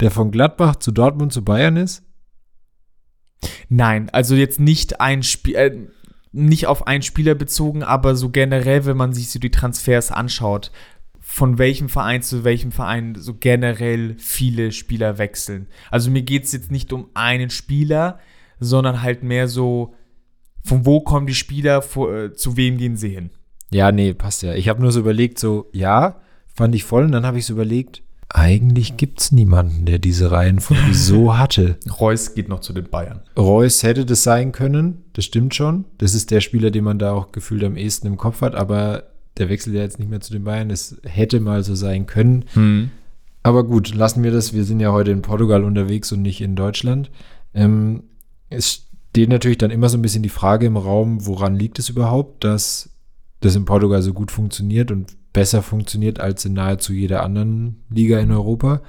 der 0.01 0.11
von 0.11 0.29
Gladbach 0.29 0.75
zu 0.75 0.91
Dortmund 0.91 1.31
zu 1.31 1.43
Bayern 1.43 1.77
ist? 1.77 2.03
Nein, 3.69 4.09
also 4.11 4.35
jetzt 4.35 4.59
nicht 4.59 4.99
ein 4.99 5.23
Spiel, 5.23 5.55
äh, 5.55 5.87
nicht 6.37 6.67
auf 6.67 6.87
einen 6.87 7.03
Spieler 7.03 7.35
bezogen, 7.35 7.83
aber 7.83 8.15
so 8.15 8.29
generell, 8.29 8.85
wenn 8.85 8.97
man 8.97 9.13
sich 9.13 9.29
so 9.29 9.39
die 9.39 9.51
Transfers 9.51 10.11
anschaut, 10.11 10.71
von 11.19 11.57
welchem 11.57 11.89
Verein 11.89 12.21
zu 12.21 12.43
welchem 12.43 12.71
Verein 12.71 13.15
so 13.15 13.33
generell 13.33 14.15
viele 14.17 14.71
Spieler 14.71 15.17
wechseln. 15.17 15.67
Also 15.91 16.09
mir 16.09 16.21
geht 16.21 16.45
es 16.45 16.53
jetzt 16.53 16.71
nicht 16.71 16.93
um 16.93 17.09
einen 17.13 17.49
Spieler, 17.49 18.19
sondern 18.59 19.01
halt 19.01 19.23
mehr 19.23 19.47
so, 19.47 19.93
von 20.63 20.85
wo 20.85 21.01
kommen 21.01 21.27
die 21.27 21.35
Spieler, 21.35 21.83
äh, 21.95 22.33
zu 22.33 22.57
wem 22.57 22.77
gehen 22.77 22.95
sie 22.95 23.09
hin. 23.09 23.29
Ja, 23.71 23.91
nee, 23.91 24.13
passt 24.13 24.43
ja. 24.43 24.53
Ich 24.53 24.69
habe 24.69 24.81
nur 24.81 24.91
so 24.91 24.99
überlegt, 24.99 25.37
so, 25.37 25.69
ja, 25.73 26.21
fand 26.53 26.73
ich 26.73 26.83
voll. 26.83 27.03
Und 27.03 27.11
dann 27.11 27.25
habe 27.25 27.37
ich 27.37 27.45
so 27.45 27.53
überlegt, 27.53 28.01
eigentlich 28.29 28.97
gibt 28.97 29.21
es 29.21 29.31
niemanden, 29.31 29.85
der 29.85 29.99
diese 29.99 30.31
Reihenfolge 30.31 30.81
so 30.93 31.37
hatte. 31.37 31.77
Reus 31.99 32.35
geht 32.35 32.49
noch 32.49 32.59
zu 32.59 32.73
den 32.73 32.89
Bayern. 32.89 33.21
Reus 33.37 33.83
hätte 33.83 34.05
das 34.05 34.23
sein 34.23 34.51
können, 34.51 35.05
das 35.13 35.25
stimmt 35.25 35.55
schon. 35.55 35.85
Das 35.97 36.13
ist 36.13 36.31
der 36.31 36.41
Spieler, 36.41 36.71
den 36.71 36.83
man 36.83 36.99
da 36.99 37.13
auch 37.13 37.31
gefühlt 37.31 37.63
am 37.63 37.77
ehesten 37.77 38.07
im 38.07 38.17
Kopf 38.17 38.41
hat, 38.41 38.55
aber 38.55 39.03
der 39.37 39.49
wechselt 39.49 39.75
ja 39.75 39.81
jetzt 39.81 39.99
nicht 39.99 40.09
mehr 40.09 40.21
zu 40.21 40.33
den 40.33 40.43
Bayern. 40.43 40.69
Das 40.69 40.97
hätte 41.03 41.39
mal 41.39 41.63
so 41.63 41.75
sein 41.75 42.05
können. 42.07 42.45
Aber 43.43 43.63
gut, 43.63 43.93
lassen 43.93 44.23
wir 44.23 44.31
das. 44.31 44.53
Wir 44.53 44.65
sind 44.65 44.79
ja 44.79 44.91
heute 44.91 45.11
in 45.11 45.21
Portugal 45.21 45.63
unterwegs 45.63 46.11
und 46.11 46.21
nicht 46.21 46.41
in 46.41 46.55
Deutschland. 46.55 47.11
Ähm, 47.53 48.03
es 48.49 48.87
steht 49.11 49.29
natürlich 49.29 49.57
dann 49.57 49.71
immer 49.71 49.89
so 49.89 49.97
ein 49.97 50.01
bisschen 50.01 50.23
die 50.23 50.29
Frage 50.29 50.65
im 50.65 50.77
Raum, 50.77 51.25
woran 51.25 51.55
liegt 51.55 51.79
es 51.79 51.89
überhaupt, 51.89 52.43
dass 52.43 52.89
das 53.39 53.55
in 53.55 53.65
Portugal 53.65 54.01
so 54.01 54.13
gut 54.13 54.31
funktioniert 54.31 54.91
und 54.91 55.15
besser 55.33 55.61
funktioniert 55.61 56.19
als 56.19 56.45
in 56.45 56.53
nahezu 56.53 56.93
jeder 56.93 57.23
anderen 57.23 57.83
Liga 57.89 58.19
in 58.19 58.31
Europa. 58.31 58.81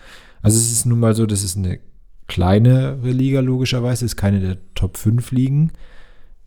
Also 0.43 0.59
es 0.59 0.73
ist 0.73 0.87
nun 0.87 1.01
mal 1.01 1.15
so, 1.15 1.27
das 1.27 1.43
ist 1.43 1.57
eine 1.57 1.81
kleinere 2.27 3.11
Liga 3.11 3.41
logischerweise, 3.41 4.05
ist 4.05 4.17
keine 4.17 4.41
der 4.41 4.59
Top 4.75 4.97
5 4.97 5.33
Ligen. 5.33 5.73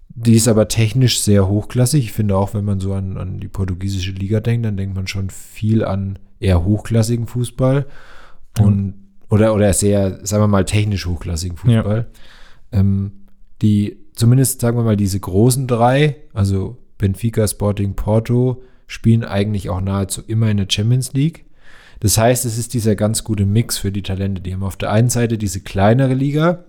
Die 0.09 0.35
ist 0.35 0.47
aber 0.47 0.67
technisch 0.67 1.21
sehr 1.21 1.47
hochklassig. 1.47 2.05
Ich 2.05 2.11
finde 2.11 2.35
auch, 2.35 2.53
wenn 2.53 2.65
man 2.65 2.79
so 2.79 2.93
an, 2.93 3.17
an 3.17 3.39
die 3.39 3.47
portugiesische 3.47 4.11
Liga 4.11 4.39
denkt, 4.39 4.65
dann 4.65 4.77
denkt 4.77 4.95
man 4.95 5.07
schon 5.07 5.29
viel 5.29 5.83
an 5.83 6.19
eher 6.39 6.63
hochklassigen 6.63 7.27
Fußball. 7.27 7.85
Und, 8.59 8.95
oder, 9.29 9.53
oder 9.53 9.71
sehr, 9.73 10.25
sagen 10.25 10.43
wir 10.43 10.47
mal, 10.47 10.65
technisch 10.65 11.05
hochklassigen 11.05 11.57
Fußball. 11.57 12.07
Ähm, 12.71 13.11
die 13.61 13.97
zumindest, 14.13 14.61
sagen 14.61 14.77
wir 14.77 14.83
mal, 14.83 14.97
diese 14.97 15.19
großen 15.19 15.67
drei, 15.67 16.17
also 16.33 16.77
Benfica, 16.97 17.47
Sporting, 17.47 17.95
Porto, 17.95 18.61
spielen 18.91 19.23
eigentlich 19.23 19.69
auch 19.69 19.79
nahezu 19.79 20.21
immer 20.27 20.51
in 20.51 20.57
der 20.57 20.67
Champions 20.69 21.13
League. 21.13 21.45
Das 22.01 22.17
heißt, 22.17 22.43
es 22.43 22.57
ist 22.57 22.73
dieser 22.73 22.97
ganz 22.97 23.23
gute 23.23 23.45
Mix 23.45 23.77
für 23.77 23.89
die 23.89 24.03
Talente. 24.03 24.41
Die 24.41 24.53
haben 24.53 24.63
auf 24.63 24.75
der 24.75 24.91
einen 24.91 25.09
Seite 25.09 25.37
diese 25.37 25.61
kleinere 25.61 26.13
Liga, 26.13 26.65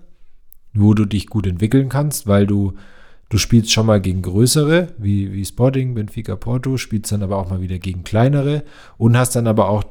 wo 0.72 0.94
du 0.94 1.04
dich 1.04 1.26
gut 1.26 1.48
entwickeln 1.48 1.88
kannst, 1.88 2.28
weil 2.28 2.46
du, 2.46 2.74
du 3.28 3.38
spielst 3.38 3.72
schon 3.72 3.86
mal 3.86 4.00
gegen 4.00 4.22
größere, 4.22 4.94
wie, 4.98 5.32
wie 5.32 5.44
Sporting, 5.44 5.94
Benfica, 5.94 6.36
Porto, 6.36 6.76
spielst 6.76 7.10
dann 7.10 7.24
aber 7.24 7.38
auch 7.38 7.50
mal 7.50 7.60
wieder 7.60 7.80
gegen 7.80 8.04
kleinere 8.04 8.62
und 8.98 9.16
hast 9.16 9.34
dann 9.34 9.48
aber 9.48 9.68
auch 9.68 9.82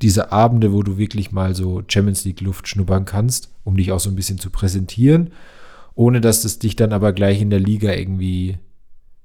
diese 0.00 0.30
Abende, 0.30 0.72
wo 0.72 0.84
du 0.84 0.96
wirklich 0.96 1.32
mal 1.32 1.56
so 1.56 1.82
Champions 1.88 2.24
League 2.24 2.40
Luft 2.40 2.68
schnuppern 2.68 3.04
kannst, 3.04 3.50
um 3.64 3.76
dich 3.76 3.90
auch 3.90 4.00
so 4.00 4.10
ein 4.10 4.16
bisschen 4.16 4.38
zu 4.38 4.50
präsentieren, 4.50 5.30
ohne 5.96 6.20
dass 6.20 6.44
es 6.44 6.60
dich 6.60 6.76
dann 6.76 6.92
aber 6.92 7.12
gleich 7.12 7.42
in 7.42 7.50
der 7.50 7.58
Liga 7.58 7.92
irgendwie 7.92 8.58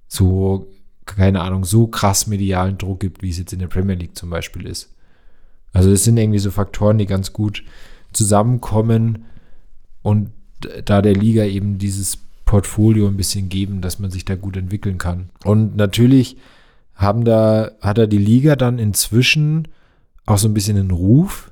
so, 0.07 0.68
keine 1.05 1.41
Ahnung, 1.41 1.65
so 1.65 1.87
krass 1.87 2.27
medialen 2.27 2.77
Druck 2.77 2.99
gibt, 2.99 3.21
wie 3.21 3.29
es 3.29 3.37
jetzt 3.37 3.53
in 3.53 3.59
der 3.59 3.67
Premier 3.67 3.95
League 3.95 4.17
zum 4.17 4.29
Beispiel 4.29 4.65
ist. 4.65 4.93
Also 5.73 5.91
es 5.91 6.03
sind 6.03 6.17
irgendwie 6.17 6.39
so 6.39 6.51
Faktoren, 6.51 6.97
die 6.97 7.05
ganz 7.05 7.33
gut 7.33 7.63
zusammenkommen 8.13 9.25
und 10.01 10.31
da 10.85 11.01
der 11.01 11.13
Liga 11.13 11.43
eben 11.43 11.77
dieses 11.77 12.17
Portfolio 12.45 13.07
ein 13.07 13.17
bisschen 13.17 13.49
geben, 13.49 13.81
dass 13.81 13.99
man 13.99 14.11
sich 14.11 14.23
da 14.23 14.35
gut 14.35 14.55
entwickeln 14.55 14.97
kann. 14.97 15.29
Und 15.43 15.75
natürlich 15.75 16.37
haben 16.93 17.25
da, 17.25 17.71
hat 17.81 17.97
er 17.97 18.07
die 18.07 18.17
Liga 18.17 18.55
dann 18.55 18.79
inzwischen 18.79 19.67
auch 20.25 20.37
so 20.37 20.47
ein 20.47 20.53
bisschen 20.53 20.77
einen 20.77 20.91
Ruf 20.91 21.51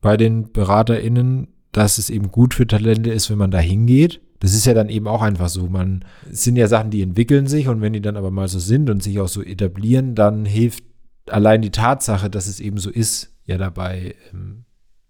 bei 0.00 0.16
den 0.16 0.52
BeraterInnen, 0.52 1.48
dass 1.72 1.98
es 1.98 2.10
eben 2.10 2.30
gut 2.30 2.54
für 2.54 2.66
Talente 2.66 3.10
ist, 3.10 3.30
wenn 3.30 3.38
man 3.38 3.50
da 3.50 3.58
hingeht. 3.58 4.20
Das 4.42 4.54
ist 4.54 4.66
ja 4.66 4.74
dann 4.74 4.88
eben 4.88 5.06
auch 5.06 5.22
einfach 5.22 5.48
so. 5.48 5.68
Man, 5.68 6.04
es 6.28 6.42
sind 6.42 6.56
ja 6.56 6.66
Sachen, 6.66 6.90
die 6.90 7.00
entwickeln 7.00 7.46
sich 7.46 7.68
und 7.68 7.80
wenn 7.80 7.92
die 7.92 8.02
dann 8.02 8.16
aber 8.16 8.32
mal 8.32 8.48
so 8.48 8.58
sind 8.58 8.90
und 8.90 9.00
sich 9.00 9.20
auch 9.20 9.28
so 9.28 9.40
etablieren, 9.40 10.16
dann 10.16 10.44
hilft 10.44 10.82
allein 11.28 11.62
die 11.62 11.70
Tatsache, 11.70 12.28
dass 12.28 12.48
es 12.48 12.58
eben 12.58 12.78
so 12.78 12.90
ist, 12.90 13.32
ja 13.44 13.56
dabei, 13.56 14.16
ähm, 14.32 14.64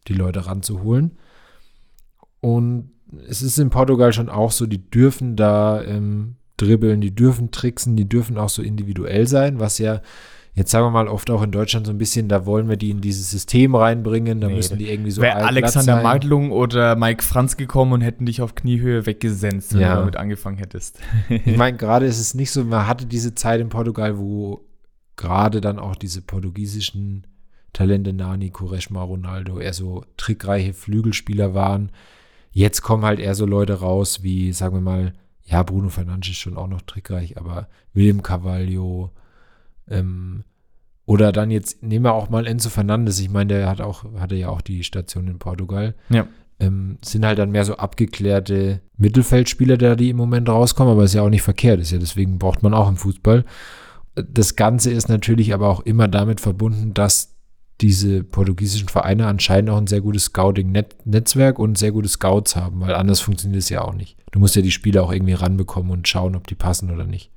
die 0.06 0.12
Leute 0.12 0.44
ranzuholen. 0.44 1.12
Und 2.40 2.90
es 3.26 3.40
ist 3.40 3.58
in 3.58 3.70
Portugal 3.70 4.12
schon 4.12 4.28
auch 4.28 4.52
so, 4.52 4.66
die 4.66 4.90
dürfen 4.90 5.34
da 5.34 5.82
ähm, 5.82 6.36
dribbeln, 6.58 7.00
die 7.00 7.14
dürfen 7.14 7.50
tricksen, 7.52 7.96
die 7.96 8.06
dürfen 8.06 8.36
auch 8.36 8.50
so 8.50 8.60
individuell 8.60 9.26
sein, 9.26 9.60
was 9.60 9.78
ja 9.78 10.02
jetzt 10.54 10.70
sagen 10.70 10.86
wir 10.86 10.90
mal 10.90 11.08
oft 11.08 11.30
auch 11.30 11.42
in 11.42 11.50
Deutschland 11.50 11.86
so 11.86 11.92
ein 11.92 11.98
bisschen, 11.98 12.28
da 12.28 12.44
wollen 12.44 12.68
wir 12.68 12.76
die 12.76 12.90
in 12.90 13.00
dieses 13.00 13.30
System 13.30 13.74
reinbringen, 13.74 14.40
da 14.40 14.48
nee, 14.48 14.56
müssen 14.56 14.78
die 14.78 14.90
irgendwie 14.90 15.10
so 15.10 15.22
Wäre 15.22 15.44
Alexander 15.44 16.02
Madlung 16.02 16.52
oder 16.52 16.94
Mike 16.94 17.22
Franz 17.22 17.56
gekommen 17.56 17.92
und 17.92 18.00
hätten 18.02 18.26
dich 18.26 18.42
auf 18.42 18.54
Kniehöhe 18.54 19.06
weggesenzt, 19.06 19.74
wenn 19.74 19.80
ja. 19.80 19.94
du 19.94 20.00
damit 20.00 20.16
angefangen 20.16 20.58
hättest. 20.58 21.00
ich 21.28 21.56
meine, 21.56 21.76
gerade 21.78 22.06
ist 22.06 22.20
es 22.20 22.34
nicht 22.34 22.50
so, 22.50 22.64
man 22.64 22.86
hatte 22.86 23.06
diese 23.06 23.34
Zeit 23.34 23.60
in 23.60 23.70
Portugal, 23.70 24.18
wo 24.18 24.64
gerade 25.16 25.60
dann 25.60 25.78
auch 25.78 25.96
diese 25.96 26.20
portugiesischen 26.20 27.26
Talente 27.72 28.12
Nani, 28.12 28.50
Kureshma, 28.50 29.02
Ronaldo 29.02 29.58
eher 29.58 29.72
so 29.72 30.04
trickreiche 30.18 30.74
Flügelspieler 30.74 31.54
waren. 31.54 31.90
Jetzt 32.50 32.82
kommen 32.82 33.04
halt 33.04 33.18
eher 33.18 33.34
so 33.34 33.46
Leute 33.46 33.80
raus 33.80 34.22
wie, 34.22 34.52
sagen 34.52 34.76
wir 34.76 34.82
mal, 34.82 35.14
ja, 35.44 35.62
Bruno 35.62 35.88
Fernandes 35.88 36.30
ist 36.30 36.36
schon 36.36 36.56
auch 36.56 36.68
noch 36.68 36.82
trickreich, 36.82 37.38
aber 37.38 37.68
William 37.94 38.22
Carvalho, 38.22 39.10
ähm, 39.88 40.44
oder 41.04 41.32
dann 41.32 41.50
jetzt, 41.50 41.82
nehmen 41.82 42.04
wir 42.04 42.14
auch 42.14 42.30
mal 42.30 42.46
Enzo 42.46 42.70
Fernandes, 42.70 43.18
ich 43.20 43.30
meine, 43.30 43.54
der 43.54 43.68
hat 43.68 43.80
auch, 43.80 44.04
hatte 44.18 44.36
ja 44.36 44.48
auch 44.48 44.60
die 44.60 44.84
Station 44.84 45.28
in 45.28 45.38
Portugal. 45.38 45.94
Ja. 46.08 46.26
Ähm, 46.60 46.98
sind 47.04 47.26
halt 47.26 47.38
dann 47.38 47.50
mehr 47.50 47.64
so 47.64 47.76
abgeklärte 47.76 48.80
Mittelfeldspieler, 48.96 49.76
da 49.76 49.96
die 49.96 50.10
im 50.10 50.16
Moment 50.16 50.48
rauskommen, 50.48 50.92
aber 50.92 51.04
ist 51.04 51.14
ja 51.14 51.22
auch 51.22 51.30
nicht 51.30 51.42
verkehrt, 51.42 51.80
ist 51.80 51.90
ja 51.90 51.98
deswegen 51.98 52.38
braucht 52.38 52.62
man 52.62 52.72
auch 52.72 52.88
im 52.88 52.96
Fußball. 52.96 53.44
Das 54.14 54.54
Ganze 54.54 54.92
ist 54.92 55.08
natürlich 55.08 55.54
aber 55.54 55.68
auch 55.68 55.80
immer 55.80 56.06
damit 56.06 56.40
verbunden, 56.40 56.94
dass 56.94 57.32
diese 57.80 58.22
portugiesischen 58.22 58.88
Vereine 58.88 59.26
anscheinend 59.26 59.70
auch 59.70 59.78
ein 59.78 59.88
sehr 59.88 60.00
gutes 60.00 60.26
Scouting-Netzwerk 60.26 61.58
und 61.58 61.76
sehr 61.76 61.90
gute 61.90 62.08
Scouts 62.08 62.54
haben, 62.54 62.80
weil 62.80 62.94
anders 62.94 63.20
funktioniert 63.20 63.62
es 63.62 63.70
ja 63.70 63.82
auch 63.82 63.94
nicht. 63.94 64.16
Du 64.30 64.38
musst 64.38 64.54
ja 64.54 64.62
die 64.62 64.70
Spieler 64.70 65.02
auch 65.02 65.12
irgendwie 65.12 65.32
ranbekommen 65.32 65.90
und 65.90 66.06
schauen, 66.06 66.36
ob 66.36 66.46
die 66.46 66.54
passen 66.54 66.92
oder 66.92 67.04
nicht. 67.04 67.31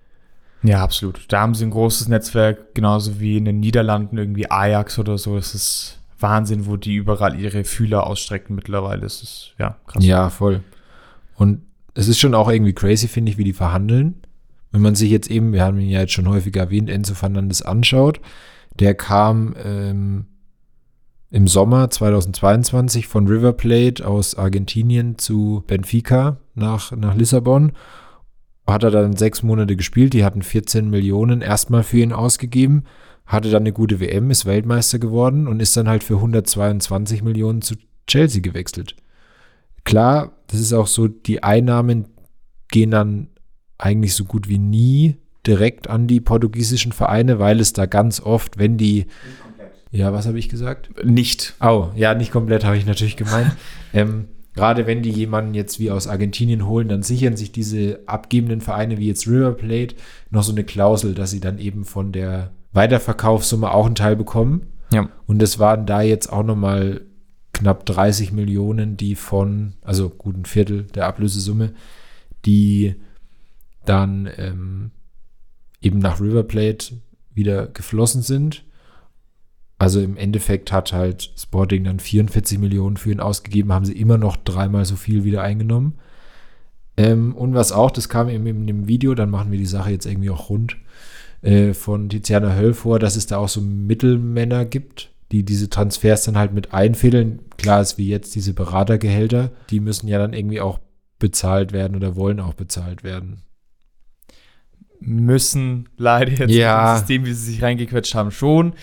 Ja, 0.65 0.83
absolut. 0.83 1.25
Da 1.29 1.41
haben 1.41 1.55
sie 1.55 1.65
ein 1.65 1.71
großes 1.71 2.07
Netzwerk, 2.07 2.73
genauso 2.73 3.19
wie 3.19 3.37
in 3.37 3.45
den 3.45 3.59
Niederlanden 3.59 4.17
irgendwie 4.17 4.49
Ajax 4.49 4.97
oder 4.99 5.17
so. 5.17 5.35
Das 5.35 5.53
ist 5.53 5.99
Wahnsinn, 6.19 6.65
wo 6.65 6.77
die 6.77 6.95
überall 6.95 7.39
ihre 7.39 7.63
Fühler 7.63 8.07
ausstrecken 8.07 8.55
mittlerweile. 8.55 9.01
Das 9.01 9.21
ist 9.21 9.53
ja 9.59 9.77
krass. 9.85 10.03
Ja, 10.03 10.29
voll. 10.29 10.61
Und 11.35 11.61
es 11.93 12.07
ist 12.07 12.19
schon 12.19 12.33
auch 12.33 12.49
irgendwie 12.49 12.73
crazy, 12.73 13.07
finde 13.07 13.31
ich, 13.31 13.37
wie 13.37 13.43
die 13.43 13.53
verhandeln. 13.53 14.15
Wenn 14.71 14.81
man 14.81 14.95
sich 14.95 15.09
jetzt 15.09 15.29
eben, 15.29 15.53
wir 15.53 15.63
haben 15.63 15.79
ihn 15.79 15.89
ja 15.89 16.01
jetzt 16.01 16.13
schon 16.13 16.27
häufiger 16.27 16.61
erwähnt, 16.61 16.89
Enzo 16.89 17.13
Fernandes 17.13 17.61
anschaut, 17.61 18.19
der 18.79 18.93
kam 18.93 19.55
ähm, 19.63 20.25
im 21.31 21.47
Sommer 21.47 21.89
2022 21.89 23.07
von 23.07 23.27
River 23.27 23.53
Plate 23.53 24.05
aus 24.05 24.35
Argentinien 24.35 25.17
zu 25.17 25.63
Benfica 25.67 26.37
nach, 26.55 26.91
nach 26.91 27.15
Lissabon. 27.15 27.71
Hat 28.67 28.83
er 28.83 28.91
dann 28.91 29.15
sechs 29.15 29.43
Monate 29.43 29.75
gespielt, 29.75 30.13
die 30.13 30.23
hatten 30.23 30.41
14 30.41 30.89
Millionen 30.89 31.41
erstmal 31.41 31.83
für 31.83 31.99
ihn 31.99 32.13
ausgegeben, 32.13 32.83
hatte 33.25 33.51
dann 33.51 33.63
eine 33.63 33.73
gute 33.73 33.99
WM, 33.99 34.31
ist 34.31 34.45
Weltmeister 34.45 34.99
geworden 34.99 35.47
und 35.47 35.59
ist 35.59 35.77
dann 35.77 35.87
halt 35.87 36.03
für 36.03 36.15
122 36.15 37.23
Millionen 37.23 37.61
zu 37.61 37.75
Chelsea 38.07 38.41
gewechselt. 38.41 38.95
Klar, 39.83 40.33
das 40.47 40.59
ist 40.59 40.73
auch 40.73 40.87
so, 40.87 41.07
die 41.07 41.43
Einnahmen 41.43 42.07
gehen 42.69 42.91
dann 42.91 43.27
eigentlich 43.77 44.15
so 44.15 44.25
gut 44.25 44.47
wie 44.47 44.57
nie 44.57 45.17
direkt 45.45 45.89
an 45.89 46.07
die 46.07 46.21
portugiesischen 46.21 46.91
Vereine, 46.91 47.37
weil 47.37 47.59
es 47.59 47.73
da 47.73 47.85
ganz 47.85 48.19
oft, 48.19 48.57
wenn 48.57 48.77
die 48.77 49.05
ja, 49.95 50.11
was 50.11 50.27
habe 50.27 50.37
ich 50.37 50.49
gesagt? 50.49 50.89
Nicht. 51.05 51.55
Oh, 51.61 51.89
ja, 51.95 52.15
nicht 52.15 52.31
komplett 52.31 52.65
habe 52.65 52.75
ich 52.75 52.85
natürlich 52.85 53.15
gemeint. 53.15 53.55
ähm, 53.93 54.27
Gerade 54.55 54.87
wenn 54.87 55.03
die 55.03 55.11
jemanden 55.11 55.53
jetzt 55.53 55.79
wie 55.79 55.91
aus 55.91 56.07
Argentinien 56.07 56.65
holen, 56.65 56.87
dann 56.87 57.03
sichern 57.03 57.35
sich 57.35 57.51
diese 57.51 57.99
abgebenden 58.05 58.61
Vereine 58.61 58.97
wie 58.97 59.07
jetzt 59.07 59.27
River 59.27 59.51
Plate 59.51 59.95
noch 60.29 60.43
so 60.43 60.53
eine 60.53 60.63
Klausel, 60.63 61.13
dass 61.13 61.31
sie 61.31 61.41
dann 61.41 61.59
eben 61.59 61.83
von 61.83 62.13
der 62.13 62.51
Weiterverkaufssumme 62.71 63.71
auch 63.71 63.85
einen 63.85 63.95
Teil 63.95 64.15
bekommen. 64.15 64.67
Ja. 64.93 65.09
Und 65.27 65.41
es 65.41 65.59
waren 65.59 65.85
da 65.85 66.01
jetzt 66.01 66.31
auch 66.31 66.43
nochmal 66.43 67.01
knapp 67.51 67.85
30 67.85 68.31
Millionen, 68.31 68.97
die 68.97 69.15
von, 69.15 69.73
also 69.81 70.09
gut 70.09 70.37
ein 70.37 70.45
Viertel 70.45 70.83
der 70.83 71.07
Ablösesumme, 71.07 71.73
die 72.45 72.95
dann 73.85 74.29
ähm, 74.37 74.91
eben 75.81 75.99
nach 75.99 76.19
River 76.21 76.43
Plate 76.43 76.95
wieder 77.33 77.67
geflossen 77.67 78.21
sind. 78.21 78.63
Also 79.77 79.99
im 80.01 80.15
Endeffekt 80.15 80.71
hat 80.71 80.93
halt 80.93 81.31
Sporting 81.37 81.83
dann 81.83 81.99
44 81.99 82.59
Millionen 82.59 82.97
für 82.97 83.11
ihn 83.11 83.19
ausgegeben, 83.19 83.73
haben 83.73 83.85
sie 83.85 83.99
immer 83.99 84.17
noch 84.17 84.37
dreimal 84.37 84.85
so 84.85 84.95
viel 84.95 85.23
wieder 85.23 85.41
eingenommen. 85.41 85.95
Ähm, 86.97 87.35
und 87.35 87.53
was 87.53 87.73
auch, 87.73 87.91
das 87.91 88.07
kam 88.07 88.29
eben 88.29 88.45
in 88.45 88.67
dem 88.67 88.87
Video, 88.87 89.15
dann 89.15 89.29
machen 89.29 89.51
wir 89.51 89.59
die 89.59 89.65
Sache 89.65 89.91
jetzt 89.91 90.05
irgendwie 90.05 90.29
auch 90.29 90.49
rund, 90.49 90.77
äh, 91.41 91.73
von 91.73 92.07
Tiziana 92.07 92.55
Höll 92.55 92.73
vor, 92.73 92.99
dass 92.99 93.17
es 93.17 93.27
da 93.27 93.37
auch 93.37 93.49
so 93.49 93.59
Mittelmänner 93.59 94.63
gibt, 94.63 95.11
die 95.31 95.43
diese 95.43 95.69
Transfers 95.69 96.23
dann 96.23 96.37
halt 96.37 96.53
mit 96.53 96.73
einfädeln. 96.73 97.39
Klar 97.57 97.81
ist 97.81 97.97
wie 97.97 98.07
jetzt 98.07 98.33
diese 98.35 98.53
Beratergehälter, 98.53 99.51
die 99.69 99.81
müssen 99.81 100.07
ja 100.07 100.17
dann 100.19 100.33
irgendwie 100.33 100.61
auch 100.61 100.79
bezahlt 101.19 101.73
werden 101.73 101.97
oder 101.97 102.15
wollen 102.15 102.39
auch 102.39 102.53
bezahlt 102.53 103.03
werden. 103.03 103.41
Müssen 105.01 105.89
leider 105.97 106.31
jetzt 106.31 106.51
ja. 106.51 106.93
im 106.93 106.97
System, 106.99 107.25
wie 107.25 107.33
sie 107.33 107.51
sich 107.51 107.61
reingequetscht 107.61 108.15
haben, 108.15 108.31
schon 108.31 108.73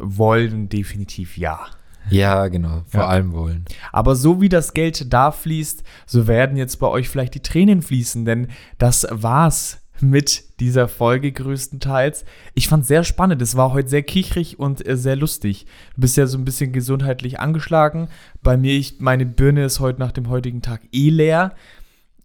wollen 0.00 0.68
definitiv 0.68 1.36
ja. 1.36 1.66
Ja, 2.08 2.48
genau, 2.48 2.82
vor 2.88 3.02
ja. 3.02 3.08
allem 3.08 3.32
wollen. 3.32 3.64
Aber 3.92 4.16
so 4.16 4.40
wie 4.40 4.48
das 4.48 4.72
Geld 4.72 5.12
da 5.12 5.30
fließt, 5.30 5.84
so 6.06 6.26
werden 6.26 6.56
jetzt 6.56 6.76
bei 6.76 6.86
euch 6.86 7.08
vielleicht 7.08 7.34
die 7.34 7.42
Tränen 7.42 7.82
fließen, 7.82 8.24
denn 8.24 8.48
das 8.78 9.06
war's 9.10 9.80
mit 10.02 10.60
dieser 10.60 10.88
Folge 10.88 11.30
größtenteils. 11.30 12.24
Ich 12.54 12.68
fand 12.68 12.86
sehr 12.86 13.04
spannend. 13.04 13.42
Es 13.42 13.56
war 13.56 13.72
heute 13.72 13.88
sehr 13.88 14.02
kichrig 14.02 14.58
und 14.58 14.86
äh, 14.86 14.96
sehr 14.96 15.16
lustig. 15.16 15.66
Du 15.94 16.00
bist 16.00 16.16
ja 16.16 16.26
so 16.26 16.38
ein 16.38 16.44
bisschen 16.44 16.72
gesundheitlich 16.72 17.38
angeschlagen. 17.38 18.08
Bei 18.42 18.56
mir, 18.56 18.72
ich, 18.72 19.00
meine 19.00 19.26
Birne 19.26 19.64
ist 19.64 19.80
heute 19.80 20.00
nach 20.00 20.12
dem 20.12 20.28
heutigen 20.28 20.62
Tag 20.62 20.80
eh 20.92 21.10
leer. 21.10 21.54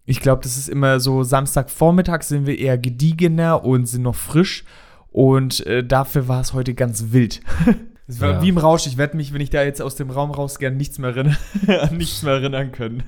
Ich 0.06 0.20
glaube, 0.20 0.42
das 0.42 0.56
ist 0.56 0.68
immer 0.68 1.00
so 1.00 1.22
Samstagvormittag 1.22 2.22
sind 2.22 2.46
wir 2.46 2.58
eher 2.58 2.78
gediegener 2.78 3.64
und 3.64 3.86
sind 3.86 4.02
noch 4.02 4.14
frisch. 4.14 4.64
Und 5.16 5.64
äh, 5.64 5.82
dafür 5.82 6.28
war 6.28 6.42
es 6.42 6.52
heute 6.52 6.74
ganz 6.74 7.06
wild. 7.12 7.40
Es 8.08 8.20
war 8.20 8.34
ja. 8.34 8.42
wie 8.42 8.50
im 8.50 8.58
Rausch. 8.58 8.86
Ich 8.86 8.98
werde 8.98 9.16
mich, 9.16 9.32
wenn 9.34 9.40
ich 9.40 9.50
da 9.50 9.64
jetzt 9.64 9.82
aus 9.82 9.96
dem 9.96 10.10
Raum 10.10 10.30
raus 10.30 10.60
gerne 10.60 10.76
nichts 10.76 10.96
mehr 10.98 11.10
erinnern, 11.10 11.36
an 11.66 11.96
nichts 11.96 12.22
mehr 12.22 12.34
erinnern 12.34 12.70
können. 12.70 13.02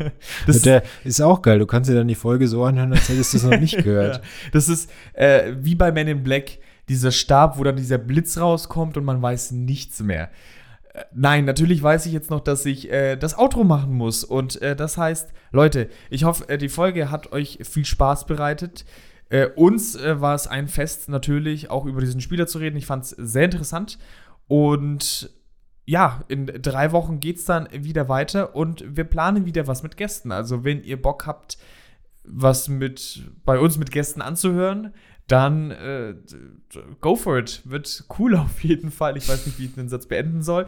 Das 0.49 0.63
Der 0.63 0.83
ist 1.05 1.21
auch 1.21 1.41
geil. 1.41 1.61
Du 1.61 1.67
kannst 1.67 1.89
dir 1.89 1.95
dann 1.95 2.09
die 2.09 2.17
Folge 2.17 2.49
so 2.49 2.65
anhören, 2.65 2.93
als 2.93 3.09
hättest 3.09 3.33
du 3.33 3.37
es 3.37 3.45
noch 3.45 3.61
nicht 3.61 3.77
gehört. 3.85 4.17
ja. 4.17 4.23
Das 4.51 4.69
ist 4.69 4.91
äh, 5.13 5.53
wie 5.61 5.77
bei 5.77 5.93
Men 5.93 6.09
in 6.09 6.25
Black, 6.25 6.59
dieser 6.89 7.13
Stab, 7.13 7.59
wo 7.59 7.63
dann 7.63 7.77
dieser 7.77 7.99
Blitz 7.99 8.39
rauskommt 8.39 8.97
und 8.97 9.05
man 9.05 9.23
weiß 9.23 9.53
nichts 9.53 10.01
mehr. 10.01 10.29
nein, 11.15 11.45
natürlich 11.45 11.81
weiß 11.81 12.07
ich 12.07 12.13
jetzt 12.13 12.31
noch, 12.31 12.41
dass 12.41 12.67
ich 12.67 12.91
äh, 12.91 13.15
das 13.15 13.39
Outro 13.39 13.63
machen 13.63 13.93
muss. 13.93 14.25
Und 14.25 14.61
äh, 14.63 14.75
das 14.75 14.99
heißt, 14.99 15.29
Leute, 15.53 15.91
ich 16.11 16.25
hoffe, 16.25 16.49
äh, 16.49 16.59
die 16.59 16.71
Folge 16.71 17.13
hat 17.13 17.31
euch 17.31 17.61
viel 17.63 17.85
Spaß 17.85 18.27
bereitet. 18.27 18.85
Äh, 19.31 19.49
uns 19.57 19.95
äh, 19.97 20.21
war 20.21 20.35
es 20.35 20.47
ein 20.47 20.69
Fest, 20.69 21.09
natürlich 21.09 21.71
auch 21.71 21.85
über 21.85 22.01
diesen 22.01 22.21
Spieler 22.21 22.47
zu 22.47 22.59
reden. 22.59 22.77
Ich 22.77 22.87
fand 22.87 23.05
es 23.05 23.11
sehr 23.11 23.45
interessant. 23.45 23.99
Und 24.47 25.31
ja, 25.85 26.23
in 26.29 26.47
drei 26.47 26.93
Wochen 26.93 27.21
geht 27.21 27.37
es 27.37 27.45
dann 27.45 27.69
wieder 27.73 28.09
weiter 28.09 28.55
und 28.55 28.85
wir 28.87 29.05
planen 29.05 29.47
wieder 29.47 29.67
was 29.67 29.83
mit 29.83 29.97
Gästen. 29.97 30.33
Also, 30.33 30.65
wenn 30.65 30.83
ihr 30.83 31.01
Bock 31.01 31.27
habt, 31.27 31.59
was 32.25 32.69
mit 32.69 33.23
bei 33.45 33.59
uns 33.59 33.79
mit 33.79 33.91
Gästen 33.91 34.21
anzuhören, 34.21 34.93
dann 35.27 35.71
äh, 35.71 36.15
go 37.01 37.17
for 37.17 37.39
it. 37.39 37.63
Wird 37.65 38.05
cool 38.19 38.35
auf 38.37 38.63
jeden 38.65 38.91
Fall. 38.91 39.17
Ich 39.17 39.29
weiß 39.29 39.47
nicht, 39.47 39.59
wie 39.59 39.67
ich 39.67 39.75
den 39.75 39.89
Satz 39.89 40.07
beenden 40.07 40.43
soll. 40.43 40.67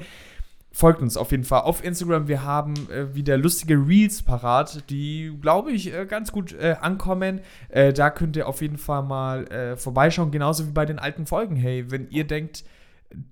Folgt 0.72 1.02
uns 1.02 1.16
auf 1.16 1.32
jeden 1.32 1.42
Fall 1.42 1.62
auf 1.62 1.82
Instagram. 1.82 2.28
Wir 2.28 2.44
haben 2.44 2.74
äh, 2.90 3.12
wieder 3.14 3.36
lustige 3.36 3.74
Reels 3.74 4.22
parat, 4.22 4.88
die, 4.88 5.36
glaube 5.40 5.72
ich, 5.72 5.92
äh, 5.92 6.06
ganz 6.06 6.30
gut 6.30 6.52
äh, 6.52 6.76
ankommen. 6.80 7.40
Äh, 7.70 7.92
da 7.92 8.08
könnt 8.10 8.36
ihr 8.36 8.46
auf 8.46 8.62
jeden 8.62 8.78
Fall 8.78 9.02
mal 9.02 9.46
äh, 9.48 9.76
vorbeischauen, 9.76 10.30
genauso 10.30 10.68
wie 10.68 10.72
bei 10.72 10.86
den 10.86 11.00
alten 11.00 11.26
Folgen. 11.26 11.56
Hey, 11.56 11.90
wenn 11.90 12.08
ihr 12.10 12.24
denkt, 12.24 12.64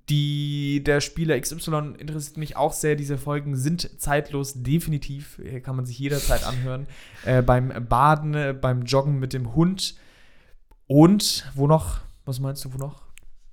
die, 0.09 0.82
der 0.84 1.01
Spieler 1.01 1.39
XY 1.39 1.95
interessiert 1.99 2.36
mich 2.36 2.57
auch 2.57 2.72
sehr. 2.72 2.97
Diese 2.97 3.18
Folgen 3.18 3.55
sind 3.55 4.01
zeitlos, 4.01 4.62
definitiv. 4.62 5.41
Hier 5.41 5.61
kann 5.61 5.76
man 5.76 5.86
sich 5.86 5.99
jederzeit 5.99 6.45
anhören. 6.45 6.89
Äh, 7.24 7.43
beim 7.43 7.72
Baden, 7.89 8.34
äh, 8.34 8.57
beim 8.61 8.82
Joggen 8.82 9.20
mit 9.20 9.32
dem 9.32 9.55
Hund. 9.55 9.95
Und 10.89 11.49
wo 11.55 11.68
noch? 11.68 12.01
Was 12.24 12.41
meinst 12.41 12.64
du, 12.64 12.74
wo 12.74 12.78
noch? 12.78 13.07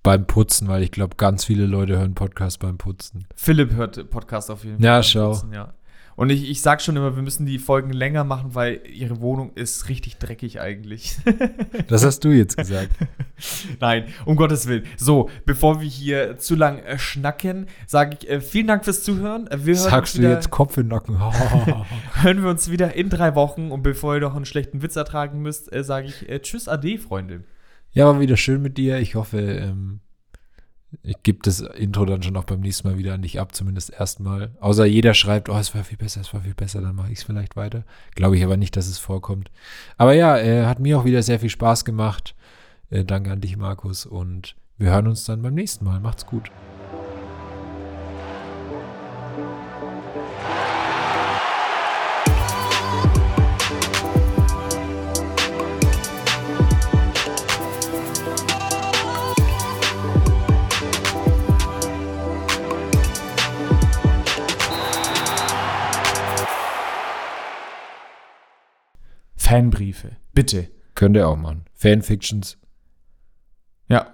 Beim 0.06 0.28
Putzen, 0.28 0.68
weil 0.68 0.84
ich 0.84 0.92
glaube, 0.92 1.16
ganz 1.18 1.44
viele 1.44 1.66
Leute 1.66 1.98
hören 1.98 2.14
Podcast 2.14 2.60
beim 2.60 2.78
Putzen. 2.78 3.26
Philipp 3.36 3.74
hört 3.74 4.10
Podcast 4.12 4.52
auf 4.52 4.64
jeden 4.64 4.78
Fall. 4.78 4.86
Ja, 4.86 5.02
schau. 5.02 5.32
Putzen, 5.32 5.52
ja. 5.52 5.74
Und 6.16 6.30
ich, 6.30 6.50
ich 6.50 6.62
sag 6.62 6.82
schon 6.82 6.96
immer, 6.96 7.16
wir 7.16 7.24
müssen 7.24 7.46
die 7.46 7.60
Folgen 7.60 7.92
länger 7.92 8.24
machen, 8.24 8.56
weil 8.56 8.82
ihre 8.88 9.20
Wohnung 9.20 9.52
ist 9.56 9.90
richtig 9.90 10.18
dreckig 10.18 10.62
eigentlich. 10.62 11.18
Das 11.88 12.06
hast 12.06 12.24
du 12.24 12.30
jetzt 12.30 12.56
gesagt. 12.58 12.92
Nein, 13.80 14.06
um 14.26 14.36
Gottes 14.38 14.68
Willen. 14.68 14.86
So, 14.98 15.30
bevor 15.46 15.82
wir 15.82 15.88
hier 15.88 16.38
zu 16.38 16.56
lang 16.56 16.80
äh, 16.80 16.98
schnacken, 16.98 17.68
sage 17.86 18.18
ich 18.20 18.30
äh, 18.30 18.42
vielen 18.42 18.68
Dank 18.68 18.86
fürs 18.86 19.04
Zuhören. 19.04 19.48
Äh, 19.48 19.66
Wir 19.66 19.76
hören 19.76 19.90
Sagst 19.90 20.18
du 20.18 20.22
jetzt 20.22 20.50
Kopf 20.50 20.78
in 20.78 20.84
den 20.84 20.90
Nacken? 20.90 21.20
hören 22.14 22.44
wir 22.44 22.50
uns 22.50 22.72
wieder 22.72 22.94
in 22.96 23.10
drei 23.10 23.36
Wochen. 23.36 23.72
Und 23.72 23.84
bevor 23.84 24.16
ihr 24.16 24.22
noch 24.22 24.36
einen 24.36 24.46
schlechten 24.46 24.82
Witz 24.82 24.96
ertragen 24.96 25.42
müsst, 25.42 25.74
äh, 25.74 25.84
sage 25.84 26.08
ich 26.08 26.30
äh, 26.30 26.40
Tschüss, 26.40 26.68
Ade, 26.68 26.98
Freunde. 26.98 27.44
Ja, 27.96 28.06
war 28.06 28.20
wieder 28.20 28.38
schön 28.38 28.62
mit 28.62 28.78
dir. 28.78 29.00
Ich 29.00 29.16
hoffe, 29.16 29.40
ähm, 29.40 30.02
ich 31.02 31.24
gebe 31.24 31.40
das 31.42 31.62
Intro 31.62 32.06
dann 32.06 32.22
schon 32.22 32.36
auch 32.38 32.44
beim 32.44 32.60
nächsten 32.60 32.88
Mal 32.88 32.98
wieder 32.98 33.14
an 33.14 33.22
dich 33.22 33.40
ab, 33.40 33.56
zumindest 33.56 33.92
erstmal. 33.92 34.52
Außer 34.60 34.86
jeder 34.86 35.14
schreibt, 35.14 35.50
oh, 35.50 35.58
es 35.58 35.74
war 35.74 35.84
viel 35.84 35.98
besser, 35.98 36.22
es 36.22 36.34
war 36.34 36.42
viel 36.42 36.54
besser, 36.54 36.82
dann 36.82 36.96
mache 36.96 37.12
ich 37.12 37.20
es 37.20 37.24
vielleicht 37.24 37.56
weiter. 37.56 37.84
Glaube 38.14 38.38
ich 38.38 38.44
aber 38.44 38.58
nicht, 38.58 38.76
dass 38.76 38.88
es 38.88 39.00
vorkommt. 39.00 39.50
Aber 39.98 40.14
ja, 40.14 40.38
äh, 40.38 40.66
hat 40.66 40.80
mir 40.80 41.00
auch 41.00 41.06
wieder 41.06 41.24
sehr 41.24 41.40
viel 41.40 41.50
Spaß 41.50 41.86
gemacht. 41.86 42.36
Äh, 42.90 43.06
danke 43.06 43.32
an 43.32 43.42
dich, 43.42 43.58
Markus. 43.58 44.06
Und 44.06 44.56
wir 44.78 44.92
hören 44.92 45.08
uns 45.08 45.24
dann 45.24 45.42
beim 45.42 45.56
nächsten 45.56 45.86
Mal. 45.86 46.00
Macht's 46.00 46.26
gut. 46.26 46.52
Fanbriefe, 69.46 70.12
bitte. 70.34 70.70
Könnt 70.96 71.16
ihr 71.18 71.28
auch 71.28 71.38
machen. 71.38 71.66
Fanfictions. 71.74 72.58
Ja. 73.90 74.12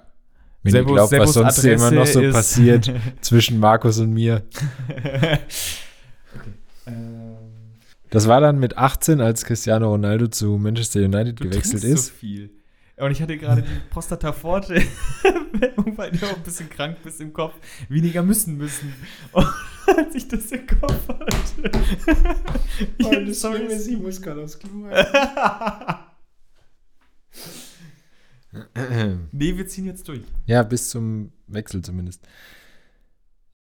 Wenn 0.63 0.73
Servus- 0.73 0.91
ihr 0.91 0.93
glaubt, 0.95 1.11
was 1.11 1.33
Servus 1.33 1.33
sonst 1.55 1.63
immer 1.63 1.91
noch 1.91 2.05
so 2.05 2.19
Adresse 2.19 2.33
passiert 2.33 2.91
zwischen 3.21 3.59
Markus 3.59 3.99
und 3.99 4.13
mir. 4.13 4.43
Ähm, 6.87 7.37
Das 8.09 8.27
war 8.27 8.41
dann 8.41 8.59
mit 8.59 8.77
18, 8.77 9.21
als 9.21 9.45
Cristiano 9.45 9.89
Ronaldo 9.89 10.27
zu 10.27 10.57
Manchester 10.57 10.99
United 10.99 11.39
Du 11.39 11.45
gewechselt 11.49 11.83
ist. 11.83 12.07
so 12.07 12.11
viel. 12.13 12.51
Und 12.97 13.11
ich 13.11 13.21
hatte 13.21 13.37
gerade 13.37 13.63
die 13.63 13.69
Prostata 13.89 14.31
Forte, 14.31 14.75
weil 15.95 16.11
du 16.11 16.25
auch 16.27 16.35
ein 16.35 16.43
bisschen 16.43 16.69
krank 16.69 16.97
bist 17.03 17.19
im 17.21 17.33
Kopf, 17.33 17.55
weniger 17.89 18.21
müssen 18.21 18.57
müssen. 18.57 18.93
Und 19.31 19.47
als 19.97 20.15
ich 20.15 20.27
das 20.27 20.51
im 20.51 20.67
Kopf 20.67 21.07
hatte. 21.07 21.71
ich 23.87 23.97
muss 23.97 24.21
gerade 24.21 24.43
aufs 24.43 24.59
Klo. 24.59 24.69
nee, 29.31 29.57
wir 29.57 29.67
ziehen 29.67 29.85
jetzt 29.85 30.07
durch. 30.07 30.21
ja, 30.45 30.63
bis 30.63 30.89
zum 30.89 31.31
Wechsel 31.47 31.81
zumindest. 31.81 32.21